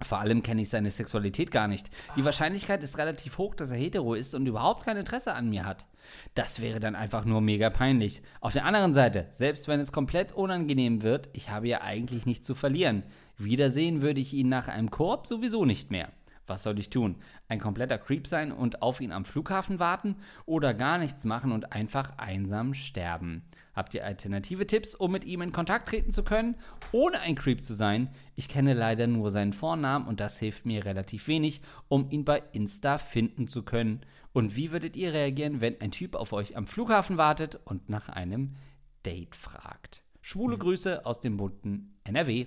Vor 0.00 0.18
allem 0.18 0.42
kenne 0.42 0.62
ich 0.62 0.68
seine 0.68 0.90
Sexualität 0.90 1.50
gar 1.50 1.66
nicht. 1.66 1.90
Die 2.16 2.24
Wahrscheinlichkeit 2.24 2.84
ist 2.84 2.98
relativ 2.98 3.38
hoch, 3.38 3.54
dass 3.54 3.72
er 3.72 3.78
hetero 3.78 4.14
ist 4.14 4.34
und 4.34 4.46
überhaupt 4.46 4.84
kein 4.84 4.96
Interesse 4.96 5.34
an 5.34 5.50
mir 5.50 5.64
hat. 5.66 5.86
Das 6.34 6.60
wäre 6.60 6.78
dann 6.78 6.94
einfach 6.94 7.24
nur 7.24 7.40
mega 7.40 7.68
peinlich. 7.68 8.22
Auf 8.40 8.52
der 8.52 8.64
anderen 8.64 8.94
Seite, 8.94 9.26
selbst 9.30 9.66
wenn 9.66 9.80
es 9.80 9.90
komplett 9.90 10.32
unangenehm 10.32 11.02
wird, 11.02 11.28
ich 11.32 11.50
habe 11.50 11.68
ja 11.68 11.80
eigentlich 11.80 12.26
nichts 12.26 12.46
zu 12.46 12.54
verlieren. 12.54 13.02
Wiedersehen 13.36 14.00
würde 14.00 14.20
ich 14.20 14.32
ihn 14.32 14.48
nach 14.48 14.68
einem 14.68 14.90
Korb 14.90 15.26
sowieso 15.26 15.64
nicht 15.64 15.90
mehr. 15.90 16.10
Was 16.48 16.62
soll 16.62 16.78
ich 16.78 16.88
tun? 16.88 17.16
Ein 17.46 17.60
kompletter 17.60 17.98
Creep 17.98 18.26
sein 18.26 18.52
und 18.52 18.82
auf 18.82 19.00
ihn 19.00 19.12
am 19.12 19.26
Flughafen 19.26 19.78
warten 19.78 20.16
oder 20.46 20.72
gar 20.72 20.98
nichts 20.98 21.24
machen 21.24 21.52
und 21.52 21.72
einfach 21.72 22.16
einsam 22.16 22.72
sterben? 22.72 23.42
Habt 23.74 23.94
ihr 23.94 24.04
alternative 24.04 24.66
Tipps, 24.66 24.94
um 24.94 25.12
mit 25.12 25.24
ihm 25.24 25.42
in 25.42 25.52
Kontakt 25.52 25.88
treten 25.88 26.10
zu 26.10 26.24
können, 26.24 26.56
ohne 26.90 27.20
ein 27.20 27.36
Creep 27.36 27.62
zu 27.62 27.74
sein? 27.74 28.08
Ich 28.34 28.48
kenne 28.48 28.72
leider 28.72 29.06
nur 29.06 29.30
seinen 29.30 29.52
Vornamen 29.52 30.08
und 30.08 30.20
das 30.20 30.38
hilft 30.38 30.64
mir 30.66 30.84
relativ 30.84 31.28
wenig, 31.28 31.60
um 31.86 32.10
ihn 32.10 32.24
bei 32.24 32.42
Insta 32.52 32.98
finden 32.98 33.46
zu 33.46 33.62
können. 33.62 34.00
Und 34.32 34.56
wie 34.56 34.72
würdet 34.72 34.96
ihr 34.96 35.12
reagieren, 35.12 35.60
wenn 35.60 35.80
ein 35.80 35.90
Typ 35.90 36.14
auf 36.14 36.32
euch 36.32 36.56
am 36.56 36.66
Flughafen 36.66 37.18
wartet 37.18 37.60
und 37.66 37.90
nach 37.90 38.08
einem 38.08 38.56
Date 39.04 39.36
fragt? 39.36 40.02
Schwule 40.22 40.56
Grüße 40.56 41.04
aus 41.04 41.20
dem 41.20 41.36
bunten 41.36 41.98
NRW. 42.04 42.46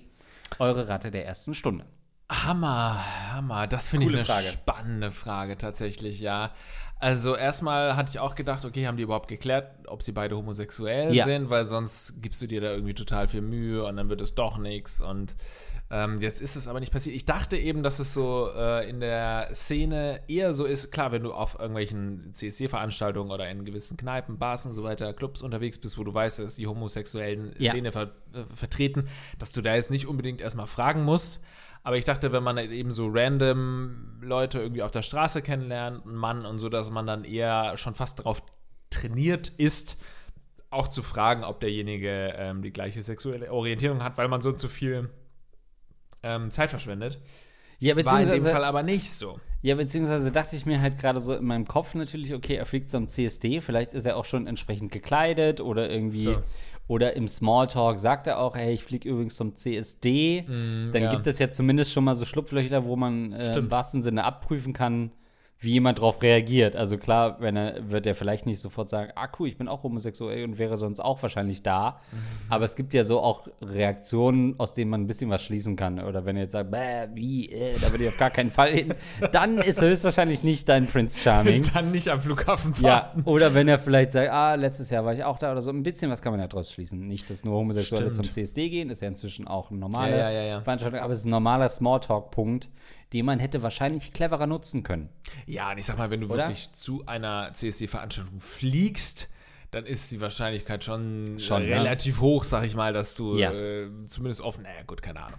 Eure 0.58 0.88
Ratte 0.88 1.10
der 1.10 1.24
ersten 1.24 1.54
Stunde. 1.54 1.86
Hammer, 2.32 2.98
Hammer. 3.32 3.66
Das 3.66 3.88
finde 3.88 4.06
ich 4.06 4.12
eine 4.14 4.24
Frage. 4.24 4.48
spannende 4.48 5.10
Frage 5.10 5.58
tatsächlich, 5.58 6.20
ja. 6.20 6.52
Also 6.98 7.34
erstmal 7.34 7.96
hatte 7.96 8.10
ich 8.10 8.20
auch 8.20 8.36
gedacht, 8.36 8.64
okay, 8.64 8.86
haben 8.86 8.96
die 8.96 9.02
überhaupt 9.02 9.26
geklärt, 9.28 9.72
ob 9.88 10.02
sie 10.04 10.12
beide 10.12 10.36
homosexuell 10.36 11.12
Ja. 11.12 11.24
sind, 11.24 11.50
weil 11.50 11.64
sonst 11.66 12.22
gibst 12.22 12.40
du 12.42 12.46
dir 12.46 12.60
da 12.60 12.70
irgendwie 12.70 12.94
total 12.94 13.26
viel 13.26 13.40
Mühe 13.40 13.84
und 13.84 13.96
dann 13.96 14.08
wird 14.08 14.20
es 14.20 14.34
doch 14.34 14.58
nichts 14.58 15.00
und 15.00 15.36
Ähm, 15.94 16.22
jetzt 16.22 16.40
ist 16.40 16.56
es 16.56 16.68
aber 16.68 16.80
nicht 16.80 16.90
passiert. 16.90 17.14
Ich 17.14 17.26
dachte 17.26 17.58
eben, 17.58 17.82
dass 17.82 17.98
es 17.98 18.14
so 18.14 18.48
äh, 18.56 18.88
in 18.88 19.00
der 19.00 19.50
Szene 19.52 20.22
eher 20.26 20.54
so 20.54 20.64
ist, 20.64 20.90
klar, 20.90 21.12
wenn 21.12 21.22
du 21.22 21.34
auf 21.34 21.58
irgendwelchen 21.58 22.32
CSD-Veranstaltungen 22.32 23.30
oder 23.30 23.46
in 23.50 23.66
gewissen 23.66 23.98
Kneipen, 23.98 24.38
Bars 24.38 24.64
und 24.64 24.72
so 24.72 24.84
weiter, 24.84 25.12
Clubs 25.12 25.42
unterwegs 25.42 25.76
bist, 25.78 25.98
wo 25.98 26.04
du 26.04 26.14
weißt, 26.14 26.38
dass 26.38 26.54
die 26.54 26.66
homosexuellen 26.66 27.52
Ja. 27.58 27.72
Szene 27.72 27.92
ver 27.92 28.04
äh, 28.32 28.44
vertreten, 28.54 29.06
dass 29.38 29.52
du 29.52 29.60
da 29.60 29.74
jetzt 29.74 29.90
nicht 29.90 30.06
unbedingt 30.06 30.40
erstmal 30.40 30.66
fragen 30.66 31.04
musst. 31.04 31.42
Aber 31.84 31.96
ich 31.96 32.04
dachte, 32.04 32.32
wenn 32.32 32.44
man 32.44 32.58
eben 32.58 32.92
so 32.92 33.08
random 33.10 34.20
Leute 34.20 34.60
irgendwie 34.60 34.82
auf 34.82 34.92
der 34.92 35.02
Straße 35.02 35.42
kennenlernt, 35.42 36.06
einen 36.06 36.14
Mann 36.14 36.46
und 36.46 36.58
so, 36.58 36.68
dass 36.68 36.90
man 36.90 37.06
dann 37.06 37.24
eher 37.24 37.76
schon 37.76 37.94
fast 37.94 38.20
darauf 38.20 38.42
trainiert 38.90 39.48
ist, 39.48 40.00
auch 40.70 40.88
zu 40.88 41.02
fragen, 41.02 41.44
ob 41.44 41.60
derjenige 41.60 42.34
ähm, 42.36 42.62
die 42.62 42.72
gleiche 42.72 43.02
sexuelle 43.02 43.52
Orientierung 43.52 44.02
hat, 44.02 44.16
weil 44.16 44.28
man 44.28 44.40
so 44.40 44.52
viel 44.68 45.10
ähm, 46.22 46.50
Zeit 46.50 46.70
verschwendet. 46.70 47.20
Ja, 47.78 47.96
War 47.96 47.98
in 47.98 48.04
dem 48.04 48.04
beziehungsweise, 48.04 48.52
Fall 48.52 48.64
aber 48.64 48.84
nicht 48.84 49.10
so. 49.10 49.40
ja, 49.60 49.74
beziehungsweise 49.74 50.30
dachte 50.30 50.54
ich 50.54 50.66
mir 50.66 50.80
halt 50.80 50.98
gerade 50.98 51.20
so 51.20 51.34
in 51.34 51.44
meinem 51.44 51.66
Kopf 51.66 51.96
natürlich, 51.96 52.32
okay, 52.32 52.54
er 52.54 52.64
fliegt 52.64 52.90
zum 52.90 53.08
CSD, 53.08 53.60
vielleicht 53.60 53.92
ist 53.92 54.06
er 54.06 54.16
auch 54.16 54.24
schon 54.24 54.46
entsprechend 54.46 54.92
gekleidet 54.92 55.60
oder 55.60 55.90
irgendwie. 55.90 56.22
So. 56.22 56.42
Oder 56.92 57.16
im 57.16 57.26
Smalltalk 57.26 57.98
sagt 57.98 58.26
er 58.26 58.38
auch, 58.38 58.54
hey, 58.54 58.74
ich 58.74 58.84
fliege 58.84 59.08
übrigens 59.08 59.34
zum 59.36 59.56
CSD. 59.56 60.42
Dann 60.46 60.90
Mm, 60.90 60.94
ja. 60.94 61.08
gibt 61.10 61.26
es 61.26 61.38
ja 61.38 61.50
zumindest 61.50 61.92
schon 61.92 62.04
mal 62.04 62.14
so 62.14 62.26
Schlupflöcher, 62.26 62.84
wo 62.84 62.96
man 62.96 63.32
äh, 63.32 63.56
im 63.56 63.70
wahrsten 63.70 64.02
Sinne 64.02 64.24
abprüfen 64.24 64.74
kann, 64.74 65.10
wie 65.62 65.70
jemand 65.74 65.98
darauf 65.98 66.20
reagiert. 66.22 66.74
Also 66.74 66.98
klar, 66.98 67.36
wenn 67.40 67.56
er, 67.56 67.88
wird 67.88 68.04
er 68.06 68.16
vielleicht 68.16 68.46
nicht 68.46 68.58
sofort 68.60 68.88
sagen, 68.88 69.12
ah 69.14 69.28
cool, 69.38 69.46
ich 69.46 69.56
bin 69.56 69.68
auch 69.68 69.84
homosexuell 69.84 70.42
und 70.42 70.58
wäre 70.58 70.76
sonst 70.76 70.98
auch 70.98 71.22
wahrscheinlich 71.22 71.62
da. 71.62 72.00
Mhm. 72.10 72.16
Aber 72.50 72.64
es 72.64 72.74
gibt 72.74 72.92
ja 72.94 73.04
so 73.04 73.20
auch 73.20 73.46
Reaktionen, 73.60 74.58
aus 74.58 74.74
denen 74.74 74.90
man 74.90 75.02
ein 75.02 75.06
bisschen 75.06 75.30
was 75.30 75.42
schließen 75.42 75.76
kann. 75.76 76.00
Oder 76.00 76.24
wenn 76.24 76.34
er 76.36 76.42
jetzt 76.42 76.52
sagt, 76.52 76.70
bäh, 76.72 77.06
wie, 77.14 77.48
äh, 77.48 77.74
da 77.80 77.90
würde 77.92 78.02
ich 78.04 78.08
auf 78.10 78.18
gar 78.18 78.30
keinen 78.30 78.50
Fall 78.50 78.72
hin, 78.72 78.94
dann 79.32 79.58
ist 79.58 79.80
höchstwahrscheinlich 79.80 80.42
nicht 80.42 80.68
dein 80.68 80.88
Prince 80.88 81.20
Charming. 81.22 81.62
Dann 81.74 81.92
nicht 81.92 82.08
am 82.08 82.20
Flughafen 82.20 82.74
Ja, 82.80 83.12
fahren. 83.12 83.22
oder 83.24 83.54
wenn 83.54 83.68
er 83.68 83.78
vielleicht 83.78 84.12
sagt, 84.12 84.30
ah, 84.30 84.54
letztes 84.56 84.90
Jahr 84.90 85.04
war 85.04 85.14
ich 85.14 85.22
auch 85.22 85.38
da 85.38 85.52
oder 85.52 85.62
so. 85.62 85.70
Ein 85.70 85.82
bisschen 85.84 86.10
was 86.10 86.20
kann 86.22 86.32
man 86.32 86.40
ja 86.40 86.48
draus 86.48 86.72
schließen. 86.72 87.06
Nicht, 87.06 87.30
dass 87.30 87.44
nur 87.44 87.54
Homosexuelle 87.54 88.12
Stimmt. 88.12 88.26
zum 88.26 88.30
CSD 88.30 88.68
gehen, 88.68 88.90
ist 88.90 89.00
ja 89.00 89.06
inzwischen 89.08 89.46
auch 89.46 89.70
eine 89.70 89.78
normale 89.78 90.10
Ja, 90.18 90.30
ja, 90.30 90.30
ja, 90.30 90.42
ja. 90.42 90.60
Veranstaltung, 90.60 90.98
aber 91.00 91.12
es 91.12 91.20
ist 91.20 91.26
ein 91.26 91.30
normaler 91.30 91.68
Smalltalk-Punkt, 91.68 92.68
den 93.12 93.24
man 93.26 93.38
hätte 93.38 93.62
wahrscheinlich 93.62 94.12
cleverer 94.12 94.46
nutzen 94.46 94.82
können. 94.82 95.08
Ja, 95.46 95.70
und 95.72 95.78
ich 95.78 95.86
sag 95.86 95.98
mal, 95.98 96.10
wenn 96.10 96.20
du 96.22 96.26
Oder? 96.28 96.44
wirklich 96.48 96.72
zu 96.72 97.04
einer 97.06 97.52
CSD-Veranstaltung 97.54 98.40
fliegst, 98.40 99.28
dann 99.70 99.86
ist 99.86 100.12
die 100.12 100.20
Wahrscheinlichkeit 100.20 100.84
schon, 100.84 101.38
Schon, 101.38 101.64
ne? 101.66 101.72
relativ 101.76 102.20
hoch, 102.20 102.44
sag 102.44 102.64
ich 102.64 102.74
mal, 102.74 102.92
dass 102.92 103.14
du 103.14 103.36
Ja. 103.38 103.52
äh, 103.52 103.88
zumindest 104.06 104.40
offen, 104.42 104.64
naja, 104.64 104.82
gut, 104.86 105.00
keine 105.02 105.22
Ahnung. 105.22 105.38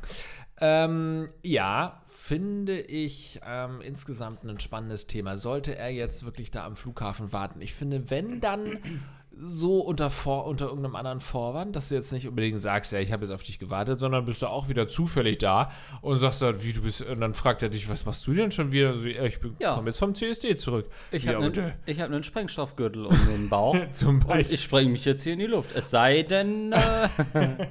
Ähm, 0.60 1.30
ja, 1.44 2.02
finde 2.08 2.80
ich 2.80 3.40
ähm, 3.46 3.82
insgesamt 3.82 4.44
ein 4.44 4.60
spannendes 4.60 5.08
Thema. 5.08 5.38
Sollte 5.38 5.76
er 5.76 5.90
jetzt 5.92 6.26
wirklich 6.26 6.52
da 6.52 6.66
am 6.66 6.76
Flughafen 6.76 7.32
warten? 7.34 7.62
Ich 7.62 7.74
finde, 7.74 8.10
wenn 8.10 8.40
dann 8.40 8.80
so 9.40 9.80
unter, 9.80 10.10
vor, 10.10 10.46
unter 10.46 10.66
irgendeinem 10.68 10.96
anderen 10.96 11.20
Vorwand, 11.20 11.76
dass 11.76 11.90
du 11.90 11.96
jetzt 11.96 12.12
nicht 12.12 12.28
unbedingt 12.28 12.62
sagst, 12.62 12.92
ja, 12.92 13.00
ich 13.00 13.12
habe 13.12 13.26
jetzt 13.26 13.34
auf 13.34 13.44
dich 13.44 13.60
gewartet, 13.60 14.00
sondern 14.00 14.26
bist 14.26 14.42
du 14.42 14.48
auch 14.48 14.70
wieder 14.70 14.88
zufällig 14.88 15.40
da 15.40 15.72
und 16.02 16.18
sagst 16.20 16.42
dann, 16.42 16.62
wie 16.64 16.72
du 16.74 16.82
bist, 16.82 17.02
und 17.02 17.20
dann 17.20 17.34
fragt 17.34 17.62
er 17.64 17.70
dich, 17.70 17.90
was 17.90 18.06
machst 18.06 18.26
du 18.28 18.34
denn 18.34 18.52
schon 18.52 18.72
wieder? 18.72 18.98
So, 18.98 19.06
ja, 19.08 19.24
ich 19.24 19.40
Ja. 19.60 19.74
komm 19.76 19.88
jetzt 19.88 20.00
vom 20.00 20.14
CSD 20.16 20.56
zurück. 20.56 20.86
Ich 21.12 21.24
ja, 21.24 21.34
habe 21.34 21.46
einen, 21.46 22.00
hab 22.00 22.06
einen 22.12 22.24
Sprengstoffgürtel 22.24 23.06
um 23.06 23.18
den 23.32 23.50
Bauch. 23.50 23.76
Zum 23.92 24.20
Beispiel. 24.20 24.56
ich 24.56 24.62
spreng 24.64 24.92
mich 24.92 25.04
jetzt 25.06 25.24
hier 25.24 25.34
in 25.34 25.40
die 25.40 25.48
Luft. 25.48 25.72
Es 25.76 25.90
sei 25.90 26.22
denn, 26.24 26.72
äh, 26.72 26.78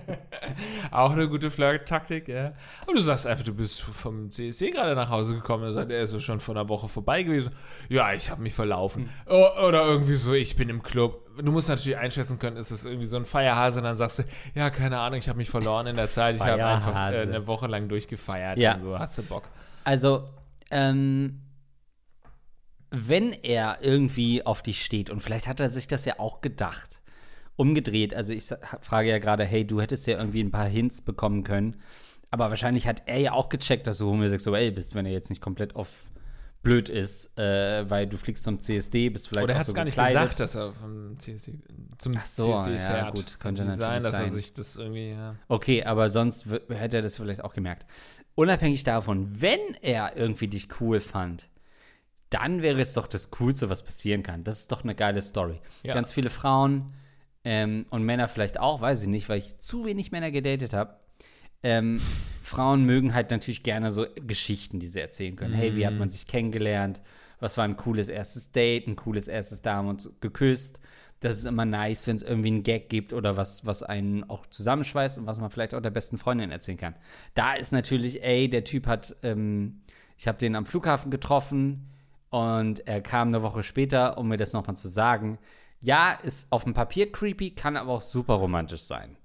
Auch 0.90 1.12
eine 1.12 1.28
gute 1.28 1.50
Flirt-Taktik, 1.50 2.28
ja. 2.28 2.52
Und 2.86 2.96
du 2.96 3.00
sagst 3.02 3.26
einfach, 3.26 3.44
du 3.44 3.54
bist 3.54 3.80
vom 3.80 4.30
CSD 4.30 4.70
gerade 4.70 4.94
nach 4.94 5.08
Hause 5.10 5.34
gekommen. 5.34 5.64
Er 5.64 5.72
sagt, 5.72 5.90
er 5.90 6.02
ist 6.02 6.20
schon 6.22 6.40
vor 6.40 6.54
einer 6.56 6.68
Woche 6.68 6.88
vorbei 6.88 7.22
gewesen. 7.22 7.50
Ja, 7.88 8.12
ich 8.12 8.30
habe 8.30 8.42
mich 8.42 8.54
verlaufen. 8.54 9.08
O- 9.28 9.66
Oder 9.66 9.84
irgendwie 9.86 10.14
so, 10.16 10.34
ich 10.34 10.56
bin 10.56 10.68
im 10.68 10.82
Club. 10.82 11.20
Du 11.38 11.52
musst 11.52 11.68
natürlich 11.68 11.96
einschätzen 11.96 12.38
können, 12.38 12.56
ist 12.56 12.70
es 12.70 12.84
irgendwie 12.84 13.06
so 13.06 13.16
ein 13.16 13.24
Feierhase? 13.24 13.80
Und 13.80 13.84
dann 13.84 13.96
sagst 13.96 14.20
du, 14.20 14.22
ja, 14.54 14.70
keine 14.70 14.98
Ahnung, 14.98 15.18
ich 15.18 15.28
habe 15.28 15.38
mich 15.38 15.50
verloren 15.50 15.86
in 15.86 15.96
der 15.96 16.08
Zeit. 16.10 16.36
Ich 16.36 16.42
habe 16.42 16.64
einfach 16.64 16.94
äh, 16.94 17.22
eine 17.22 17.46
Woche 17.46 17.66
lang 17.66 17.88
durchgefeiert. 17.88 18.58
Ja. 18.58 18.74
Und 18.74 18.80
so, 18.80 18.98
hast 18.98 19.18
du 19.18 19.22
Bock. 19.22 19.44
Also, 19.84 20.28
ähm, 20.70 21.40
wenn 22.90 23.32
er 23.32 23.78
irgendwie 23.80 24.44
auf 24.44 24.62
dich 24.62 24.84
steht, 24.84 25.08
und 25.10 25.20
vielleicht 25.20 25.46
hat 25.48 25.60
er 25.60 25.68
sich 25.68 25.88
das 25.88 26.04
ja 26.04 26.18
auch 26.18 26.42
gedacht, 26.42 27.00
umgedreht, 27.56 28.14
also 28.14 28.32
ich 28.32 28.44
frage 28.80 29.08
ja 29.08 29.18
gerade, 29.18 29.44
hey, 29.44 29.66
du 29.66 29.80
hättest 29.80 30.06
ja 30.06 30.18
irgendwie 30.18 30.42
ein 30.42 30.50
paar 30.50 30.66
Hints 30.66 31.00
bekommen 31.00 31.42
können, 31.42 31.76
aber 32.30 32.50
wahrscheinlich 32.50 32.86
hat 32.86 33.02
er 33.06 33.18
ja 33.18 33.32
auch 33.32 33.48
gecheckt, 33.48 33.86
dass 33.86 33.98
du 33.98 34.10
homosexuell 34.10 34.72
bist, 34.72 34.94
wenn 34.94 35.06
er 35.06 35.12
jetzt 35.12 35.30
nicht 35.30 35.42
komplett 35.42 35.76
auf 35.76 36.08
blöd 36.62 36.88
ist, 36.88 37.36
äh, 37.38 37.88
weil 37.90 38.06
du 38.06 38.16
fliegst 38.16 38.44
zum 38.44 38.60
CSD, 38.60 39.08
bist 39.10 39.28
vielleicht 39.28 39.44
Oder 39.44 39.54
er 39.54 39.58
hat 39.58 39.62
es 39.66 39.68
so 39.70 39.74
gar 39.74 39.84
nicht 39.84 39.94
gekleidet. 39.94 40.20
gesagt, 40.22 40.40
dass 40.40 40.54
er 40.54 40.72
vom 40.72 41.18
CSD, 41.18 41.58
zum 41.98 42.12
Ach 42.16 42.26
so, 42.26 42.54
CSD 42.54 42.72
ja, 42.74 42.78
fährt. 42.78 43.14
gut, 43.14 43.40
könnte 43.40 43.62
sein, 43.62 43.78
natürlich 43.78 44.02
dass 44.02 44.12
er 44.12 44.18
sein. 44.18 44.30
sich 44.30 44.54
das 44.54 44.76
irgendwie, 44.76 45.10
ja. 45.10 45.36
Okay, 45.48 45.84
aber 45.84 46.08
sonst 46.08 46.46
hätte 46.68 46.96
er 46.96 47.02
das 47.02 47.16
vielleicht 47.16 47.42
auch 47.42 47.54
gemerkt. 47.54 47.86
Unabhängig 48.34 48.84
davon, 48.84 49.28
wenn 49.40 49.60
er 49.82 50.16
irgendwie 50.16 50.48
dich 50.48 50.68
cool 50.80 51.00
fand, 51.00 51.48
dann 52.30 52.62
wäre 52.62 52.80
es 52.80 52.94
doch 52.94 53.06
das 53.06 53.30
Coolste, 53.30 53.68
was 53.68 53.84
passieren 53.84 54.22
kann. 54.22 54.42
Das 54.44 54.60
ist 54.60 54.72
doch 54.72 54.84
eine 54.84 54.94
geile 54.94 55.20
Story. 55.20 55.60
Ja. 55.82 55.92
Ganz 55.94 56.12
viele 56.12 56.30
Frauen 56.30 56.94
ähm, 57.44 57.86
und 57.90 58.04
Männer 58.04 58.28
vielleicht 58.28 58.58
auch, 58.58 58.80
weiß 58.80 59.02
ich 59.02 59.08
nicht, 59.08 59.28
weil 59.28 59.38
ich 59.38 59.58
zu 59.58 59.84
wenig 59.84 60.12
Männer 60.12 60.30
gedatet 60.30 60.72
habe. 60.72 60.96
Ähm, 61.62 62.00
Frauen 62.52 62.84
mögen 62.84 63.14
halt 63.14 63.30
natürlich 63.30 63.62
gerne 63.62 63.90
so 63.90 64.04
Geschichten, 64.14 64.78
die 64.78 64.86
sie 64.86 65.00
erzählen 65.00 65.36
können. 65.36 65.54
Hey, 65.54 65.74
wie 65.74 65.86
hat 65.86 65.94
man 65.94 66.10
sich 66.10 66.26
kennengelernt? 66.26 67.00
Was 67.40 67.56
war 67.56 67.64
ein 67.64 67.78
cooles 67.78 68.10
erstes 68.10 68.52
Date, 68.52 68.86
ein 68.86 68.94
cooles 68.94 69.26
erstes 69.26 69.62
da 69.62 69.76
haben 69.76 69.88
uns 69.88 70.10
geküsst. 70.20 70.78
Das 71.20 71.38
ist 71.38 71.46
immer 71.46 71.64
nice, 71.64 72.06
wenn 72.06 72.16
es 72.16 72.22
irgendwie 72.22 72.48
einen 72.48 72.62
Gag 72.62 72.90
gibt 72.90 73.14
oder 73.14 73.38
was, 73.38 73.64
was 73.64 73.82
einen 73.82 74.28
auch 74.28 74.46
zusammenschweißt 74.46 75.16
und 75.18 75.26
was 75.26 75.40
man 75.40 75.50
vielleicht 75.50 75.74
auch 75.74 75.80
der 75.80 75.90
besten 75.90 76.18
Freundin 76.18 76.50
erzählen 76.50 76.76
kann. 76.76 76.94
Da 77.34 77.54
ist 77.54 77.72
natürlich, 77.72 78.22
ey, 78.22 78.50
der 78.50 78.64
Typ 78.64 78.86
hat, 78.86 79.16
ähm, 79.22 79.80
ich 80.18 80.28
habe 80.28 80.36
den 80.36 80.54
am 80.54 80.66
Flughafen 80.66 81.10
getroffen 81.10 81.88
und 82.28 82.86
er 82.86 83.00
kam 83.00 83.28
eine 83.28 83.42
Woche 83.42 83.62
später, 83.62 84.18
um 84.18 84.28
mir 84.28 84.36
das 84.36 84.52
nochmal 84.52 84.76
zu 84.76 84.88
sagen. 84.88 85.38
Ja, 85.80 86.12
ist 86.12 86.52
auf 86.52 86.64
dem 86.64 86.74
Papier 86.74 87.10
creepy, 87.10 87.54
kann 87.54 87.78
aber 87.78 87.92
auch 87.92 88.02
super 88.02 88.34
romantisch 88.34 88.82
sein. 88.82 89.16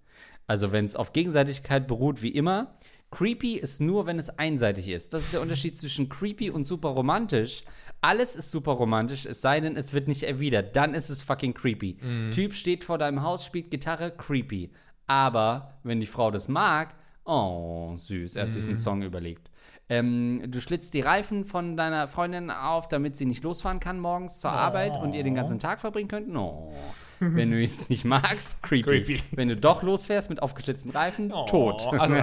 Also 0.48 0.72
wenn 0.72 0.86
es 0.86 0.96
auf 0.96 1.12
Gegenseitigkeit 1.12 1.88
beruht, 1.88 2.22
wie 2.22 2.32
immer. 2.32 2.78
Creepy 3.10 3.56
ist 3.56 3.80
nur, 3.80 4.06
wenn 4.06 4.20
es 4.20 4.30
einseitig 4.30 4.89
ist. 4.89 5.13
Das 5.13 5.24
ist 5.24 5.34
der 5.34 5.41
Unterschied 5.41 5.78
zwischen 5.78 6.10
creepy 6.10 6.50
und 6.50 6.65
super 6.65 6.89
romantisch. 6.89 7.63
Alles 8.02 8.36
ist 8.36 8.52
super 8.52 8.74
romantisch, 8.74 9.26
es 9.26 9.39
sei 9.39 9.62
denn, 9.62 9.78
es 9.78 9.93
wird 9.93 10.10
nicht 10.10 10.24
erwidert. 10.24 10.76
Dann 10.76 10.93
ist 10.93 11.10
es 11.10 11.22
fucking 11.22 11.54
creepy. 11.54 11.98
Typ 12.32 12.54
steht 12.54 12.84
vor 12.84 12.98
deinem 12.98 13.22
Haus, 13.24 13.46
spielt 13.46 13.72
Gitarre, 13.72 14.12
creepy. 14.12 14.72
Aber 15.08 15.80
wenn 15.84 16.02
die 16.02 16.06
Frau 16.06 16.32
das 16.32 16.50
mag, 16.50 16.96
oh, 17.24 17.93
süß, 17.96 18.36
er 18.36 18.43
hat 18.43 18.54
sich 18.54 18.65
einen 18.65 18.76
Song 18.76 19.02
überlegt. 19.02 19.50
Ähm, 19.89 20.43
du 20.47 20.60
schlitzt 20.60 20.93
die 20.93 21.02
Reifen 21.02 21.45
von 21.45 21.78
deiner 21.78 22.08
Freundin 22.10 22.52
auf, 22.52 22.89
damit 22.89 23.15
sie 23.15 23.26
nicht 23.26 23.43
losfahren 23.43 23.80
kann 23.80 24.00
morgens 24.00 24.41
zur 24.41 24.52
Arbeit 24.52 24.97
und 24.97 25.13
ihr 25.13 25.23
den 25.23 25.34
ganzen 25.36 25.60
Tag 25.60 25.80
verbringen 25.80 26.10
könnt. 26.10 26.28
No. 26.28 26.73
Wenn 27.19 27.50
du 27.52 27.63
es 27.63 27.89
nicht 27.89 28.04
magst, 28.06 28.62
creepy. 28.62 28.84
Creepy. 29.04 29.23
Wenn 29.32 29.47
du 29.47 29.56
doch 29.58 29.82
losfährst 29.82 30.30
mit 30.30 30.41
aufgeschlitzten 30.43 30.91
Reifen, 30.91 31.32
Oh, 31.34 31.45
tot. 31.45 31.88
Also, 31.93 32.15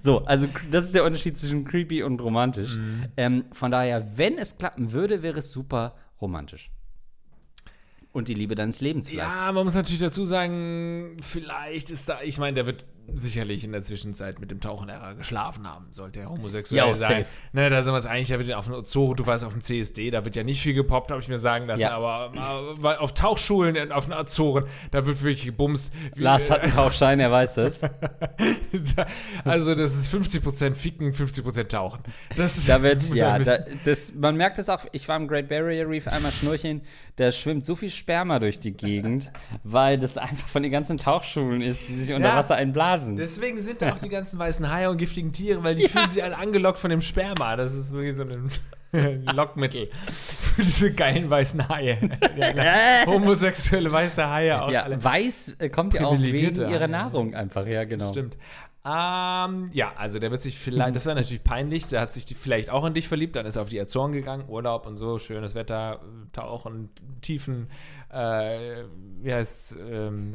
So, 0.00 0.24
also 0.26 0.46
cr- 0.46 0.60
das 0.70 0.84
ist 0.86 0.94
der 0.94 1.04
Unterschied 1.04 1.38
zwischen 1.38 1.64
creepy 1.64 2.02
und 2.02 2.20
romantisch. 2.20 2.76
Mhm. 2.76 3.04
Ähm, 3.16 3.44
von 3.52 3.70
daher, 3.70 4.18
wenn 4.18 4.36
es 4.36 4.58
klappen 4.58 4.92
würde, 4.92 5.22
wäre 5.22 5.38
es 5.38 5.50
super 5.52 5.94
romantisch. 6.20 6.70
Und 8.12 8.28
die 8.28 8.34
Liebe 8.34 8.54
deines 8.54 8.80
Lebens 8.80 9.08
vielleicht. 9.08 9.34
Ja, 9.34 9.50
man 9.50 9.64
muss 9.64 9.74
natürlich 9.74 10.00
dazu 10.00 10.24
sagen, 10.24 11.16
vielleicht 11.22 11.90
ist 11.90 12.08
da, 12.08 12.18
ich 12.22 12.38
meine, 12.38 12.54
der 12.54 12.66
wird 12.66 12.84
sicherlich 13.14 13.64
in 13.64 13.72
der 13.72 13.82
Zwischenzeit 13.82 14.40
mit 14.40 14.50
dem 14.50 14.60
Tauchenlehrer 14.60 15.14
geschlafen 15.14 15.68
haben, 15.68 15.86
sollte 15.92 16.20
er 16.20 16.28
homosexuell 16.30 16.78
Ja, 16.88 16.94
sein. 16.94 17.24
safe. 17.24 17.26
Ne, 17.52 17.68
da 17.70 17.82
sind 17.82 17.92
wir 17.92 17.98
es 17.98 18.06
eigentlich, 18.06 18.28
der 18.28 18.38
wird 18.38 18.52
auf 18.54 18.66
dem 18.66 18.84
Zoo, 18.84 19.14
du 19.14 19.26
warst 19.26 19.44
auf 19.44 19.52
dem 19.52 19.60
CSD, 19.60 20.10
da 20.10 20.24
wird 20.24 20.36
ja 20.36 20.42
nicht 20.42 20.60
viel 20.62 20.74
gepoppt, 20.74 21.10
habe 21.10 21.20
ich 21.20 21.28
mir 21.28 21.38
sagen 21.38 21.66
lassen, 21.66 21.82
Ja. 21.82 21.90
aber 21.96 22.32
äh, 22.34 22.82
weil 22.82 22.96
auf 22.96 23.12
Tauchschulen, 23.14 23.92
auf 23.92 24.04
den 24.06 24.14
Azoren, 24.14 24.64
da 24.90 25.04
wird 25.06 25.22
wirklich 25.22 25.44
gebumst. 25.44 25.92
Lars 26.14 26.50
hat 26.50 26.60
einen 26.60 26.72
Tauchschein, 26.72 27.20
er 27.20 27.30
weiß 27.30 27.54
das. 27.54 27.80
da, 28.96 29.06
also 29.44 29.74
das 29.74 29.94
ist 29.94 30.12
50% 30.12 30.74
Ficken, 30.74 31.12
50% 31.12 31.68
Tauchen. 31.68 32.00
Das 32.36 32.64
Da 32.66 32.82
wird, 32.82 33.02
ja, 33.14 33.32
man 33.32 33.44
da, 33.44 33.58
das, 33.84 34.14
man 34.14 34.36
merkt 34.36 34.58
es 34.58 34.68
auch, 34.68 34.84
ich 34.92 35.06
war 35.08 35.16
im 35.16 35.28
Great 35.28 35.48
Barrier 35.48 35.88
Reef 35.88 36.08
einmal 36.08 36.32
schnurchen, 36.32 36.82
da 37.16 37.30
schwimmt 37.32 37.64
so 37.64 37.76
viel 37.76 37.90
Sperma 37.90 38.38
durch 38.38 38.60
die 38.60 38.72
Gegend, 38.72 39.30
weil 39.62 39.98
das 39.98 40.16
einfach 40.16 40.48
von 40.48 40.62
den 40.62 40.72
ganzen 40.72 40.98
Tauchschulen 40.98 41.60
ist, 41.60 41.86
die 41.88 41.92
sich 41.94 42.12
unter 42.12 42.28
Ja. 42.28 42.36
Wasser 42.36 42.54
einblasen. 42.56 42.93
Deswegen 42.98 43.58
sind 43.58 43.82
da 43.82 43.92
auch 43.92 43.98
die 43.98 44.08
ganzen 44.08 44.38
weißen 44.38 44.70
Haie 44.70 44.90
und 44.90 44.98
giftigen 44.98 45.32
Tiere, 45.32 45.62
weil 45.62 45.74
die 45.74 45.88
fühlen 45.88 46.08
sich 46.08 46.22
alle 46.22 46.36
angelockt 46.36 46.78
von 46.78 46.90
dem 46.90 47.00
Sperma. 47.00 47.56
Das 47.56 47.74
ist 47.74 47.92
wirklich 47.92 48.16
so 48.16 48.22
ein 48.22 48.50
Lockmittel 49.34 49.88
für 49.92 50.62
diese 50.62 50.92
geilen 50.92 51.28
weißen 51.28 51.68
Haie. 51.68 52.18
Ja, 52.36 53.06
homosexuelle 53.06 53.90
weiße 53.90 54.28
Haie 54.28 54.62
auch 54.62 54.70
ja, 54.70 54.82
alle. 54.84 55.02
weiß 55.02 55.56
äh, 55.58 55.68
kommt 55.68 55.94
ja 55.94 56.06
auch 56.06 56.20
wegen 56.20 56.56
ihrer 56.56 56.80
Haie. 56.80 56.88
Nahrung 56.88 57.34
einfach, 57.34 57.66
ja, 57.66 57.84
genau. 57.84 58.10
Stimmt. 58.10 58.36
Ähm, 58.86 59.70
ja, 59.72 59.94
also 59.96 60.18
der 60.18 60.30
wird 60.30 60.42
sich 60.42 60.58
vielleicht, 60.58 60.94
das 60.94 61.06
wäre 61.06 61.16
natürlich 61.16 61.42
peinlich, 61.42 61.86
der 61.86 62.02
hat 62.02 62.12
sich 62.12 62.26
die 62.26 62.34
vielleicht 62.34 62.68
auch 62.68 62.84
in 62.84 62.92
dich 62.92 63.08
verliebt, 63.08 63.34
dann 63.34 63.46
ist 63.46 63.56
er 63.56 63.62
auf 63.62 63.70
die 63.70 63.80
Azoren 63.80 64.12
gegangen, 64.12 64.44
Urlaub 64.46 64.86
und 64.86 64.96
so, 64.96 65.18
schönes 65.18 65.54
Wetter, 65.54 66.00
Tauchen, 66.32 66.90
tiefen, 67.22 67.68
äh, 68.12 68.84
wie 69.22 69.32
heißt 69.32 69.78
ähm, 69.90 70.34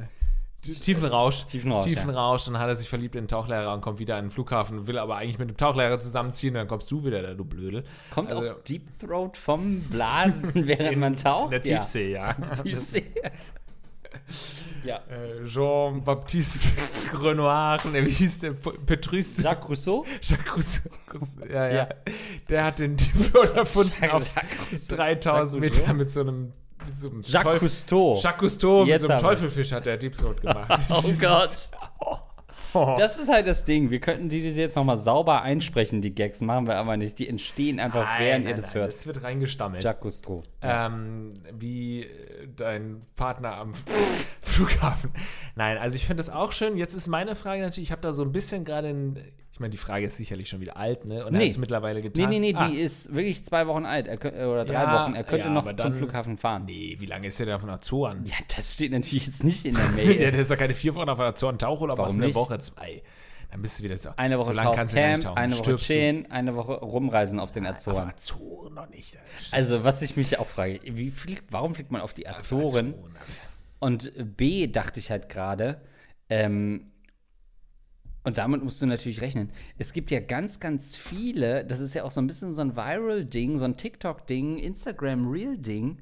Tiefenrausch. 0.61 1.45
Tiefenrausch, 1.45 1.85
Tiefenrausch. 1.85 2.45
Dann 2.45 2.59
hat 2.59 2.67
er 2.67 2.75
sich 2.75 2.89
verliebt 2.89 3.15
in 3.15 3.23
den 3.23 3.27
Tauchlehrer 3.29 3.73
und 3.73 3.81
kommt 3.81 3.99
wieder 3.99 4.17
an 4.17 4.25
den 4.25 4.31
Flughafen, 4.31 4.87
will 4.87 4.97
aber 4.97 5.15
eigentlich 5.15 5.39
mit 5.39 5.49
dem 5.49 5.57
Tauchlehrer 5.57 5.99
zusammenziehen. 5.99 6.53
Dann 6.53 6.67
kommst 6.67 6.91
du 6.91 7.03
wieder, 7.05 7.21
da, 7.21 7.33
du 7.33 7.45
Blödel. 7.45 7.83
Kommt 8.11 8.31
Also- 8.31 8.51
auch 8.51 8.61
Deep 8.63 8.99
Throat 8.99 9.37
vom 9.37 9.79
Blasen, 9.83 10.51
während 10.67 10.97
man 10.97 11.15
taucht? 11.17 11.45
In 11.45 11.51
der 11.51 11.61
Tiefsee, 11.61 12.11
ja. 12.11 12.27
Ja. 12.29 12.33
Tiefsee. 12.63 13.05
ja. 14.83 14.97
Äh, 15.09 15.45
Jean-Baptiste 15.45 16.69
Renoir, 17.23 17.77
ne, 17.91 18.05
wie 18.05 18.09
hieß 18.11 18.39
der? 18.39 18.51
Petrus. 18.51 19.37
Jacques 19.37 19.69
Rousseau? 19.69 20.05
Jacques 20.21 20.55
Rousseau. 20.55 20.89
Ja, 21.51 21.67
ja, 21.67 21.73
Ja. 21.75 21.89
Der 22.49 22.65
hat 22.65 22.79
den 22.79 22.95
Deep 22.97 23.31
Throat 23.31 23.53
erfunden 23.55 23.93
auf 24.11 24.35
Jacques 24.35 24.71
Rousseau. 24.71 24.95
3000 24.95 25.63
Jacques 25.63 25.79
Meter 25.79 25.93
mit 25.93 26.11
so 26.11 26.21
einem. 26.21 26.53
Mit 26.85 26.97
so 26.97 27.09
einem 27.09 27.21
Jacques 27.21 27.43
Teufel- 27.43 27.59
Cousteau. 27.59 28.19
Jacques 28.21 28.39
Cousteau 28.39 28.79
mit 28.81 28.87
Jetzt 28.89 29.01
so 29.01 29.07
einem. 29.09 29.19
Teufelfisch 29.19 29.71
hat 29.71 29.85
der 29.85 29.97
Deep 29.97 30.17
Throat 30.17 30.41
gemacht. 30.41 30.87
Oh 30.91 31.03
Gott. 31.19 31.49
Das 32.71 33.17
ist 33.17 33.29
halt 33.29 33.47
das 33.47 33.65
Ding. 33.65 33.89
Wir 33.89 33.99
könnten 33.99 34.29
die 34.29 34.47
jetzt 34.47 34.75
nochmal 34.75 34.97
sauber 34.97 35.41
einsprechen, 35.41 36.03
die 36.03 36.13
Gags. 36.13 36.39
Machen 36.39 36.67
wir 36.67 36.75
aber 36.77 36.97
nicht. 36.97 37.17
Die 37.17 37.27
entstehen 37.27 37.79
einfach, 37.79 38.03
Nein, 38.05 38.19
während 38.19 38.45
nein, 38.45 38.51
ihr 38.53 38.55
das 38.57 38.67
nein, 38.75 38.81
hört. 38.81 38.93
Das 38.93 39.07
wird 39.07 39.23
reingestammelt. 39.23 39.83
Jacques 39.83 40.01
Cousteau. 40.03 40.43
ähm, 40.61 41.33
wie 41.51 42.03
äh, 42.03 42.47
dein 42.55 42.99
Partner 43.15 43.57
am 43.57 43.71
Flughafen. 44.43 45.11
Nein, 45.55 45.79
also 45.79 45.95
ich 45.95 46.05
finde 46.05 46.21
das 46.21 46.29
auch 46.29 46.51
schön. 46.51 46.77
Jetzt 46.77 46.93
ist 46.93 47.07
meine 47.07 47.35
Frage 47.35 47.63
natürlich, 47.63 47.87
ich 47.89 47.91
habe 47.91 48.03
da 48.03 48.11
so 48.11 48.21
ein 48.21 48.31
bisschen 48.31 48.63
gerade 48.65 48.89
ein, 48.89 49.19
ich 49.59 49.61
meine, 49.61 49.71
die 49.71 49.77
Frage 49.77 50.05
ist 50.05 50.15
sicherlich 50.15 50.47
schon 50.47 50.61
wieder 50.61 50.77
alt, 50.77 51.03
ne? 51.03 51.25
Und 51.25 51.33
er 51.33 51.37
Nee. 51.39 51.43
hat 51.43 51.51
es 51.51 51.57
mittlerweile 51.57 51.99
Nee, 51.99 52.07
getan. 52.07 52.29
nee, 52.29 52.39
nee, 52.39 52.53
Ah, 52.55 52.69
die 52.69 52.77
ist 52.77 53.13
wirklich 53.13 53.43
zwei 53.43 53.67
Wochen 53.67 53.85
alt. 53.85 54.07
Er 54.07 54.49
oder 54.49 54.63
drei 54.63 54.73
Ja, 54.73 55.03
Wochen. 55.03 55.15
Er 55.15 55.25
könnte 55.25 55.47
ja, 55.49 55.53
noch 55.53 55.63
aber 55.67 55.75
zum 55.75 55.89
dann- 55.91 55.97
Flughafen 55.99 56.37
fahren. 56.37 56.63
Nee, 56.65 56.95
wie 56.99 57.05
lange 57.05 57.27
ist 57.27 57.39
der 57.41 57.45
da 57.47 57.59
von 57.59 57.69
Azoren? 57.69 58.23
Ja, 58.25 58.35
das 58.55 58.75
steht 58.75 58.93
natürlich 58.93 59.25
jetzt 59.25 59.43
nicht 59.43 59.65
in 59.65 59.75
der 59.75 59.89
Mail. 59.97 60.15
der 60.31 60.33
ist 60.35 60.49
doch 60.49 60.55
keine 60.57 60.73
vier 60.73 60.95
Wochen 60.95 61.09
auf 61.09 61.19
Azoren 61.19 61.57
Tauchurlaub, 61.59 61.97
was 61.97 62.13
eine? 62.15 62.33
Woche, 62.33 62.57
zwei. 62.59 63.03
Dann 63.51 63.61
bist 63.61 63.79
du 63.79 63.83
wieder 63.83 63.97
so. 63.97 64.11
Eine 64.15 64.37
Woche 64.37 64.45
so 64.45 64.53
lange 64.53 64.73
kannst 64.75 64.93
du 64.95 64.97
nicht 65.01 65.07
Tauchcamp, 65.23 65.23
tauchen. 65.23 65.37
eine 65.37 65.57
Woche 65.59 65.71
du. 65.71 65.75
chillen, 65.77 66.31
eine 66.31 66.55
Woche 66.55 66.73
rumreisen 66.75 67.39
auf 67.41 67.51
den 67.51 67.65
Auf 67.65 67.73
Azoren. 67.73 68.07
Azoren 68.09 68.73
noch 68.75 68.89
nicht. 68.89 69.17
Also, 69.51 69.83
was 69.83 70.01
ich 70.01 70.15
mich 70.15 70.39
auch 70.39 70.47
frage, 70.47 70.79
wie 70.85 71.11
fliegt, 71.11 71.51
warum 71.51 71.75
fliegt 71.75 71.91
man 71.91 71.99
auf 71.99 72.13
die 72.13 72.29
Azoren? 72.29 72.93
Und 73.79 74.13
B, 74.37 74.67
dachte 74.67 75.01
ich 75.01 75.11
halt 75.11 75.27
gerade, 75.27 75.81
ähm, 76.29 76.91
und 78.23 78.37
damit 78.37 78.63
musst 78.63 78.81
du 78.81 78.85
natürlich 78.85 79.21
rechnen. 79.21 79.51
Es 79.77 79.93
gibt 79.93 80.11
ja 80.11 80.19
ganz, 80.19 80.59
ganz 80.59 80.95
viele, 80.95 81.63
das 81.65 81.79
ist 81.79 81.93
ja 81.93 82.03
auch 82.03 82.11
so 82.11 82.21
ein 82.21 82.27
bisschen 82.27 82.51
so 82.51 82.61
ein 82.61 82.75
Viral-Ding, 82.75 83.57
so 83.57 83.65
ein 83.65 83.77
TikTok-Ding, 83.77 84.57
Instagram-Real-Ding, 84.57 85.99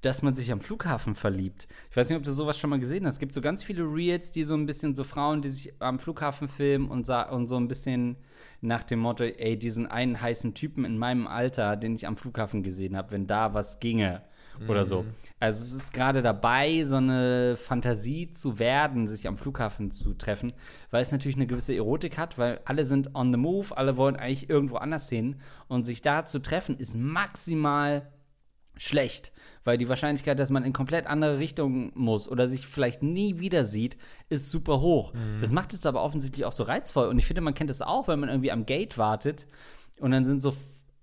dass 0.00 0.22
man 0.22 0.34
sich 0.34 0.52
am 0.52 0.60
Flughafen 0.60 1.14
verliebt. 1.14 1.66
Ich 1.90 1.96
weiß 1.96 2.08
nicht, 2.08 2.16
ob 2.16 2.24
du 2.24 2.32
sowas 2.32 2.58
schon 2.58 2.70
mal 2.70 2.78
gesehen 2.78 3.04
hast. 3.04 3.14
Es 3.14 3.20
gibt 3.20 3.34
so 3.34 3.40
ganz 3.40 3.62
viele 3.62 3.82
Reels, 3.82 4.30
die 4.30 4.44
so 4.44 4.54
ein 4.54 4.64
bisschen 4.64 4.94
so 4.94 5.04
Frauen, 5.04 5.42
die 5.42 5.50
sich 5.50 5.72
am 5.80 5.98
Flughafen 5.98 6.48
filmen 6.48 6.88
und, 6.88 7.08
und 7.08 7.48
so 7.48 7.56
ein 7.56 7.68
bisschen 7.68 8.16
nach 8.60 8.82
dem 8.82 8.98
Motto, 8.98 9.24
ey, 9.24 9.58
diesen 9.58 9.86
einen 9.86 10.20
heißen 10.20 10.54
Typen 10.54 10.84
in 10.84 10.98
meinem 10.98 11.26
Alter, 11.26 11.76
den 11.76 11.94
ich 11.94 12.06
am 12.06 12.16
Flughafen 12.16 12.62
gesehen 12.62 12.96
habe, 12.96 13.12
wenn 13.12 13.26
da 13.26 13.54
was 13.54 13.80
ginge 13.80 14.22
oder 14.66 14.84
so. 14.84 15.04
Also 15.38 15.62
es 15.64 15.72
ist 15.72 15.92
gerade 15.92 16.22
dabei, 16.22 16.82
so 16.84 16.96
eine 16.96 17.56
Fantasie 17.56 18.30
zu 18.30 18.58
werden, 18.58 19.06
sich 19.06 19.28
am 19.28 19.36
Flughafen 19.36 19.90
zu 19.90 20.14
treffen, 20.14 20.52
weil 20.90 21.02
es 21.02 21.12
natürlich 21.12 21.36
eine 21.36 21.46
gewisse 21.46 21.74
Erotik 21.74 22.18
hat, 22.18 22.38
weil 22.38 22.60
alle 22.64 22.84
sind 22.84 23.14
on 23.14 23.32
the 23.32 23.38
move, 23.38 23.76
alle 23.76 23.96
wollen 23.96 24.16
eigentlich 24.16 24.50
irgendwo 24.50 24.76
anders 24.76 25.08
hin 25.08 25.36
und 25.68 25.84
sich 25.84 26.02
da 26.02 26.26
zu 26.26 26.40
treffen 26.40 26.76
ist 26.76 26.96
maximal 26.96 28.08
schlecht, 28.78 29.32
weil 29.64 29.76
die 29.76 29.88
Wahrscheinlichkeit, 29.88 30.38
dass 30.38 30.50
man 30.50 30.64
in 30.64 30.72
komplett 30.72 31.06
andere 31.06 31.38
Richtungen 31.38 31.92
muss 31.94 32.28
oder 32.28 32.48
sich 32.48 32.66
vielleicht 32.66 33.02
nie 33.02 33.38
wieder 33.38 33.64
sieht, 33.64 33.98
ist 34.30 34.50
super 34.50 34.80
hoch. 34.80 35.12
Das 35.40 35.52
macht 35.52 35.74
es 35.74 35.84
aber 35.84 36.02
offensichtlich 36.02 36.46
auch 36.46 36.52
so 36.52 36.62
reizvoll 36.62 37.08
und 37.08 37.18
ich 37.18 37.26
finde, 37.26 37.42
man 37.42 37.54
kennt 37.54 37.70
es 37.70 37.82
auch, 37.82 38.08
wenn 38.08 38.20
man 38.20 38.30
irgendwie 38.30 38.52
am 38.52 38.64
Gate 38.64 38.96
wartet 38.96 39.46
und 40.00 40.12
dann 40.12 40.24
sind 40.24 40.40
so 40.40 40.54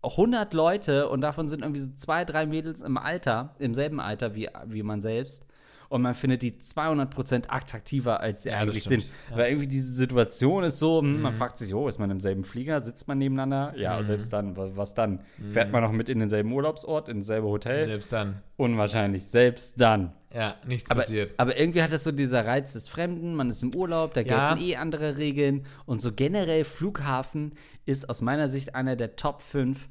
100 0.03 0.53
Leute 0.53 1.09
und 1.09 1.21
davon 1.21 1.47
sind 1.47 1.61
irgendwie 1.61 1.81
so 1.81 1.91
zwei, 1.95 2.25
drei 2.25 2.45
Mädels 2.45 2.81
im 2.81 2.97
Alter, 2.97 3.55
im 3.59 3.73
selben 3.73 3.99
Alter 3.99 4.35
wie, 4.35 4.49
wie 4.67 4.83
man 4.83 5.01
selbst. 5.01 5.44
Und 5.89 6.01
man 6.01 6.13
findet 6.13 6.41
die 6.41 6.53
200% 6.53 7.45
attraktiver, 7.49 8.19
als 8.19 8.43
sie 8.43 8.49
Ja, 8.49 8.59
eigentlich 8.59 8.83
sind. 8.83 9.07
Weil 9.33 9.49
irgendwie 9.51 9.67
diese 9.67 9.91
Situation 9.93 10.63
ist 10.63 10.79
so, 10.79 11.01
hm, 11.01 11.21
man 11.21 11.33
fragt 11.33 11.57
sich, 11.57 11.73
oh, 11.73 11.87
ist 11.87 11.99
man 11.99 12.09
im 12.11 12.19
selben 12.19 12.43
Flieger? 12.43 12.81
Sitzt 12.81 13.07
man 13.07 13.17
nebeneinander? 13.17 13.73
Ja, 13.77 14.01
selbst 14.03 14.31
dann. 14.33 14.55
Was, 14.55 14.93
dann? 14.93 15.21
Fährt 15.51 15.71
man 15.71 15.83
noch 15.83 15.91
mit 15.91 16.09
in 16.09 16.19
denselben 16.19 16.51
Urlaubsort, 16.51 17.09
in 17.09 17.19
dasselbe 17.19 17.47
Hotel? 17.47 17.85
Selbst 17.85 18.11
dann. 18.13 18.41
Unwahrscheinlich. 18.57 19.25
Selbst 19.27 19.79
dann. 19.79 20.13
Ja, 20.33 20.55
nichts 20.67 20.91
Aber, 20.91 20.99
passiert. 20.99 21.31
aber 21.37 21.57
irgendwie 21.57 21.81
hat 21.81 21.93
das 21.93 22.03
so 22.03 22.11
dieser 22.11 22.45
Reiz 22.45 22.73
des 22.73 22.89
Fremden, 22.89 23.35
man 23.35 23.49
ist 23.49 23.63
im 23.63 23.73
Urlaub, 23.73 24.13
da 24.13 24.21
Ja. 24.21 24.53
gelten 24.53 24.69
eh 24.69 24.75
andere 24.75 25.15
Regeln. 25.17 25.65
Und 25.85 26.01
so 26.01 26.11
generell 26.11 26.65
Flughafen 26.65 27.53
ist 27.85 28.09
aus 28.09 28.21
meiner 28.21 28.49
Sicht 28.49 28.75
einer 28.75 28.95
der 28.97 29.15
Top 29.15 29.39
5 29.41 29.87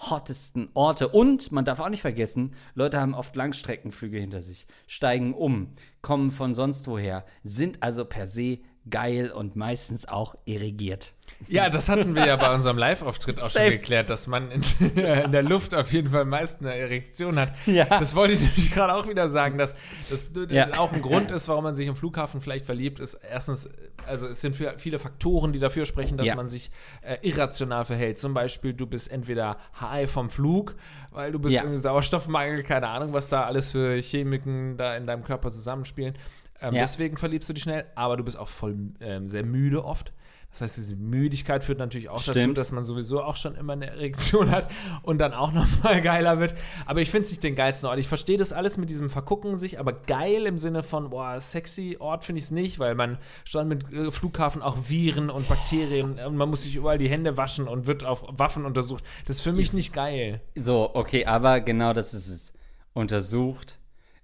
hottesten 0.00 0.68
Orte. 0.74 1.08
Und 1.08 1.52
man 1.52 1.64
darf 1.64 1.80
auch 1.80 1.88
nicht 1.88 2.00
vergessen, 2.00 2.54
Leute 2.74 3.00
haben 3.00 3.14
oft 3.14 3.36
Langstreckenflüge 3.36 4.18
hinter 4.18 4.40
sich, 4.40 4.66
steigen 4.86 5.34
um, 5.34 5.74
kommen 6.02 6.30
von 6.30 6.54
sonst 6.54 6.88
woher, 6.88 7.24
sind 7.42 7.82
also 7.82 8.04
per 8.04 8.26
se 8.26 8.60
geil 8.88 9.30
und 9.30 9.56
meistens 9.56 10.08
auch 10.08 10.34
irrigiert. 10.46 11.12
Ja, 11.48 11.70
das 11.70 11.88
hatten 11.88 12.14
wir 12.14 12.26
ja 12.26 12.36
bei 12.36 12.52
unserem 12.54 12.76
Live-Auftritt 12.76 13.40
auch 13.40 13.48
Safe. 13.48 13.66
schon 13.66 13.70
geklärt, 13.72 14.10
dass 14.10 14.26
man 14.26 14.50
in, 14.50 14.62
in 14.96 15.32
der 15.32 15.42
Luft 15.42 15.74
auf 15.74 15.92
jeden 15.92 16.10
Fall 16.10 16.24
meist 16.24 16.60
eine 16.60 16.74
Erektion 16.74 17.38
hat. 17.38 17.52
Ja. 17.66 17.84
Das 17.84 18.14
wollte 18.14 18.32
ich 18.34 18.40
nämlich 18.42 18.72
gerade 18.72 18.94
auch 18.94 19.06
wieder 19.08 19.28
sagen, 19.28 19.56
dass 19.58 19.74
das 20.10 20.24
Ja. 20.48 20.78
auch 20.78 20.92
ein 20.92 21.02
Grund 21.02 21.30
ist, 21.30 21.48
warum 21.48 21.64
man 21.64 21.74
sich 21.74 21.86
im 21.86 21.94
Flughafen 21.96 22.40
vielleicht 22.40 22.66
verliebt, 22.66 22.98
ist 23.00 23.14
erstens, 23.14 23.70
also 24.06 24.26
es 24.26 24.40
sind 24.40 24.56
viel- 24.56 24.74
viele 24.78 24.98
Faktoren, 24.98 25.52
die 25.52 25.58
dafür 25.60 25.86
sprechen, 25.86 26.16
dass 26.18 26.26
Ja. 26.26 26.34
man 26.34 26.48
sich 26.48 26.70
äh, 27.02 27.16
irrational 27.22 27.84
verhält. 27.84 28.18
Zum 28.18 28.34
Beispiel, 28.34 28.72
du 28.74 28.86
bist 28.86 29.10
entweder 29.10 29.56
high 29.80 30.10
vom 30.10 30.30
Flug, 30.30 30.74
weil 31.10 31.32
du 31.32 31.38
bist 31.38 31.54
Ja. 31.54 31.62
irgendwie 31.62 31.78
Sauerstoffmangel, 31.80 32.62
keine 32.64 32.88
Ahnung, 32.88 33.12
was 33.12 33.28
da 33.28 33.44
alles 33.44 33.70
für 33.70 34.00
Chemiken 34.02 34.76
da 34.76 34.96
in 34.96 35.06
deinem 35.06 35.22
Körper 35.22 35.52
zusammenspielen. 35.52 36.14
Ähm, 36.60 36.74
Ja. 36.74 36.80
Deswegen 36.82 37.16
verliebst 37.16 37.48
du 37.48 37.52
dich 37.52 37.62
schnell, 37.62 37.84
aber 37.94 38.16
du 38.16 38.24
bist 38.24 38.38
auch 38.38 38.48
voll 38.48 38.76
ähm, 39.00 39.28
sehr 39.28 39.44
müde 39.44 39.84
oft. 39.84 40.12
Das 40.52 40.62
heißt, 40.62 40.78
diese 40.78 40.96
Müdigkeit 40.96 41.62
führt 41.62 41.78
natürlich 41.78 42.08
auch 42.08 42.16
dazu, 42.18 42.32
Stimmt. 42.32 42.58
dass 42.58 42.72
man 42.72 42.84
sowieso 42.84 43.22
auch 43.22 43.36
schon 43.36 43.54
immer 43.54 43.74
eine 43.74 43.86
Erektion 43.86 44.50
hat 44.50 44.68
und 45.04 45.18
dann 45.18 45.32
auch 45.32 45.52
nochmal 45.52 46.00
geiler 46.02 46.40
wird. 46.40 46.56
Aber 46.86 47.00
ich 47.00 47.08
finde 47.08 47.26
es 47.26 47.30
nicht 47.30 47.44
den 47.44 47.54
geilsten 47.54 47.88
Ort. 47.88 48.00
Ich 48.00 48.08
verstehe 48.08 48.36
das 48.36 48.52
alles 48.52 48.76
mit 48.76 48.90
diesem 48.90 49.10
Vergucken 49.10 49.58
sich, 49.58 49.78
aber 49.78 49.92
geil 49.92 50.46
im 50.46 50.58
Sinne 50.58 50.82
von, 50.82 51.10
boah, 51.10 51.40
sexy 51.40 51.98
Ort 52.00 52.24
finde 52.24 52.40
ich 52.40 52.46
es 52.46 52.50
nicht, 52.50 52.80
weil 52.80 52.96
man 52.96 53.18
schon 53.44 53.68
mit 53.68 53.92
äh, 53.92 54.10
Flughafen 54.10 54.60
auch 54.60 54.76
Viren 54.88 55.30
und 55.30 55.48
Bakterien 55.48 56.18
und 56.18 56.36
man 56.36 56.50
muss 56.50 56.64
sich 56.64 56.74
überall 56.74 56.98
die 56.98 57.08
Hände 57.08 57.36
waschen 57.36 57.68
und 57.68 57.86
wird 57.86 58.02
auf 58.02 58.24
Waffen 58.28 58.64
untersucht. 58.64 59.04
Das 59.28 59.36
ist 59.36 59.42
für 59.42 59.52
mich 59.52 59.66
Ist- 59.68 59.74
nicht 59.74 59.92
geil. 59.92 60.40
So, 60.56 60.90
okay, 60.94 61.26
aber 61.26 61.60
genau 61.60 61.92
das 61.92 62.12
ist 62.12 62.26
es. 62.26 62.52
Untersucht. 62.92 63.78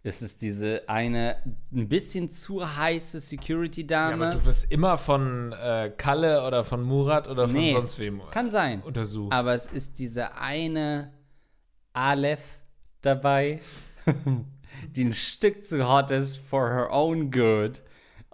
Es 0.07 0.22
ist 0.22 0.40
diese 0.40 0.88
eine 0.88 1.36
ein 1.72 1.88
bisschen 1.88 2.30
zu 2.30 2.64
heiße 2.76 3.16
Ja, 3.16 3.20
Security-Dame. 3.20 4.26
aber 4.28 4.38
du 4.38 4.44
wirst 4.44 4.70
immer 4.70 4.98
von 4.98 5.50
äh, 5.52 5.90
Kalle 5.96 6.46
oder 6.46 6.62
von 6.62 6.82
Murat 6.84 7.26
oder 7.26 7.48
von 7.48 7.57
Nee, 7.57 7.72
sonst 7.72 7.98
wem 7.98 8.22
Kann 8.30 8.48
sein. 8.48 8.82
untersucht. 8.82 9.32
Aber 9.32 9.52
es 9.52 9.66
ist 9.66 9.98
diese 9.98 10.36
eine 10.36 11.12
Aleph 11.92 12.61
dabei, 13.02 13.61
die 14.94 15.07
ein 15.07 15.12
Stück 15.12 15.64
zu 15.64 15.88
hot 15.88 16.12
ist 16.12 16.36
for 16.36 16.68
her 16.70 16.88
own 16.92 17.32
good. 17.32 17.82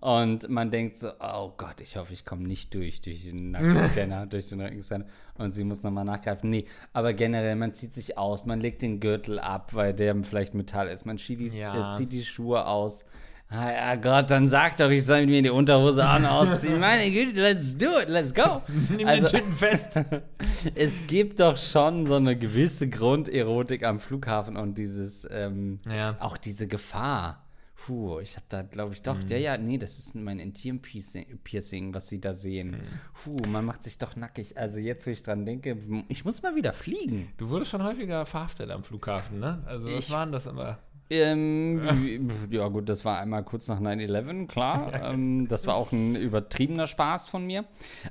Und 0.03 0.49
man 0.49 0.73
denkt 0.73 0.97
so, 0.99 1.11
oh 1.21 1.53
Gott, 1.57 1.81
ich 1.81 1.97
hoffe, 1.97 2.13
ich 2.13 2.25
komme 2.25 2.43
nicht 2.43 2.75
durch, 2.75 3.01
durch 3.03 3.23
den 3.23 3.53
Nackenscanner, 3.53 4.27
durch 4.31 4.49
den 4.49 4.59
Nackenscanner. 4.59 5.05
Und 5.39 5.55
sie 5.55 5.63
muss 5.63 5.85
nochmal 5.85 6.05
nachgreifen. 6.05 6.51
Nee, 6.51 6.65
aber 6.93 7.13
generell, 7.13 7.55
man 7.55 7.73
zieht 7.73 7.95
sich 7.95 8.19
aus, 8.19 8.45
man 8.45 8.59
legt 8.61 8.83
den 8.83 8.99
Gürtel 8.99 9.39
ab, 9.39 9.75
weil 9.75 9.95
der 9.95 10.17
vielleicht 10.25 10.55
Metall 10.55 10.89
ist. 10.89 11.07
Man 11.07 11.19
zieht 11.19 11.39
die, 11.39 11.57
Ja. 11.57 11.91
äh, 11.91 11.95
zieht 11.95 12.13
die 12.13 12.25
Schuhe 12.25 12.67
aus. 12.67 13.05
Ah, 13.49 13.71
ja 13.71 13.95
Gott, 13.97 14.31
dann 14.31 14.49
sag 14.49 14.79
doch, 14.79 14.89
ich 14.91 15.05
soll 15.05 15.27
mir 15.27 15.41
die 15.43 15.51
Unterhose 15.51 16.03
noch 16.03 16.31
ausziehen. 16.31 16.81
Meine 16.81 17.11
Güte, 17.11 17.41
let's 17.41 17.77
do 17.77 18.01
it, 18.01 18.09
let's 18.09 18.35
go. 18.35 18.63
Nimm 18.97 19.07
Also- 19.07 19.27
den 19.29 19.37
Typen 19.41 19.53
fest. 19.53 20.01
es 20.75 20.99
gibt 21.07 21.39
doch 21.39 21.57
schon 21.59 22.07
so 22.07 22.15
eine 22.17 22.35
gewisse 22.37 22.89
Grunderotik 22.89 23.85
am 23.85 24.01
Flughafen 24.01 24.57
und 24.57 24.79
dieses, 24.79 25.29
ähm, 25.31 25.81
Ja. 25.95 26.17
auch 26.19 26.39
diese 26.39 26.67
Gefahr. 26.67 27.42
Puh, 27.87 28.21
ich 28.21 28.37
habe 28.37 28.47
da, 28.49 28.63
glaube 28.63 28.93
ich, 28.95 29.03
doch, 29.03 29.17
Mhm. 29.17 29.29
ja, 29.29 29.37
ja, 29.39 29.59
nee, 29.59 29.77
das 29.79 29.99
ist 29.99 30.15
mein 30.15 30.39
Intim-Piercing, 30.39 31.39
Piercing, 31.43 31.93
was 31.95 32.09
sie 32.09 32.21
da 32.21 32.33
sehen. 32.33 32.71
Mhm. 32.73 32.77
Puh, 33.25 33.49
man 33.49 33.65
macht 33.65 33.83
sich 33.83 33.99
doch 33.99 34.15
nackig. 34.15 34.57
Also 34.57 34.79
jetzt, 34.79 35.07
wo 35.07 35.11
ich 35.11 35.23
dran 35.23 35.45
denke, 35.45 35.77
ich 36.09 36.25
muss 36.25 36.43
mal 36.43 36.55
wieder 36.55 36.73
fliegen. 36.75 37.33
Du 37.39 37.51
wurdest 37.51 37.73
schon 37.73 37.83
häufiger 37.83 38.25
verhaftet 38.25 38.71
am 38.71 38.85
Flughafen, 38.85 39.41
ne? 39.41 39.63
Also 39.67 39.89
was 39.89 40.05
Ich- 40.07 40.11
waren 40.13 40.31
das 40.31 40.47
immer? 40.47 40.79
Ähm, 41.11 42.49
ja. 42.51 42.69
gut, 42.69 42.89
das 42.89 43.05
war 43.05 43.19
einmal 43.19 43.45
kurz 43.45 43.69
nach 43.69 43.81
9-11, 43.81 44.47
klar. 44.47 44.93
ähm, 45.13 45.47
das 45.49 45.67
war 45.67 45.75
auch 45.75 45.93
ein 45.93 46.17
übertriebener 46.17 46.87
Spaß 46.87 47.29
von 47.29 47.45
mir. 47.47 47.65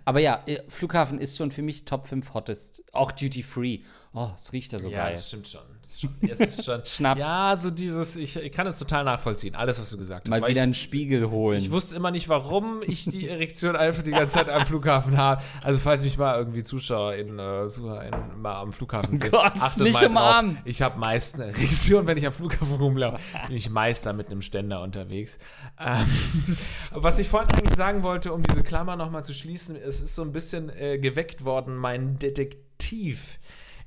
Aber 0.05 0.19
ja, 0.19 0.43
äh, 0.45 0.59
Flughafen 0.67 1.17
ist 1.17 1.35
schon 1.37 1.49
für 1.51 1.63
mich 1.63 1.85
Top 1.85 2.05
5 2.07 2.33
Hottest. 2.35 2.83
Auch 2.93 3.11
Duty 3.11 3.41
Free. 3.41 3.79
Oh, 4.13 4.29
es 4.35 4.53
riecht 4.53 4.73
da 4.73 4.77
so 4.79 4.89
ja, 4.89 5.05
geil. 5.05 5.13
das 5.13 5.29
stimmt 5.29 5.47
schon. 5.47 5.61
Ist 5.91 5.99
schon, 5.99 6.15
es 6.21 6.39
ist 6.39 6.63
schon 6.63 6.81
Schnaps. 6.85 7.19
Ja, 7.19 7.57
so 7.59 7.69
dieses, 7.69 8.15
ich, 8.15 8.37
ich 8.37 8.51
kann 8.53 8.65
es 8.65 8.79
total 8.79 9.03
nachvollziehen, 9.03 9.55
alles, 9.55 9.77
was 9.77 9.89
du 9.89 9.97
gesagt 9.97 10.25
hast. 10.25 10.29
Mal 10.29 10.37
wieder 10.47 10.51
ich, 10.51 10.61
einen 10.61 10.73
Spiegel 10.73 11.29
holen. 11.29 11.59
ich 11.59 11.69
wusste 11.69 11.97
immer 11.97 12.11
nicht, 12.11 12.29
warum 12.29 12.81
ich 12.87 13.03
die 13.05 13.27
Erektion 13.27 13.75
einfach 13.75 14.01
die 14.01 14.11
ganze 14.11 14.35
Zeit 14.35 14.47
am 14.47 14.65
Flughafen 14.65 15.17
habe. 15.17 15.41
Also, 15.61 15.81
falls 15.81 16.03
mich 16.03 16.17
mal 16.17 16.37
irgendwie 16.37 16.63
Zuschauer 16.63 17.15
in, 17.15 17.37
äh, 17.37 17.67
ZuhörerInnen 17.67 18.41
mal 18.41 18.61
am 18.61 18.71
Flughafen 18.71 19.17
sehen, 19.17 19.31
Gott, 19.31 19.51
achtet 19.59 19.83
nicht 19.83 20.01
mal 20.01 20.07
umarmen. 20.07 20.55
drauf. 20.55 20.63
Ich 20.65 20.81
habe 20.81 20.97
meist 20.97 21.35
eine 21.35 21.47
Erektion, 21.47 22.07
wenn 22.07 22.17
ich 22.17 22.25
am 22.25 22.33
Flughafen 22.33 22.75
rumlaufe, 22.75 23.19
bin 23.47 23.57
ich 23.57 23.69
meist 23.69 24.05
da 24.05 24.13
mit 24.13 24.27
einem 24.27 24.41
Ständer 24.41 24.81
unterwegs. 24.81 25.39
Ähm, 25.77 26.07
was 26.91 27.19
ich 27.19 27.27
vorhin 27.27 27.49
eigentlich 27.51 27.75
sagen 27.75 28.03
wollte, 28.03 28.31
um 28.31 28.43
diese 28.43 28.63
Klammer 28.63 28.95
nochmal 28.95 29.25
zu 29.25 29.33
schließen, 29.33 29.75
es 29.75 29.99
ist 29.99 30.15
so 30.15 30.21
ein 30.21 30.31
bisschen 30.31 30.69
äh, 30.69 30.99
geweckt 30.99 31.43
worden, 31.43 31.75
mein 31.75 32.17
Detektiv. 32.17 33.39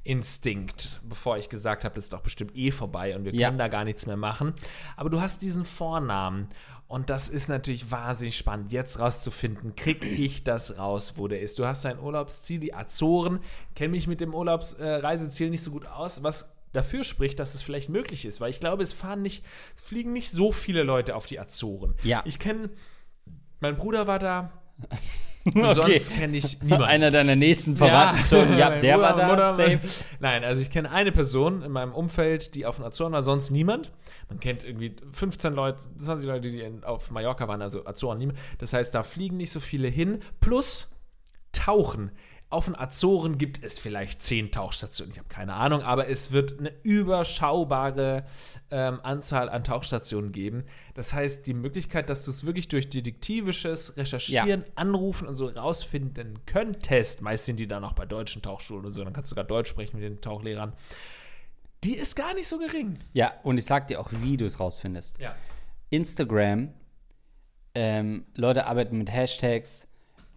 Instinkt, 0.05 1.01
bevor 1.09 1.39
ich 1.39 1.49
gesagt 1.49 1.83
habe, 1.85 1.95
das 1.95 2.05
ist 2.05 2.13
doch 2.13 2.21
bestimmt 2.21 2.55
eh 2.57 2.71
vorbei 2.71 3.17
und 3.17 3.25
wir 3.25 3.35
Ja. 3.35 3.49
können 3.49 3.59
da 3.59 3.69
gar 3.69 3.85
nichts 3.85 4.07
mehr 4.07 4.17
machen. 4.19 4.53
Aber 4.97 5.11
du 5.11 5.21
hast 5.21 5.43
diesen 5.43 5.65
Vornamen 5.65 6.49
und 6.87 7.09
das 7.11 7.29
ist 7.29 7.49
natürlich 7.49 7.91
wahnsinnig 7.91 8.37
spannend, 8.37 8.73
jetzt 8.73 8.99
rauszufinden, 9.01 9.75
krieg 9.77 10.05
ich 10.05 10.45
das 10.45 10.79
raus, 10.79 11.15
wo 11.17 11.27
der 11.27 11.41
ist. 11.41 11.59
Du 11.59 11.67
hast 11.67 11.85
dein 11.87 11.99
Urlaubsziel, 11.99 12.61
die 12.61 12.75
Azoren, 12.75 13.41
kenne 13.75 13.93
mich 13.93 14.07
mit 14.07 14.21
dem 14.21 14.35
Urlaubsreiseziel 14.35 15.49
nicht 15.51 15.63
so 15.63 15.71
gut 15.71 15.87
aus, 15.87 16.23
was 16.23 16.51
dafür 16.75 17.03
spricht, 17.05 17.39
dass 17.39 17.55
es 17.55 17.63
vielleicht 17.63 17.89
möglich 17.89 18.25
ist, 18.27 18.41
weil 18.41 18.51
ich 18.51 18.61
glaube, 18.61 18.83
es 18.83 18.93
fahren 18.93 19.23
nicht, 19.23 19.45
es 19.75 19.83
fliegen 19.83 20.13
nicht 20.13 20.31
so 20.31 20.53
viele 20.53 20.83
Leute 20.83 21.17
auf 21.17 21.27
die 21.27 21.41
Azoren. 21.41 21.95
Ja. 22.03 22.23
Ich 22.27 22.39
kenne, 22.39 22.69
mein 23.61 23.77
Bruder 23.77 24.07
war 24.07 24.19
da. 24.19 24.53
Und 25.47 25.57
Okay. 25.63 25.75
sonst 25.99 26.15
kenne 26.15 26.37
ich 26.39 26.63
niemanden. 26.63 26.85
Einer 26.87 27.11
deiner 27.11 27.37
nächsten 27.37 27.77
Verwandten 27.77 28.23
schon. 28.23 28.57
Ja, 28.57 28.71
der 28.79 28.95
Bruder 28.95 28.99
war 29.03 29.17
da. 29.17 29.27
Mutter- 29.29 29.55
safe. 29.55 29.81
Nein, 30.21 30.43
also 30.45 30.63
ich 30.63 30.71
kenne 30.71 30.91
eine 30.91 31.13
Person 31.13 31.63
in 31.63 31.71
meinem 31.71 31.93
Umfeld, 31.93 32.55
die 32.55 32.65
auf 32.65 32.77
den 32.77 32.85
Azoren 32.85 33.13
war, 33.13 33.23
sonst 33.23 33.51
niemand. 33.51 33.91
Man 34.31 34.41
kennt 34.41 34.65
irgendwie 34.65 34.97
15 35.13 35.53
Leute, 35.53 35.79
20 35.99 36.27
Leute, 36.27 36.51
die 36.51 36.61
in, 36.61 36.83
auf 36.83 37.11
Mallorca 37.11 37.47
waren, 37.47 37.61
also 37.61 37.85
Azoren 37.87 38.19
niemand. 38.19 38.39
Das 38.59 38.73
heißt, 38.73 38.95
da 38.95 39.03
fliegen 39.03 39.37
nicht 39.37 39.53
so 39.53 39.61
viele 39.61 39.89
hin. 39.89 40.21
Plus 40.41 40.91
Tauchen. 41.53 42.11
Auf 42.51 42.67
den 42.67 42.79
Azoren 42.79 43.37
gibt 43.37 43.65
es 43.65 43.81
vielleicht 43.81 44.23
10 44.23 44.53
Tauchstationen, 44.53 45.13
ich 45.13 45.19
habe 45.19 45.29
keine 45.29 45.55
Ahnung, 45.55 45.83
aber 45.83 46.09
es 46.09 46.31
wird 46.31 46.59
eine 46.59 46.73
überschaubare 46.85 48.25
ähm, 48.71 49.01
Anzahl 49.03 49.49
an 49.49 49.65
Tauchstationen 49.65 50.31
geben. 50.31 50.65
Das 50.95 51.13
heißt, 51.13 51.47
die 51.49 51.55
Möglichkeit, 51.55 52.09
dass 52.09 52.25
du 52.25 52.31
es 52.31 52.47
wirklich 52.47 52.69
durch 52.69 52.89
detektivisches 52.89 53.97
Recherchieren, 53.97 54.65
Anrufen 54.77 55.27
und 55.27 55.35
so 55.35 55.49
rausfinden 55.49 56.47
könntest, 56.47 57.23
meist 57.23 57.47
sind 57.47 57.59
die 57.59 57.67
dann 57.67 57.85
auch 57.85 57.95
bei 57.95 58.07
deutschen 58.07 58.41
Tauchschulen 58.41 58.85
und 58.85 58.93
so, 58.93 59.03
dann 59.03 59.13
kannst 59.13 59.31
du 59.31 59.35
sogar 59.35 59.45
Deutsch 59.45 59.71
sprechen 59.71 59.99
mit 59.99 60.05
den 60.05 60.21
Tauchlehrern, 60.21 60.75
die 61.83 61.97
ist 61.97 62.15
gar 62.15 62.35
nicht 62.35 62.47
so 62.47 62.59
gering. 62.59 62.99
Ja, 63.13 63.35
und 63.43 63.59
ich 63.59 63.65
sag 63.65 63.89
dir 63.89 64.01
auch, 64.01 64.11
wie 64.23 64.37
du 64.37 64.45
es 64.45 64.61
rausfindest. 64.61 65.19
Ja. 65.19 65.35
Instagram, 65.91 66.73
ähm, 67.75 68.25
Leute 68.35 68.67
arbeiten 68.67 68.99
mit 68.99 69.11
Hashtags. 69.11 69.89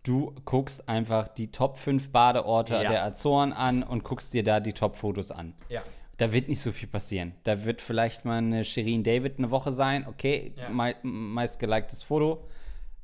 Du 0.04 0.34
guckst 0.46 0.88
einfach 0.88 1.28
die 1.28 1.52
Top 1.52 1.78
5 1.78 2.12
Badeorte 2.12 2.76
Ja. 2.76 2.90
der 2.90 3.04
Azoren 3.06 3.52
an 3.54 3.84
und 3.84 4.04
guckst 4.04 4.34
dir 4.34 4.44
da 4.44 4.60
die 4.60 4.74
Top-Fotos 4.74 5.32
an. 5.32 5.54
Ja. 5.70 5.82
Da 6.18 6.32
wird 6.34 6.48
nicht 6.48 6.62
so 6.62 6.72
viel 6.72 6.88
passieren. 6.88 7.34
Da 7.44 7.66
wird 7.66 7.82
vielleicht 7.82 8.26
mal 8.26 8.38
eine 8.38 8.64
Shirin 8.64 9.04
David 9.04 9.38
eine 9.38 9.52
Woche 9.52 9.72
sein. 9.72 10.06
Okay, 10.08 10.54
Ja. 10.56 10.70
mei 10.70 10.96
meist 11.04 11.60
geliktes 11.60 12.04
Foto. 12.04 12.44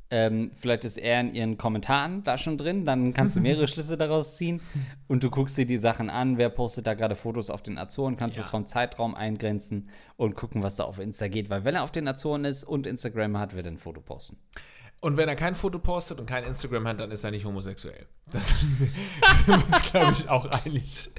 Ähm, 0.10 0.52
vielleicht 0.56 0.86
ist 0.86 0.98
er 0.98 1.20
in 1.22 1.34
ihren 1.34 1.58
Kommentaren 1.58 2.24
da 2.24 2.38
schon 2.38 2.58
drin. 2.58 2.86
Dann 2.86 3.14
kannst 3.14 3.36
du 3.36 3.41
mehrere 3.41 3.68
Schlüsse 3.68 3.98
daraus 3.98 4.36
ziehen. 4.38 4.62
Und 5.08 5.24
du 5.24 5.30
guckst 5.30 5.58
dir 5.58 5.66
die 5.66 5.78
Sachen 5.78 6.10
an. 6.10 6.38
Wer 6.38 6.50
postet 6.50 6.88
da 6.88 6.94
gerade 6.94 7.16
Fotos 7.16 7.50
auf 7.50 7.62
den 7.64 7.78
Azoren? 7.78 8.16
Kannst 8.16 8.38
Ja. 8.38 8.44
es 8.44 8.50
vom 8.50 8.66
Zeitraum 8.66 9.14
eingrenzen 9.16 9.89
und 10.16 10.36
gucken, 10.36 10.62
was 10.64 10.76
da 10.78 10.84
auf 10.86 11.00
Insta 11.00 11.28
geht. 11.28 11.50
Weil 11.50 11.66
wenn 11.66 11.76
er 11.76 11.84
auf 11.84 11.91
den 11.91 12.08
Azoren 12.08 12.46
ist 12.46 12.64
und 12.64 12.88
Instagram 12.88 13.38
hat, 13.39 13.56
wird 13.56 13.66
er 13.68 13.72
ein 13.74 13.78
Foto 13.78 14.02
posten. 14.02 14.38
Und 15.04 15.18
wenn 15.18 15.28
er 15.28 15.36
kein 15.36 15.54
Foto 15.54 15.80
postet 15.80 16.22
und 16.22 16.28
kein 16.28 16.45
Instagram 16.45 16.88
hat, 16.88 17.01
dann 17.01 17.12
ist 17.12 17.26
er 17.26 17.32
nicht 17.32 17.43
homosexuell. 17.43 18.06
Das 18.32 18.47
sind 19.45 19.54
uns, 19.54 19.91
glaube 19.91 20.14
ich, 20.14 20.30
auch 20.30 20.45
einig. 20.64 21.10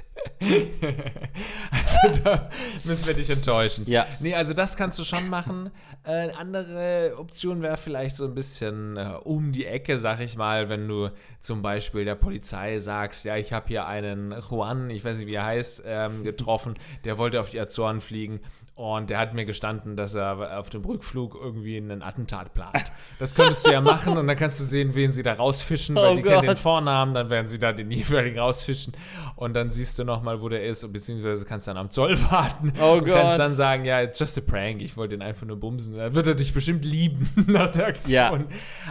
also 1.69 2.23
da 2.23 2.49
müssen 2.83 3.05
wir 3.05 3.13
dich 3.13 3.29
enttäuschen. 3.29 3.85
Ja. 3.85 4.07
Nee, 4.21 4.33
also 4.33 4.55
das 4.55 4.75
kannst 4.75 4.97
du 4.97 5.03
schon 5.03 5.29
machen. 5.29 5.69
Äh, 6.03 6.31
andere 6.31 7.13
Option 7.19 7.61
wäre 7.61 7.77
vielleicht 7.77 8.15
so 8.15 8.25
ein 8.25 8.33
bisschen 8.33 8.97
äh, 8.97 9.17
um 9.23 9.51
die 9.51 9.67
Ecke, 9.67 9.99
sag 9.99 10.19
ich 10.19 10.35
mal, 10.35 10.67
wenn 10.67 10.87
du 10.87 11.11
zum 11.39 11.61
Beispiel 11.61 12.05
der 12.05 12.15
Polizei 12.15 12.79
sagst, 12.79 13.23
ja, 13.23 13.37
ich 13.37 13.53
habe 13.53 13.67
hier 13.67 13.85
einen 13.85 14.33
Juan, 14.49 14.89
ich 14.89 15.05
weiß 15.05 15.19
nicht, 15.19 15.27
wie 15.27 15.35
er 15.35 15.45
heißt, 15.45 15.83
ähm, 15.85 16.23
getroffen, 16.23 16.73
der 17.03 17.19
wollte 17.19 17.39
auf 17.39 17.51
die 17.51 17.59
Azoren 17.59 18.01
fliegen 18.01 18.39
und 18.75 19.09
der 19.09 19.19
hat 19.19 19.33
mir 19.33 19.45
gestanden, 19.45 19.95
dass 19.95 20.15
er 20.15 20.59
auf 20.59 20.69
dem 20.69 20.83
Rückflug 20.83 21.33
irgendwie 21.41 21.77
einen 21.77 22.01
Attentat 22.01 22.53
plant. 22.53 22.91
Das 23.19 23.33
könntest 23.33 23.65
du 23.65 23.71
ja 23.71 23.79
machen 23.79 24.17
und 24.17 24.27
dann 24.27 24.35
kannst 24.35 24.59
du 24.59 24.65
sehen, 24.65 24.95
wen 24.95 25.13
sie 25.13 25.23
da 25.23 25.33
rausfischen, 25.33 25.95
weil 25.95 26.11
Oh 26.11 26.15
die 26.17 26.21
kennen 26.23 26.41
den 26.41 26.47
Gott. 26.49 26.59
Vornamen, 26.59 27.13
dann 27.13 27.29
werden 27.29 27.47
sie 27.47 27.57
da 27.57 27.71
den 27.71 27.89
jeweiligen 27.89 28.37
rausfischen 28.37 28.93
und 29.37 29.53
dann 29.53 29.69
siehst 29.69 29.97
du 29.97 30.03
nochmal, 30.03 30.41
wo 30.41 30.49
der 30.49 30.65
ist 30.65 30.83
und 30.83 30.91
beziehungsweise 30.91 31.45
kannst 31.45 31.69
dann 31.69 31.77
am 31.77 31.89
Zoll 31.89 32.17
warten 32.31 32.73
Oh 32.81 32.95
und 32.95 33.05
kannst 33.05 33.37
Gott. 33.37 33.39
dann 33.45 33.53
sagen, 33.55 33.85
ja, 33.85 34.01
it's 34.01 34.19
just 34.19 34.37
a 34.37 34.41
prank, 34.41 34.81
ich 34.81 34.97
wollte 34.97 35.15
ihn 35.15 35.21
einfach 35.21 35.47
nur 35.47 35.57
bumsen. 35.57 35.95
Dann 35.95 36.13
wird 36.13 36.27
er 36.27 36.35
dich 36.35 36.53
bestimmt 36.53 36.83
lieben 36.83 37.29
nach 37.47 37.69
der 37.69 37.87
Aktion. 37.87 38.13
Ja. 38.13 38.39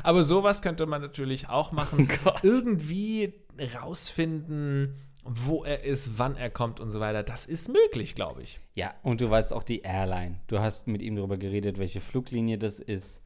Aber 0.02 0.24
sowas 0.24 0.62
könnte 0.62 0.86
man 0.86 1.02
natürlich 1.02 1.50
auch 1.50 1.72
machen. 1.72 2.08
Oh 2.10 2.14
Gott. 2.24 2.42
Irgendwie 2.42 3.34
rausfinden, 3.82 4.94
wo 5.24 5.64
er 5.64 5.84
ist, 5.84 6.18
wann 6.18 6.36
er 6.36 6.50
kommt 6.50 6.80
und 6.80 6.90
so 6.90 7.00
weiter. 7.00 7.22
Das 7.22 7.46
ist 7.46 7.68
möglich, 7.68 8.14
glaube 8.14 8.42
ich. 8.42 8.60
Ja, 8.74 8.94
und 9.02 9.20
du 9.20 9.30
weißt 9.30 9.52
auch 9.52 9.62
die 9.62 9.80
Airline. 9.80 10.40
Du 10.46 10.58
hast 10.58 10.86
mit 10.86 11.02
ihm 11.02 11.16
darüber 11.16 11.36
geredet, 11.36 11.78
welche 11.78 12.00
Fluglinie 12.00 12.58
das 12.58 12.78
ist. 12.78 13.22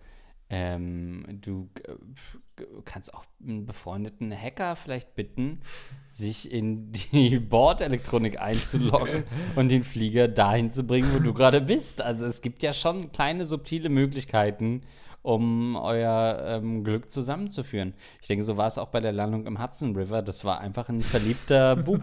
Ähm, 0.51 1.25
du 1.43 1.69
äh, 1.85 2.63
kannst 2.87 3.13
auch 3.13 3.25
einen 3.47 3.67
befreundeten 3.67 4.33
Hacker 4.33 4.77
vielleicht 4.77 5.15
bitten, 5.15 5.61
sich 6.07 6.51
in 6.51 6.91
die 6.91 7.39
Bordelektronik 7.51 8.41
einzuloggen 8.41 9.25
und 9.57 9.69
den 9.69 9.85
Flieger 9.85 10.27
dahin 10.27 10.71
zu 10.71 10.85
bringen, 10.85 11.11
wo 11.15 11.19
du 11.19 11.35
gerade 11.35 11.61
bist. 11.61 12.01
Also 12.01 12.25
es 12.25 12.41
gibt 12.41 12.63
ja 12.63 12.73
schon 12.73 13.13
kleine 13.13 13.45
subtile 13.45 13.91
Möglichkeiten, 13.91 14.83
um 15.23 15.77
euer 15.77 16.43
ähm, 16.47 16.85
Glück 16.85 17.11
zusammenzuführen. 17.11 17.95
Ich 18.23 18.29
denke, 18.29 18.45
so 18.45 18.57
war 18.57 18.67
es 18.67 18.79
auch 18.79 18.89
bei 18.89 19.01
der 19.01 19.13
Landung 19.13 19.47
im 19.47 19.63
Hudson 19.63 19.95
River. 19.97 20.23
Das 20.23 20.45
war 20.45 20.61
einfach 20.61 20.89
ein 20.89 21.01
verliebter 21.01 21.77
Bub, 21.85 22.03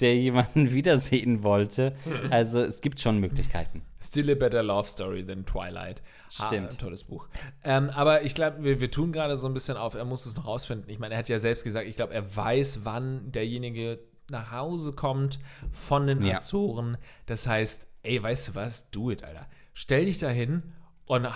der 0.00 0.16
jemanden 0.16 0.72
wiedersehen 0.72 1.42
wollte. 1.42 1.94
Also 2.30 2.60
es 2.60 2.80
gibt 2.80 3.00
schon 3.00 3.18
Möglichkeiten. 3.18 3.82
Still 4.00 4.30
a 4.30 4.34
better 4.34 4.62
love 4.62 4.86
story 4.88 5.24
than 5.26 5.44
Twilight. 5.46 6.02
Stimmt. 6.28 6.72
Ah, 6.72 6.76
tolles 6.76 7.04
Buch. 7.04 7.26
Ähm, 7.64 7.90
aber 7.90 8.22
ich 8.22 8.34
glaube, 8.34 8.62
wir, 8.62 8.80
wir 8.80 8.90
tun 8.90 9.12
gerade 9.12 9.36
so 9.36 9.46
ein 9.46 9.54
bisschen 9.54 9.76
auf, 9.76 9.94
er 9.94 10.04
muss 10.04 10.26
es 10.26 10.36
noch 10.36 10.46
rausfinden. 10.46 10.88
Ich 10.90 10.98
meine, 10.98 11.14
er 11.14 11.18
hat 11.18 11.28
ja 11.28 11.38
selbst 11.38 11.64
gesagt, 11.64 11.86
ich 11.86 11.96
glaube, 11.96 12.14
er 12.14 12.36
weiß, 12.36 12.80
wann 12.84 13.32
derjenige 13.32 13.98
nach 14.30 14.52
Hause 14.52 14.92
kommt 14.92 15.38
von 15.72 16.06
den 16.06 16.22
Ja. 16.24 16.36
Azoren. 16.36 16.96
Das 17.26 17.46
heißt, 17.46 17.88
ey, 18.02 18.22
weißt 18.22 18.48
du 18.48 18.54
was? 18.54 18.90
Do 18.90 19.10
it, 19.10 19.24
Alter. 19.24 19.46
Stell 19.74 20.04
dich 20.06 20.18
dahin 20.18 20.62
und 21.06 21.26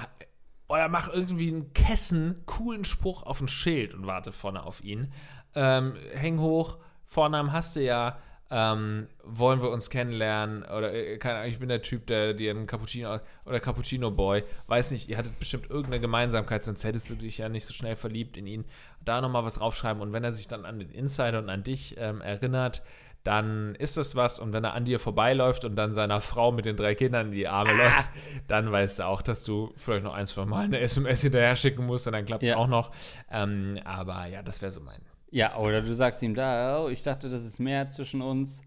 oder 0.68 0.88
mach 0.88 1.08
irgendwie 1.08 1.48
einen 1.48 1.72
Kessen, 1.72 2.42
coolen 2.46 2.84
Spruch 2.84 3.22
auf 3.24 3.40
ein 3.40 3.48
Schild 3.48 3.94
und 3.94 4.06
warte 4.06 4.32
vorne 4.32 4.62
auf 4.64 4.84
ihn. 4.84 5.12
Ähm, 5.54 5.94
häng 6.14 6.38
hoch, 6.40 6.78
Vornamen 7.06 7.52
hast 7.52 7.76
du 7.76 7.82
ja. 7.82 8.18
Ähm, 8.50 9.08
wollen 9.24 9.60
wir 9.60 9.70
uns 9.70 9.90
kennenlernen? 9.90 10.62
Oder 10.62 10.94
äh, 10.94 11.18
keine 11.18 11.40
Ahnung, 11.40 11.50
ich 11.50 11.58
bin 11.58 11.68
der 11.68 11.82
Typ, 11.82 12.06
der 12.06 12.32
dir 12.32 12.50
einen 12.50 12.66
Cappuccino 12.66 13.18
oder 13.44 13.60
Cappuccino 13.60 14.10
Boy. 14.10 14.42
Weiß 14.68 14.90
nicht, 14.90 15.08
ihr 15.10 15.18
hattet 15.18 15.38
bestimmt 15.38 15.68
irgendeine 15.68 16.00
Gemeinsamkeit, 16.00 16.64
sonst 16.64 16.84
hättest 16.84 17.10
du 17.10 17.14
dich 17.14 17.38
ja 17.38 17.50
nicht 17.50 17.66
so 17.66 17.74
schnell 17.74 17.94
verliebt 17.94 18.38
in 18.38 18.46
ihn. 18.46 18.64
Da 19.04 19.20
nochmal 19.20 19.44
was 19.44 19.56
draufschreiben 19.56 20.00
und 20.00 20.14
wenn 20.14 20.24
er 20.24 20.32
sich 20.32 20.48
dann 20.48 20.64
an 20.64 20.78
den 20.78 20.90
Insider 20.90 21.40
und 21.40 21.50
an 21.50 21.62
dich 21.62 21.96
ähm, 21.98 22.22
erinnert, 22.22 22.82
dann 23.24 23.74
ist 23.74 23.96
das 23.96 24.16
was. 24.16 24.38
Und 24.38 24.52
wenn 24.52 24.64
er 24.64 24.74
an 24.74 24.84
dir 24.84 24.98
vorbeiläuft 24.98 25.64
und 25.64 25.76
dann 25.76 25.92
seiner 25.92 26.20
Frau 26.20 26.52
mit 26.52 26.64
den 26.64 26.76
drei 26.76 26.94
Kindern 26.94 27.26
in 27.26 27.32
die 27.32 27.48
Arme 27.48 27.72
läuft, 27.74 28.10
dann 28.46 28.70
weißt 28.72 29.00
du 29.00 29.02
auch, 29.06 29.22
dass 29.22 29.44
du 29.44 29.72
vielleicht 29.76 30.04
noch 30.04 30.14
ein, 30.14 30.26
zwei 30.26 30.44
Mal 30.46 30.64
eine 30.64 30.80
SMS 30.80 31.22
hinterher 31.22 31.56
schicken 31.56 31.84
musst 31.86 32.06
und 32.06 32.12
dann 32.14 32.24
klappt 32.24 32.42
es 32.44 32.50
Ja. 32.50 32.56
auch 32.56 32.68
noch. 32.68 32.90
Ähm, 33.30 33.78
aber 33.84 34.26
ja, 34.26 34.42
das 34.42 34.62
wäre 34.62 34.72
so 34.72 34.80
mein. 34.80 35.00
Ja, 35.30 35.56
oder 35.58 35.82
du 35.82 35.94
sagst 35.94 36.22
ihm 36.22 36.34
da, 36.34 36.82
oh, 36.82 36.88
ich 36.88 37.02
dachte, 37.02 37.28
das 37.28 37.44
ist 37.44 37.58
mehr 37.60 37.88
zwischen 37.90 38.22
uns, 38.22 38.62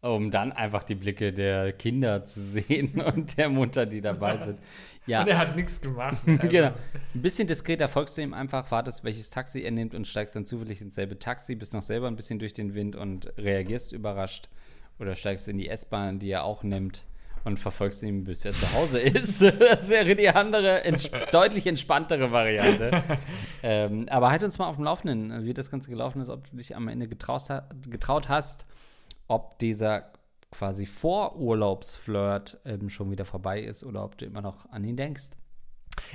um 0.00 0.30
dann 0.30 0.52
einfach 0.52 0.84
die 0.84 0.94
Blicke 0.94 1.32
der 1.32 1.72
Kinder 1.72 2.24
zu 2.24 2.40
sehen 2.40 3.00
und 3.14 3.36
der 3.38 3.48
Mutter, 3.48 3.86
die 3.86 4.00
dabei 4.00 4.36
sind. 4.44 4.58
Ja, 5.06 5.20
Und 5.22 5.28
er 5.28 5.38
hat 5.38 5.56
nichts 5.56 5.80
gemacht. 5.80 6.16
genau. 6.26 6.72
Ein 7.14 7.22
bisschen 7.22 7.46
diskreter 7.46 7.88
folgst 7.88 8.18
du 8.18 8.22
ihm 8.22 8.34
einfach, 8.34 8.70
wartest, 8.70 9.04
welches 9.04 9.30
Taxi 9.30 9.60
er 9.60 9.70
nimmt 9.70 9.94
und 9.94 10.06
steigst 10.06 10.34
dann 10.34 10.44
zufällig 10.44 10.80
ins 10.80 10.96
selbe 10.96 11.18
Taxi, 11.18 11.54
bist 11.54 11.74
noch 11.74 11.82
selber 11.82 12.08
ein 12.08 12.16
bisschen 12.16 12.38
durch 12.38 12.52
den 12.52 12.74
Wind 12.74 12.96
und 12.96 13.32
reagierst 13.38 13.92
überrascht 13.92 14.48
oder 14.98 15.14
steigst 15.14 15.46
in 15.46 15.58
die 15.58 15.68
S-Bahn, 15.68 16.18
die 16.18 16.30
er 16.30 16.44
auch 16.44 16.64
nimmt 16.64 17.04
und 17.44 17.60
verfolgst 17.60 18.02
ihn, 18.02 18.24
bis 18.24 18.44
er 18.44 18.52
zu 18.52 18.72
Hause 18.72 18.98
ist. 18.98 19.40
das 19.42 19.88
wäre 19.88 20.16
die 20.16 20.28
andere, 20.28 20.82
ents 20.82 21.08
deutlich 21.30 21.66
entspanntere 21.68 22.32
Variante. 22.32 23.04
ähm, 23.62 24.08
aber 24.10 24.30
halt 24.30 24.42
uns 24.42 24.58
mal 24.58 24.66
auf 24.66 24.74
dem 24.74 24.84
Laufenden, 24.84 25.44
wie 25.44 25.54
das 25.54 25.70
Ganze 25.70 25.88
gelaufen 25.88 26.20
ist, 26.20 26.28
ob 26.28 26.50
du 26.50 26.56
dich 26.56 26.74
am 26.74 26.88
Ende 26.88 27.06
getraut, 27.06 27.42
getraut 27.88 28.28
hast, 28.28 28.66
ob 29.28 29.58
dieser 29.58 30.12
quasi 30.50 30.86
Vorurlaubsflirt 30.86 32.58
ähm, 32.64 32.88
schon 32.88 33.10
wieder 33.10 33.24
vorbei 33.24 33.60
ist 33.60 33.84
oder 33.84 34.04
ob 34.04 34.16
du 34.18 34.24
immer 34.24 34.42
noch 34.42 34.70
an 34.70 34.84
ihn 34.84 34.96
denkst. 34.96 35.30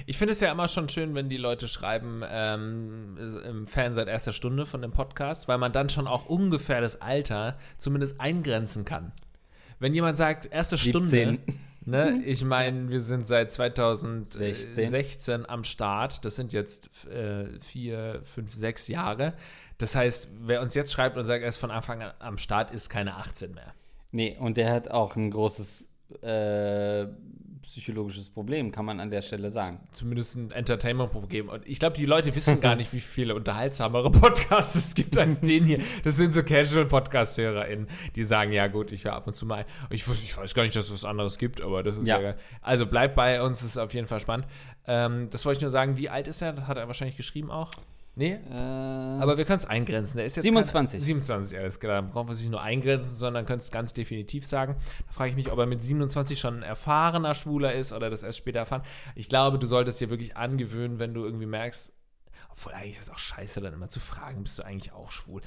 Ich 0.06 0.18
finde 0.18 0.34
es 0.34 0.40
ja 0.40 0.52
immer 0.52 0.68
schon 0.68 0.90
schön, 0.90 1.16
wenn 1.16 1.30
die 1.30 1.38
Leute 1.38 1.68
schreiben, 1.68 2.22
ähm, 2.30 3.18
im 3.48 3.68
Fan 3.68 3.94
seit 3.94 4.08
erster 4.08 4.32
Stunde 4.32 4.66
von 4.66 4.82
dem 4.82 4.92
Podcast, 4.92 5.48
weil 5.48 5.58
man 5.58 5.74
dann 5.74 5.90
schon 5.90 6.08
auch 6.08 6.26
ungefähr 6.28 6.82
das 6.82 7.02
Alter 7.02 7.58
zumindest 7.78 8.22
eingrenzen 8.22 8.86
kann. 8.86 9.12
Wenn 9.80 9.94
jemand 9.94 10.18
sagt, 10.18 10.52
erste 10.52 10.78
17. 10.78 11.08
Stunde, 11.08 11.40
ne, 11.86 12.22
ich 12.24 12.44
meine, 12.44 12.90
wir 12.90 13.02
sind 13.02 13.28
seit 13.28 13.52
2016 13.52 14.90
16. 14.90 15.50
am 15.50 15.64
Start, 15.64 16.24
das 16.24 16.36
sind 16.36 16.54
jetzt 16.54 16.90
äh, 17.08 17.60
vier, 17.60 18.22
fünf, 18.24 18.54
sechs 18.54 18.88
Jahre. 18.88 19.34
Das 19.82 19.96
heißt, 19.96 20.30
wer 20.42 20.62
uns 20.62 20.76
jetzt 20.76 20.92
schreibt 20.92 21.18
und 21.18 21.26
sagt, 21.26 21.42
er 21.42 21.50
ist 21.50 21.58
von 21.58 21.72
Anfang 21.72 22.04
an 22.04 22.14
am 22.20 22.38
Start, 22.38 22.72
ist 22.72 22.90
keine 22.90 23.16
18 23.16 23.54
mehr. 23.54 23.74
Nee, 24.12 24.38
und 24.40 24.58
der 24.58 24.72
hat 24.72 24.92
auch 24.92 25.16
ein 25.16 25.32
großes 25.32 25.90
äh, 26.22 27.08
psychologisches 27.62 28.30
Problem, 28.30 28.72
kann 28.72 28.86
man 28.86 29.00
an 29.00 29.10
der 29.10 29.22
Stelle 29.22 29.50
sagen. 29.50 29.80
Zumindest 29.92 30.36
ein 30.36 30.52
Entertainment-Problem. 30.52 31.50
Und 31.50 31.68
ich 31.68 31.80
glaube, 31.80 31.96
die 31.96 32.06
Leute 32.06 32.36
wissen 32.36 32.60
gar 32.60 32.76
nicht, 32.76 32.94
wie 32.94 33.00
viele 33.00 33.34
unterhaltsamere 33.34 34.12
Podcasts 34.12 34.76
es 34.76 34.94
gibt 34.94 35.18
als 35.18 35.40
den 35.40 35.66
hier. 35.66 35.80
Das 36.04 36.18
sind 36.18 36.34
so 36.34 36.44
Casual-Podcast-HörerInnen, 36.44 37.88
die 38.16 38.24
sagen, 38.24 38.52
ja 38.52 38.68
gut, 38.68 38.92
ich 38.92 39.06
höre 39.06 39.14
ab 39.14 39.26
und 39.26 39.34
zu 39.34 39.46
mal. 39.46 39.66
Ich, 39.90 40.06
ich, 40.08 40.38
weiß 40.38 40.54
gar 40.54 40.64
nicht, 40.64 40.76
dass 40.76 40.86
es 40.86 40.94
was 40.94 41.06
anderes 41.06 41.38
gibt, 41.38 41.62
aber 41.62 41.82
das 41.82 41.98
ist 41.98 42.08
ja, 42.08 42.20
ja 42.20 42.36
Also 42.62 42.86
bleibt 42.86 43.16
bei 43.16 43.42
uns, 43.42 43.60
das 43.60 43.70
ist 43.70 43.78
auf 43.78 43.94
jeden 43.94 44.08
Fall 44.08 44.20
spannend. 44.20 44.48
Ähm, 44.86 45.30
das 45.32 45.46
wollte 45.46 45.58
ich 45.58 45.62
nur 45.62 45.72
sagen, 45.72 45.98
wie 45.98 46.10
alt 46.10 46.28
ist 46.28 46.42
er? 46.42 46.54
Das 46.54 46.68
hat 46.68 46.78
er 46.78 46.88
wahrscheinlich 46.88 47.18
geschrieben 47.18 47.50
auch. 47.50 47.70
Nee? 48.14 48.34
Äh, 48.34 48.54
aber 48.54 49.38
wir 49.38 49.46
können 49.46 49.60
es 49.60 49.66
eingrenzen. 49.66 50.18
Der 50.18 50.26
ist 50.26 50.36
jetzt 50.36 50.44
27. 50.44 51.00
Kein, 51.00 51.06
27, 51.06 51.58
alles 51.58 51.80
klar. 51.80 52.02
Dann 52.02 52.12
brauchen 52.12 52.28
wir 52.28 52.34
es 52.34 52.42
nicht 52.42 52.52
nur 52.52 52.62
eingrenzen, 52.62 53.16
sondern 53.16 53.46
können 53.46 53.60
es 53.60 53.72
ganz 53.72 53.94
definitiv 53.94 54.46
sagen. 54.46 54.76
Da 55.08 55.14
frage 55.14 55.30
ich 55.30 55.36
mich, 55.36 55.52
ob 55.52 55.58
er 55.60 55.66
mit 55.66 55.82
27 55.82 56.38
schon 56.40 56.58
ein 56.58 56.64
erfahrener 56.64 57.34
Schwuler 57.36 57.74
ist 57.74 57.94
oder 57.94 58.10
das 58.10 58.24
erst 58.24 58.40
später 58.40 58.60
erfahren. 58.60 58.84
Ich 59.16 59.30
glaube, 59.30 59.60
du 59.60 59.68
solltest 59.68 60.02
dir 60.02 60.10
wirklich 60.10 60.36
angewöhnen, 60.36 61.00
wenn 61.00 61.14
du 61.14 61.24
irgendwie 61.24 61.46
merkst, 61.46 61.94
obwohl 62.50 62.74
eigentlich 62.74 62.98
ist 62.98 63.04
es 63.04 63.10
auch 63.10 63.20
scheiße, 63.20 63.62
dann 63.62 63.74
immer 63.74 63.88
zu 63.88 64.02
fragen, 64.02 64.44
bist 64.44 64.60
du 64.60 64.64
eigentlich 64.64 64.92
auch 64.92 65.12
schwul? 65.12 65.42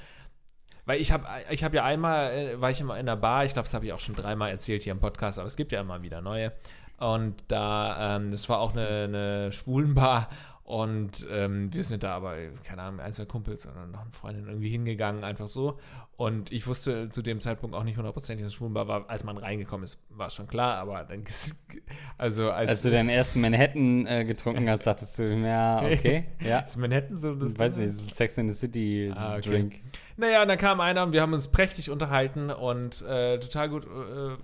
Weil 0.85 0.99
ich 0.99 1.11
habe 1.11 1.25
ich 1.51 1.63
hab 1.63 1.73
ja 1.73 1.83
einmal, 1.83 2.31
äh, 2.31 2.61
war 2.61 2.71
ich 2.71 2.81
immer 2.81 2.97
in 2.99 3.05
der 3.05 3.15
Bar, 3.15 3.45
ich 3.45 3.53
glaube, 3.53 3.65
das 3.65 3.73
habe 3.75 3.85
ich 3.85 3.93
auch 3.93 3.99
schon 3.99 4.15
dreimal 4.15 4.49
erzählt 4.49 4.83
hier 4.83 4.91
im 4.91 4.99
Podcast, 4.99 5.37
aber 5.37 5.47
es 5.47 5.55
gibt 5.55 5.71
ja 5.71 5.81
immer 5.81 6.01
wieder 6.01 6.21
neue. 6.21 6.51
Und 6.97 7.35
da, 7.47 8.15
ähm, 8.15 8.31
das 8.31 8.47
war 8.49 8.59
auch 8.59 8.73
eine, 8.73 8.87
eine 8.87 9.51
Schwulenbar 9.51 10.29
und 10.65 11.27
ähm, 11.29 11.71
wir 11.71 11.83
sind 11.83 12.01
da 12.01 12.15
aber, 12.15 12.35
keine 12.63 12.81
Ahnung, 12.81 12.99
ein, 12.99 13.13
zwei 13.13 13.25
Kumpels 13.25 13.67
oder 13.67 13.85
noch 13.85 14.01
eine 14.01 14.11
Freundin 14.11 14.47
irgendwie 14.47 14.69
hingegangen, 14.69 15.23
einfach 15.23 15.47
so. 15.47 15.77
Und 16.17 16.51
ich 16.51 16.65
wusste 16.65 17.09
zu 17.09 17.21
dem 17.21 17.41
Zeitpunkt 17.41 17.75
auch 17.75 17.83
nicht 17.83 17.97
hundertprozentig, 17.97 18.45
dass 18.45 18.53
es 18.53 18.57
schwul 18.57 18.73
war. 18.73 19.09
Als 19.09 19.25
man 19.25 19.37
reingekommen 19.37 19.83
ist, 19.83 19.99
war 20.09 20.27
es 20.27 20.33
schon 20.33 20.47
klar. 20.47 20.77
Aber 20.77 21.03
dann, 21.03 21.23
also 22.17 22.51
als, 22.51 22.69
als 22.69 22.81
du 22.83 22.91
deinen 22.91 23.09
ersten 23.09 23.41
Manhattan 23.41 24.07
äh, 24.07 24.23
getrunken 24.23 24.69
hast, 24.69 24.87
dachtest 24.87 25.19
du, 25.19 25.23
ja, 25.23 25.83
okay. 25.83 26.27
ja. 26.41 26.59
Ist 26.59 26.77
Manhattan 26.77 27.17
so 27.17 27.35
das? 27.35 27.53
Ich 27.53 27.59
weiß 27.59 27.77
nicht, 27.77 28.15
Sex 28.15 28.37
in 28.37 28.47
the 28.47 28.55
City 28.55 29.11
ah, 29.13 29.35
okay. 29.35 29.49
Drink. 29.49 29.81
Naja, 30.17 30.41
und 30.41 30.47
dann 30.47 30.57
kam 30.57 30.79
einer 30.79 31.03
und 31.03 31.11
wir 31.11 31.21
haben 31.21 31.33
uns 31.33 31.49
prächtig 31.49 31.89
unterhalten 31.89 32.49
und 32.49 33.01
äh, 33.01 33.37
total 33.37 33.67
gut 33.67 33.85
äh, 33.85 34.37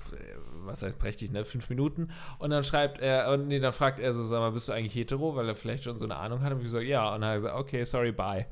was 0.66 0.84
heißt 0.84 1.00
prächtig, 1.00 1.32
ne? 1.32 1.46
Fünf 1.46 1.70
Minuten. 1.70 2.10
Und 2.40 2.50
dann 2.50 2.64
schreibt 2.64 3.00
er, 3.00 3.32
und 3.32 3.48
nee, 3.48 3.60
dann 3.60 3.74
fragt 3.74 4.00
er 4.00 4.14
so, 4.14 4.24
sag 4.24 4.40
mal, 4.40 4.52
bist 4.52 4.68
du 4.68 4.74
eigentlich 4.74 4.96
hetero? 4.96 5.36
Weil 5.36 5.48
er 5.48 5.56
vielleicht 5.56 5.84
schon 5.84 5.98
so 5.98 6.06
eine 6.06 6.18
Ahnung 6.18 6.42
hat. 6.42 6.54
Und 6.54 6.62
ich 6.62 6.70
so, 6.70 6.80
ja. 6.80 7.14
Und 7.14 7.22
dann 7.22 7.30
hat 7.30 7.36
er 7.36 7.40
gesagt, 7.40 7.56
okay, 7.56 7.84
sorry, 7.84 8.12
bye. 8.12 8.46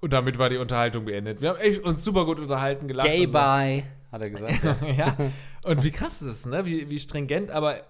Und 0.00 0.12
damit 0.12 0.38
war 0.38 0.48
die 0.50 0.58
Unterhaltung 0.58 1.04
beendet. 1.04 1.40
Wir 1.40 1.50
haben 1.50 1.58
echt 1.58 1.82
uns 1.82 2.04
super 2.04 2.24
gut 2.24 2.38
unterhalten, 2.38 2.86
gelacht. 2.88 3.06
Gay 3.06 3.26
so. 3.26 3.32
bye, 3.32 3.84
hat 4.12 4.22
er 4.22 4.30
gesagt. 4.30 4.60
ja. 4.96 5.16
Und 5.64 5.82
wie 5.82 5.90
krass 5.90 6.22
ist 6.22 6.28
es, 6.28 6.46
ne? 6.46 6.64
Wie, 6.66 6.90
wie 6.90 6.98
stringent, 6.98 7.50
aber 7.50 7.82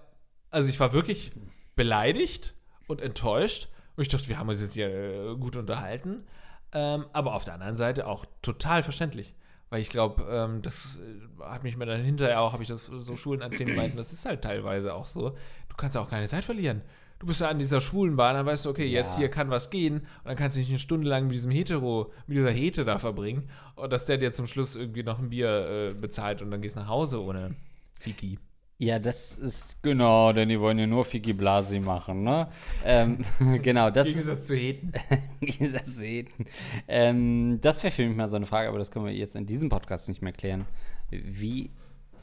also 0.49 0.69
ich 0.69 0.79
war 0.79 0.93
wirklich 0.93 1.31
beleidigt 1.75 2.55
und 2.87 3.01
enttäuscht. 3.01 3.69
Und 3.95 4.03
ich 4.03 4.09
dachte, 4.09 4.29
wir 4.29 4.39
haben 4.39 4.49
uns 4.49 4.61
jetzt 4.61 4.73
hier 4.73 4.89
äh, 4.89 5.35
gut 5.35 5.55
unterhalten. 5.55 6.25
Ähm, 6.73 7.05
aber 7.13 7.33
auf 7.33 7.45
der 7.45 7.55
anderen 7.55 7.75
Seite 7.75 8.07
auch 8.07 8.25
total 8.41 8.83
verständlich. 8.83 9.33
Weil 9.69 9.81
ich 9.81 9.89
glaube, 9.89 10.23
ähm, 10.29 10.61
das 10.61 10.97
äh, 10.97 11.43
hat 11.43 11.63
mich 11.63 11.75
mir 11.75 11.85
dann 11.85 12.03
hinterher 12.03 12.41
auch, 12.41 12.53
habe 12.53 12.63
ich 12.63 12.69
das 12.69 12.85
so 12.85 13.17
Schulen 13.17 13.41
erzählen 13.41 13.75
meinten, 13.75 13.97
das 13.97 14.13
ist 14.13 14.25
halt 14.25 14.41
teilweise 14.41 14.93
auch 14.93 15.05
so. 15.05 15.31
Du 15.69 15.75
kannst 15.75 15.97
auch 15.97 16.09
keine 16.09 16.27
Zeit 16.27 16.45
verlieren. 16.45 16.81
Du 17.19 17.25
bist 17.25 17.41
ja 17.41 17.49
an 17.49 17.59
dieser 17.59 17.81
schwulen 17.81 18.15
Bahn, 18.15 18.35
dann 18.35 18.45
weißt 18.45 18.65
du, 18.65 18.69
okay, 18.69 18.85
ja. 18.85 18.99
jetzt 18.99 19.17
hier 19.17 19.29
kann 19.29 19.49
was 19.49 19.69
gehen 19.69 19.99
und 19.99 20.25
dann 20.25 20.35
kannst 20.35 20.55
du 20.55 20.59
nicht 20.59 20.69
eine 20.69 20.79
Stunde 20.79 21.07
lang 21.07 21.25
mit 21.25 21.33
diesem 21.33 21.51
Hetero, 21.51 22.11
mit 22.27 22.37
dieser 22.37 22.51
Hete 22.51 22.85
da 22.85 22.99
verbringen 22.99 23.49
und 23.75 23.91
dass 23.91 24.05
der 24.05 24.17
dir 24.17 24.33
zum 24.33 24.45
Schluss 24.45 24.75
irgendwie 24.75 25.03
noch 25.03 25.19
ein 25.19 25.29
Bier 25.29 25.93
äh, 25.95 25.99
bezahlt 25.99 26.41
und 26.41 26.51
dann 26.51 26.61
gehst 26.61 26.75
nach 26.75 26.87
Hause 26.87 27.21
ohne 27.21 27.55
Fiki. 27.99 28.37
Ja, 28.79 28.99
das 28.99 29.35
ist 29.35 29.81
genau, 29.81 30.31
denn 30.33 30.49
die 30.49 30.59
wollen 30.59 30.77
ja 30.77 30.85
nur 30.85 31.03
Fiki 31.03 31.33
Blasi 31.33 31.79
machen, 31.79 32.23
ne? 32.23 32.47
ähm, 32.85 33.17
genau, 33.63 33.89
das. 33.89 34.05
Im 34.05 34.13
Gegensatz 34.13 34.45
zu 34.45 34.55
Heten. 34.55 34.91
Im 35.39 35.47
Gegensatz 35.47 35.97
zu 35.97 36.05
Heten. 36.05 36.45
Ähm, 36.87 37.59
das 37.61 37.81
wäre 37.81 37.91
für 37.91 38.07
mich 38.07 38.15
mal 38.15 38.27
so 38.27 38.35
eine 38.35 38.45
Frage, 38.45 38.69
aber 38.69 38.77
das 38.77 38.91
können 38.91 39.05
wir 39.05 39.13
jetzt 39.13 39.35
in 39.35 39.47
diesem 39.47 39.69
Podcast 39.69 40.07
nicht 40.07 40.21
mehr 40.21 40.33
klären. 40.33 40.65
Wie 41.09 41.71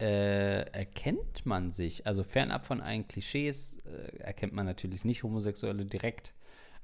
äh, 0.00 0.62
erkennt 0.70 1.44
man 1.46 1.70
sich? 1.70 2.06
Also 2.06 2.22
fernab 2.22 2.66
von 2.66 2.80
allen 2.80 3.06
Klischees 3.06 3.78
äh, 3.86 4.18
erkennt 4.18 4.52
man 4.52 4.66
natürlich 4.66 5.04
nicht 5.04 5.22
Homosexuelle 5.22 5.84
direkt 5.84 6.34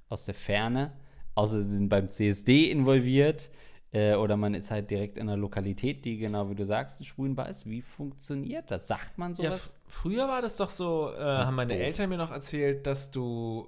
aus 0.08 0.26
der 0.26 0.34
Ferne, 0.34 0.92
außer 1.34 1.60
sie 1.60 1.76
sind 1.76 1.88
beim 1.88 2.08
CSD 2.08 2.70
involviert. 2.70 3.50
Äh, 3.92 4.14
oder 4.14 4.36
man 4.36 4.54
ist 4.54 4.70
halt 4.70 4.90
direkt 4.90 5.18
in 5.18 5.28
einer 5.28 5.36
Lokalität, 5.36 6.04
die 6.04 6.16
genau 6.18 6.48
wie 6.48 6.54
du 6.54 6.64
sagst, 6.64 7.00
ein 7.00 7.04
Schwulenbar 7.04 7.48
ist. 7.48 7.68
Wie 7.68 7.82
funktioniert 7.82 8.70
das? 8.70 8.86
Sagt 8.86 9.18
man 9.18 9.34
sowas? 9.34 9.76
Ja, 9.76 9.90
früher 9.90 10.28
war 10.28 10.42
das 10.42 10.56
doch 10.56 10.68
so, 10.68 11.10
äh, 11.12 11.20
haben 11.20 11.56
meine 11.56 11.74
doof. 11.74 11.82
Eltern 11.82 12.08
mir 12.08 12.16
noch 12.16 12.30
erzählt, 12.30 12.86
dass 12.86 13.10
du 13.10 13.66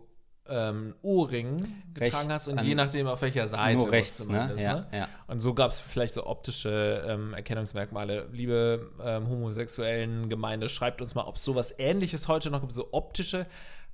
ähm, 0.48 0.94
Ohrring 1.02 1.66
getragen 1.94 2.30
hast 2.30 2.48
und 2.48 2.62
je 2.62 2.74
nachdem 2.74 3.06
auf 3.06 3.22
welcher 3.22 3.46
Seite 3.46 3.78
nur 3.78 3.92
rechts, 3.92 4.28
ne? 4.28 4.52
Ist, 4.54 4.62
ja, 4.62 4.74
ne? 4.74 4.86
Ja. 4.92 5.08
Und 5.28 5.40
so 5.40 5.54
gab 5.54 5.70
es 5.70 5.80
vielleicht 5.80 6.14
so 6.14 6.26
optische 6.26 7.04
ähm, 7.06 7.34
Erkennungsmerkmale. 7.34 8.28
Liebe 8.32 8.90
ähm, 9.02 9.28
homosexuellen 9.28 10.28
Gemeinde, 10.28 10.68
schreibt 10.68 11.00
uns 11.00 11.14
mal, 11.14 11.24
ob 11.24 11.36
es 11.36 11.44
sowas 11.44 11.74
ähnliches 11.78 12.28
heute 12.28 12.50
noch 12.50 12.60
gibt, 12.60 12.72
so 12.72 12.88
optische 12.92 13.46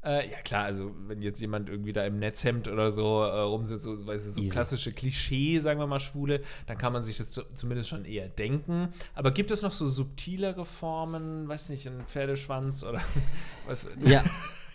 äh, 0.04 0.30
ja, 0.30 0.40
klar, 0.42 0.64
also 0.64 0.94
wenn 1.08 1.22
jetzt 1.22 1.40
jemand 1.40 1.68
irgendwie 1.68 1.92
da 1.92 2.04
im 2.04 2.20
Netzhemd 2.20 2.68
oder 2.68 2.92
so 2.92 3.22
äh, 3.22 3.40
rumsitzt, 3.40 3.82
so, 3.82 4.06
weißt 4.06 4.26
du, 4.26 4.30
so 4.30 4.42
klassische 4.48 4.92
Klischee, 4.92 5.58
sagen 5.58 5.80
wir 5.80 5.88
mal, 5.88 5.98
Schwule, 5.98 6.42
dann 6.66 6.78
kann 6.78 6.92
man 6.92 7.02
sich 7.02 7.16
das 7.16 7.30
zu, 7.30 7.42
zumindest 7.54 7.88
schon 7.88 8.04
eher 8.04 8.28
denken. 8.28 8.92
Aber 9.14 9.32
gibt 9.32 9.50
es 9.50 9.62
noch 9.62 9.72
so 9.72 9.88
subtilere 9.88 10.64
Formen, 10.64 11.48
weiß 11.48 11.70
nicht, 11.70 11.88
ein 11.88 12.06
Pferdeschwanz 12.06 12.84
oder 12.84 13.00
was? 13.66 13.88
Ja. 14.04 14.22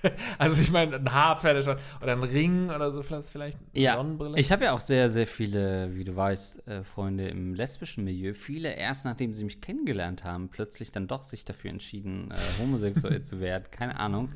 Also 0.38 0.62
ich 0.62 0.72
meine, 0.72 0.98
ein 0.98 1.14
Haarpferdeschwanz 1.14 1.80
oder 2.02 2.14
ein 2.14 2.24
Ring 2.24 2.70
oder 2.70 2.92
so 2.92 3.04
vielleicht, 3.04 3.58
eine 3.58 3.84
ja. 3.84 3.96
Sonnenbrille. 3.96 4.40
Ich 4.40 4.52
habe 4.52 4.66
ja 4.66 4.74
auch 4.74 4.80
sehr, 4.80 5.10
sehr 5.10 5.28
viele, 5.28 5.96
wie 5.96 6.04
du 6.04 6.16
weißt, 6.16 6.68
äh, 6.68 6.84
Freunde 6.84 7.28
im 7.28 7.54
lesbischen 7.54 8.04
Milieu. 8.04 8.34
Viele 8.34 8.74
erst 8.74 9.06
nachdem 9.06 9.34
sie 9.34 9.44
mich 9.44 9.62
kennengelernt 9.62 10.24
haben, 10.24 10.50
plötzlich 10.50 10.92
dann 10.92 11.08
doch 11.08 11.24
sich 11.24 11.46
dafür 11.46 11.72
entschieden, 11.72 12.32
äh, 12.32 12.62
homosexuell 12.62 13.22
zu 13.24 13.40
werden. 13.40 13.66
Keine 13.72 14.00
Ahnung. 14.00 14.30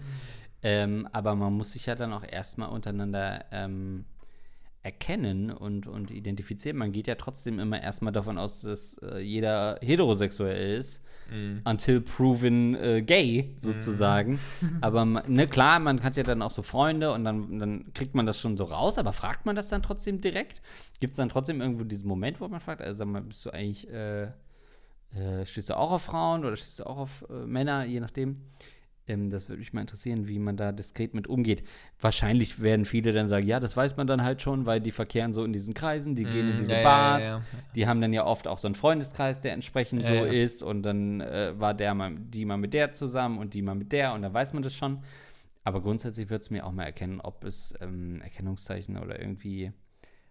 Ähm, 0.63 1.07
aber 1.11 1.35
man 1.35 1.53
muss 1.53 1.73
sich 1.73 1.85
ja 1.85 1.95
dann 1.95 2.13
auch 2.13 2.23
erstmal 2.23 2.69
untereinander 2.69 3.45
ähm, 3.51 4.05
erkennen 4.87 5.51
und, 5.51 5.85
und 5.85 6.11
identifizieren. 6.11 6.77
Man 6.77 6.93
geht 6.93 7.07
ja 7.07 7.15
trotzdem 7.15 7.59
immer 7.59 7.81
erstmal 7.81 8.13
davon 8.13 8.37
aus, 8.37 8.61
dass 8.61 8.97
äh, 8.99 9.19
jeder 9.19 9.79
heterosexuell 9.81 10.77
ist, 10.77 11.03
mm. 11.29 11.57
until 11.65 11.99
proven 11.99 12.73
äh, 12.75 13.01
gay, 13.01 13.53
sozusagen. 13.57 14.39
Mm. 14.61 14.65
aber 14.81 15.03
ne, 15.03 15.45
klar, 15.45 15.79
man 15.79 16.03
hat 16.03 16.15
ja 16.15 16.23
dann 16.23 16.41
auch 16.41 16.51
so 16.51 16.61
Freunde 16.61 17.11
und 17.11 17.25
dann, 17.25 17.59
dann 17.59 17.93
kriegt 17.93 18.15
man 18.15 18.25
das 18.25 18.39
schon 18.39 18.55
so 18.55 18.63
raus, 18.63 18.97
aber 18.97 19.11
fragt 19.11 19.45
man 19.45 19.57
das 19.57 19.67
dann 19.67 19.83
trotzdem 19.83 20.21
direkt? 20.21 20.61
Gibt 21.01 21.11
es 21.11 21.17
dann 21.17 21.27
trotzdem 21.27 21.59
irgendwo 21.59 21.83
diesen 21.83 22.07
Moment, 22.07 22.39
wo 22.39 22.47
man 22.47 22.61
fragt, 22.61 22.81
also 22.81 22.99
sag 22.99 23.07
mal, 23.09 23.21
bist 23.21 23.45
du 23.45 23.49
eigentlich, 23.49 23.89
äh, 23.89 24.23
äh, 24.23 25.45
stehst 25.45 25.69
du 25.69 25.75
auch 25.75 25.91
auf 25.91 26.03
Frauen 26.03 26.45
oder 26.45 26.55
stehst 26.55 26.79
du 26.79 26.85
auch 26.85 26.97
auf 26.97 27.25
äh, 27.29 27.45
Männer, 27.45 27.83
je 27.83 27.99
nachdem? 27.99 28.37
Ähm, 29.07 29.29
das 29.29 29.47
würde 29.47 29.59
mich 29.59 29.73
mal 29.73 29.81
interessieren, 29.81 30.27
wie 30.27 30.39
man 30.39 30.57
da 30.57 30.71
diskret 30.71 31.13
mit 31.13 31.27
umgeht. 31.27 31.63
Wahrscheinlich 31.99 32.61
werden 32.61 32.85
viele 32.85 33.13
dann 33.13 33.27
sagen, 33.27 33.45
ja, 33.47 33.59
das 33.59 33.75
weiß 33.77 33.97
man 33.97 34.07
dann 34.07 34.23
halt 34.23 34.41
schon, 34.41 34.65
weil 34.65 34.81
die 34.81 34.91
verkehren 34.91 35.33
so 35.33 35.43
in 35.43 35.53
diesen 35.53 35.73
Kreisen, 35.73 36.15
die 36.15 36.25
mm, 36.25 36.29
gehen 36.29 36.49
in 36.49 36.55
mm, 36.55 36.59
diese 36.59 36.75
ja, 36.75 36.83
Bars, 36.83 37.23
ja, 37.23 37.29
ja, 37.29 37.41
die 37.75 37.87
haben 37.87 38.01
dann 38.01 38.13
ja 38.13 38.25
oft 38.25 38.47
auch 38.47 38.57
so 38.57 38.67
einen 38.67 38.75
Freundeskreis, 38.75 39.41
der 39.41 39.53
entsprechend 39.53 40.05
so 40.05 40.23
ist 40.23 40.63
und 40.63 40.83
dann 40.83 41.21
äh, 41.21 41.53
war 41.57 41.73
der 41.73 41.93
mal, 41.93 42.15
die 42.17 42.45
mal 42.45 42.57
mit 42.57 42.73
der 42.73 42.91
zusammen 42.91 43.39
und 43.39 43.53
die 43.53 43.61
mal 43.61 43.75
mit 43.75 43.91
der 43.91 44.13
und 44.13 44.21
dann 44.21 44.33
weiß 44.33 44.53
man 44.53 44.63
das 44.63 44.75
schon. 44.75 44.99
Aber 45.63 45.81
grundsätzlich 45.81 46.29
würde 46.29 46.41
es 46.41 46.49
mir 46.49 46.65
auch 46.65 46.71
mal 46.71 46.85
erkennen, 46.85 47.19
ob 47.19 47.43
es 47.43 47.73
ähm, 47.81 48.21
Erkennungszeichen 48.21 48.97
oder 48.97 49.19
irgendwie 49.19 49.73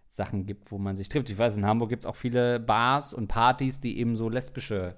Sachen 0.09 0.45
gibt, 0.45 0.71
wo 0.71 0.77
man 0.77 0.95
sich 0.95 1.09
trifft. 1.09 1.29
Ich 1.29 1.37
weiß, 1.37 1.57
in 1.57 1.65
Hamburg 1.65 1.89
gibt 1.89 2.03
es 2.03 2.07
auch 2.07 2.15
viele 2.15 2.59
Bars 2.59 3.13
und 3.13 3.27
Partys, 3.27 3.79
die 3.79 3.99
eben 3.99 4.15
so 4.15 4.29
lesbische 4.29 4.97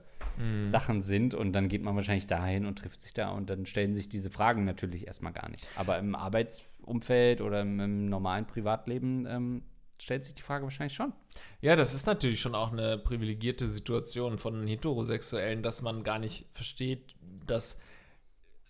Sachen 0.67 1.01
sind 1.01 1.33
und 1.33 1.53
dann 1.53 1.67
geht 1.67 1.83
man 1.83 1.95
wahrscheinlich 1.95 2.27
dahin 2.27 2.65
und 2.65 2.79
trifft 2.79 3.01
sich 3.01 3.13
da 3.13 3.29
und 3.29 3.49
dann 3.49 3.65
stellen 3.65 3.93
sich 3.93 4.09
diese 4.09 4.29
Fragen 4.29 4.65
natürlich 4.65 5.07
erstmal 5.07 5.33
gar 5.33 5.49
nicht. 5.49 5.67
Aber 5.75 5.97
im 5.97 6.15
Arbeitsumfeld 6.15 7.41
oder 7.41 7.61
im, 7.61 7.79
im 7.79 8.05
normalen 8.05 8.47
Privatleben 8.47 9.25
ähm, 9.25 9.63
stellt 10.01 10.23
sich 10.23 10.35
die 10.35 10.41
Frage 10.41 10.63
wahrscheinlich 10.63 10.93
schon. 10.93 11.13
Ja, 11.61 11.75
das 11.75 11.93
ist 11.93 12.05
natürlich 12.05 12.39
schon 12.39 12.55
auch 12.55 12.71
eine 12.71 12.97
privilegierte 12.97 13.67
Situation 13.67 14.37
von 14.37 14.65
Heterosexuellen, 14.65 15.61
dass 15.61 15.81
man 15.81 16.03
gar 16.03 16.19
nicht 16.19 16.47
versteht, 16.53 17.15
dass 17.45 17.77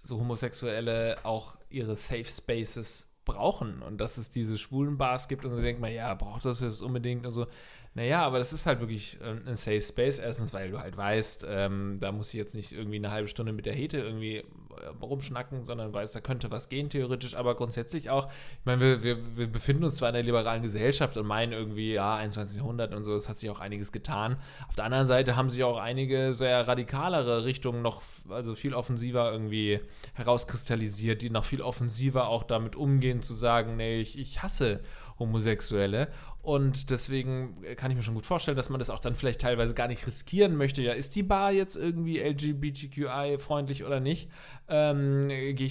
so 0.02 0.20
Homosexuelle 0.20 1.18
auch 1.24 1.58
ihre 1.70 1.96
Safe 1.96 2.26
Spaces 2.26 3.10
brauchen 3.26 3.82
und 3.84 4.00
dass 4.00 4.18
es 4.18 4.30
diese 4.30 4.58
schwulen 4.58 4.98
Bars 4.98 5.28
gibt 5.28 5.46
und 5.46 5.56
so 5.56 5.62
denkt 5.62 5.80
man, 5.80 5.94
ja, 5.94 6.14
braucht 6.16 6.46
das 6.46 6.62
jetzt 6.62 6.82
unbedingt 6.82 7.26
und 7.26 7.32
so. 7.32 7.48
Naja, 7.96 8.22
aber 8.22 8.40
das 8.40 8.54
ist 8.54 8.66
halt 8.66 8.80
wirklich 8.80 9.18
äh, 9.22 9.50
ein 9.50 9.56
Safe 9.56 9.82
Space. 9.82 10.20
Erstens, 10.20 10.54
weil 10.54 10.72
du 10.72 10.80
halt 10.80 10.96
weißt, 10.96 11.46
ähm, 11.50 11.98
da 12.00 12.12
muss 12.12 12.30
ich 12.30 12.36
jetzt 12.36 12.56
nicht 12.56 12.72
irgendwie 12.72 12.98
eine 12.98 13.12
halbe 13.12 13.28
Stunde 13.28 13.52
mit 13.52 13.66
der 13.66 13.74
Hete 13.74 13.98
irgendwie 13.98 14.38
äh, 14.38 14.88
rumschnacken, 15.02 15.66
sondern 15.66 15.92
weißt, 15.92 16.16
da 16.16 16.20
könnte 16.20 16.52
was 16.52 16.70
gehen, 16.70 16.90
theoretisch, 16.90 17.36
aber 17.36 17.56
grundsätzlich 17.56 18.10
auch, 18.10 18.28
ich 18.28 18.66
meine, 18.66 18.82
wir, 18.82 19.04
wir, 19.04 19.38
wir 19.38 19.48
befinden 19.48 19.84
uns 19.84 19.96
zwar 19.96 20.10
in 20.10 20.14
der 20.14 20.24
liberalen 20.24 20.62
Gesellschaft 20.62 21.18
und 21.18 21.26
meinen 21.26 21.52
irgendwie, 21.52 21.94
ja, 21.94 22.16
21. 22.16 22.58
Jahrhundert 22.58 22.94
und 22.94 23.04
so, 23.04 23.16
es 23.16 23.28
hat 23.28 23.38
sich 23.38 23.50
auch 23.50 23.60
einiges 23.60 23.92
getan. 23.92 24.38
Auf 24.68 24.76
der 24.76 24.86
anderen 24.86 25.08
Seite 25.08 25.36
haben 25.36 25.50
sich 25.50 25.64
auch 25.64 25.78
einige 25.78 26.34
sehr 26.34 26.68
radikalere 26.68 27.44
Richtungen 27.44 27.82
noch, 27.82 28.02
also 28.30 28.56
viel 28.56 28.74
offensiver 28.74 29.32
irgendwie 29.32 29.80
herauskristallisiert, 30.14 31.22
die 31.22 31.30
noch 31.30 31.46
viel 31.46 31.62
offensiver 31.62 32.28
auch 32.28 32.44
damit 32.44 32.76
umgehen, 32.76 33.22
zu 33.22 33.34
sagen, 33.34 33.78
nee, 33.78 34.00
ich, 34.00 34.18
ich 34.18 34.44
hasse 34.44 34.82
Homosexuelle. 35.18 36.08
Und 36.50 36.90
deswegen 36.90 37.54
kann 37.76 37.92
ich 37.92 37.98
mir 37.98 38.02
schon 38.02 38.16
gut 38.16 38.26
vorstellen, 38.26 38.58
dass 38.58 38.72
man 38.72 38.80
das 38.80 38.90
auch 38.90 38.98
dann 38.98 39.14
vielleicht 39.14 39.40
teilweise 39.40 39.76
gar 39.76 39.88
nicht 39.88 40.08
riskieren 40.08 40.56
möchte. 40.56 40.82
Ja, 40.82 40.94
ist 40.94 41.16
die 41.16 41.22
Bar 41.22 41.52
jetzt 41.52 41.76
irgendwie 41.76 42.18
LGBTQI-freundlich 42.18 43.86
oder 43.86 44.00
nicht? 44.00 44.32
Ähm, 44.68 45.28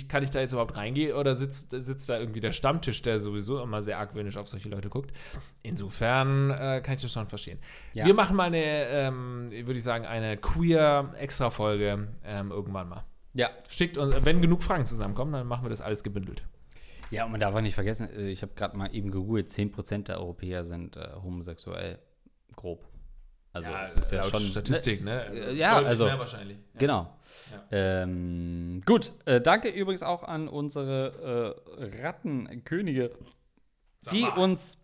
kann 0.07 0.23
ich 0.23 0.31
da 0.31 0.39
jetzt 0.39 0.53
überhaupt 0.53 0.77
reingehen? 0.77 1.17
Oder 1.17 1.35
sitzt, 1.35 1.71
sitzt 1.73 2.09
da 2.09 2.21
irgendwie 2.21 2.39
der 2.39 2.53
Stammtisch, 2.53 3.03
der 3.03 3.19
sowieso 3.19 3.61
immer 3.61 3.83
sehr 3.83 3.99
argwöhnisch 3.99 4.37
auf 4.37 4.47
solche 4.47 4.69
Leute 4.69 4.89
guckt? 4.89 5.11
Insofern 5.65 6.51
äh, 6.51 6.81
kann 6.81 6.95
ich 6.95 7.03
das 7.03 7.13
schon 7.13 7.27
verstehen. 7.27 7.59
Ja. 7.93 8.07
Wir 8.07 8.15
machen 8.15 8.37
mal 8.37 8.45
eine, 8.45 8.87
ähm, 8.87 9.49
würde 9.51 9.79
ich 9.79 9.83
sagen, 9.83 10.07
eine 10.07 10.37
queer-Extra-Folge 10.37 12.07
ähm, 12.25 12.53
irgendwann 12.53 12.89
mal. 12.89 13.05
Ja. 13.35 13.51
Schickt 13.69 13.99
uns, 13.99 14.15
wenn 14.23 14.41
genug 14.41 14.63
Fragen 14.63 14.87
zusammenkommen, 14.87 15.33
dann 15.33 15.49
machen 15.49 15.65
wir 15.65 15.71
das 15.71 15.81
alles 15.81 16.05
gebündelt. 16.05 16.45
Ja, 17.11 17.25
und 17.25 17.31
man 17.31 17.41
darf 17.41 17.55
auch 17.55 17.61
nicht 17.61 17.75
vergessen, 17.75 18.09
äh, 18.17 18.29
ich 18.29 18.43
habe 18.43 18.53
gerade 18.55 18.77
mal 18.77 18.95
eben 18.95 19.11
gegoogelt, 19.11 19.49
10% 19.49 20.05
der 20.05 20.21
Europäer 20.21 20.65
sind 20.65 20.97
äh, 20.97 21.09
homosexuell 21.23 21.99
grob. 22.55 22.87
Also 23.53 23.71
ja, 23.71 23.83
es 23.83 23.97
ist 23.97 24.13
ja 24.13 24.23
schon 24.23 24.43
Statistik, 24.43 25.05
ne? 25.05 25.25
Äh, 25.33 25.55
ja, 25.55 25.77
also 25.77 26.05
mehr 26.05 26.19
wahrscheinlich. 26.19 26.59
Ja. 26.75 26.79
Genau. 26.79 27.19
Ja. 27.51 28.03
Ähm, 28.03 28.83
gut, 28.85 29.13
äh, 29.25 29.41
danke 29.41 29.71
übrigens 29.71 30.03
auch 30.03 30.23
an 30.23 30.49
unsere 30.49 31.57
äh, 31.79 32.03
Rattenkönige, 32.03 33.11
die 34.13 34.25
uns 34.25 34.79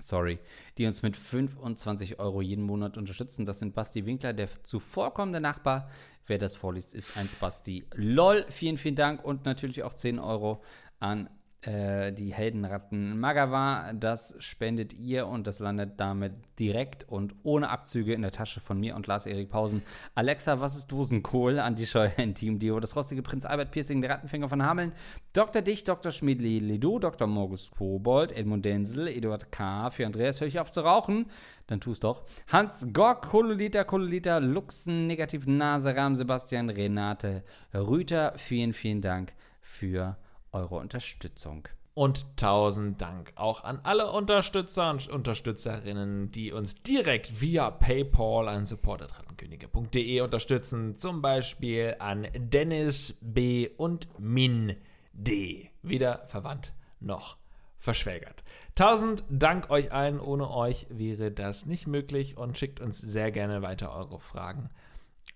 sorry, 0.00 0.38
die 0.76 0.86
uns 0.86 1.02
mit 1.02 1.16
25 1.16 2.18
Euro 2.18 2.42
jeden 2.42 2.64
Monat 2.64 2.96
unterstützen. 2.96 3.44
Das 3.44 3.58
sind 3.60 3.74
Basti 3.74 4.06
Winkler, 4.06 4.32
der 4.32 4.48
zuvorkommende 4.64 5.40
Nachbar. 5.40 5.88
Wer 6.26 6.38
das 6.38 6.56
vorliest, 6.56 6.94
ist 6.94 7.16
eins 7.16 7.36
Basti. 7.36 7.86
LOL, 7.94 8.46
vielen, 8.48 8.76
vielen 8.76 8.96
Dank 8.96 9.24
und 9.24 9.44
natürlich 9.44 9.82
auch 9.82 9.94
10 9.94 10.18
Euro 10.18 10.62
an 10.98 11.28
äh, 11.66 12.12
die 12.12 12.32
Heldenratten 12.32 13.18
Magawa. 13.18 13.92
Das 13.92 14.36
spendet 14.38 14.92
ihr 14.92 15.26
und 15.26 15.46
das 15.46 15.58
landet 15.58 15.92
damit 15.98 16.34
direkt 16.58 17.08
und 17.08 17.34
ohne 17.42 17.70
Abzüge 17.70 18.12
in 18.12 18.22
der 18.22 18.32
Tasche 18.32 18.60
von 18.60 18.78
mir 18.78 18.94
und 18.96 19.06
Lars-Erik 19.06 19.48
Pausen. 19.48 19.82
Alexa, 20.14 20.60
was 20.60 20.76
ist 20.76 20.92
Dosenkohl? 20.92 21.58
Andi 21.58 21.86
Scheuer 21.86 22.12
Team 22.34 22.58
Dio. 22.58 22.80
Das 22.80 22.96
rostige 22.96 23.22
Prinz 23.22 23.44
Albert 23.44 23.70
Piercing, 23.70 24.00
der 24.00 24.10
Rattenfänger 24.10 24.48
von 24.48 24.62
Hameln. 24.62 24.92
Dr. 25.32 25.62
Dich, 25.62 25.84
Dr. 25.84 26.12
Schmidli 26.12 26.58
Lido, 26.58 26.98
Dr. 26.98 27.26
Morgus 27.26 27.70
Kobold, 27.70 28.32
Edmund 28.32 28.64
Denzel, 28.64 29.08
Eduard 29.08 29.50
K. 29.50 29.90
Für 29.90 30.06
Andreas, 30.06 30.40
höre 30.40 30.48
ich 30.48 30.60
auf 30.60 30.70
zu 30.70 30.82
rauchen? 30.82 31.26
Dann 31.66 31.80
tu's 31.80 32.00
doch. 32.00 32.24
Hans 32.48 32.88
Gork, 32.92 33.22
Kololita, 33.30 33.84
Kololita, 33.84 34.38
Luxen, 34.38 35.06
Negativ 35.06 35.46
Nase, 35.46 35.96
Ram, 35.96 36.14
Sebastian, 36.14 36.68
Renate, 36.68 37.42
Rüter. 37.72 38.34
Vielen, 38.36 38.72
vielen 38.72 39.00
Dank 39.00 39.32
für 39.60 40.16
eure 40.54 40.76
Unterstützung. 40.76 41.68
Und 41.92 42.36
tausend 42.36 43.00
Dank 43.00 43.32
auch 43.36 43.62
an 43.62 43.78
alle 43.84 44.10
Unterstützer 44.10 44.90
und 44.90 45.08
Unterstützerinnen, 45.08 46.32
die 46.32 46.50
uns 46.50 46.82
direkt 46.82 47.40
via 47.40 47.70
PayPal 47.70 48.48
an 48.48 48.66
support.rattenkönige.de 48.66 50.20
unterstützen. 50.20 50.96
Zum 50.96 51.22
Beispiel 51.22 51.94
an 52.00 52.26
Dennis 52.34 53.20
B. 53.22 53.68
und 53.76 54.08
Min 54.18 54.74
D. 55.12 55.70
Weder 55.82 56.26
verwandt 56.26 56.72
noch 56.98 57.36
verschwägert. 57.78 58.42
Tausend 58.74 59.22
Dank 59.28 59.70
euch 59.70 59.92
allen. 59.92 60.18
Ohne 60.18 60.50
euch 60.50 60.86
wäre 60.90 61.30
das 61.30 61.66
nicht 61.66 61.86
möglich 61.86 62.36
und 62.36 62.58
schickt 62.58 62.80
uns 62.80 62.98
sehr 63.00 63.30
gerne 63.30 63.62
weiter 63.62 63.94
eure 63.94 64.18
Fragen 64.18 64.70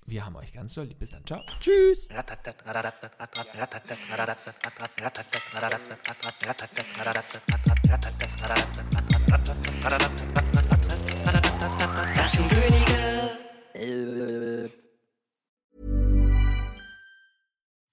wir 0.08 0.24
haben 0.24 0.36
euch 0.36 0.52
ganz 0.52 0.74
doll 0.74 0.86
lieb. 0.86 0.98
Bis 0.98 1.10
dann. 1.10 1.24
Ciao. 1.24 1.40
Tschüss. 1.60 2.08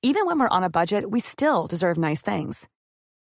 Even 0.01 0.27
when 0.27 0.39
we're 0.39 0.47
on 0.47 0.63
a 0.63 0.69
budget, 0.69 1.09
we 1.09 1.19
still 1.19 1.67
deserve 1.67 1.97
nice 1.97 2.21
things. 2.21 2.69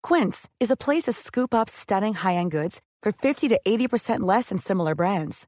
Quince 0.04 0.48
is 0.60 0.72
a 0.72 0.78
place 0.78 1.04
to 1.04 1.12
scoop 1.12 1.54
up 1.54 1.68
stunning 1.70 2.14
high-end 2.14 2.52
goods 2.52 2.82
for 3.02 3.12
50 3.12 3.50
to 3.50 3.60
80% 3.68 4.22
less 4.22 4.50
than 4.50 4.58
similar 4.58 4.96
brands. 4.96 5.48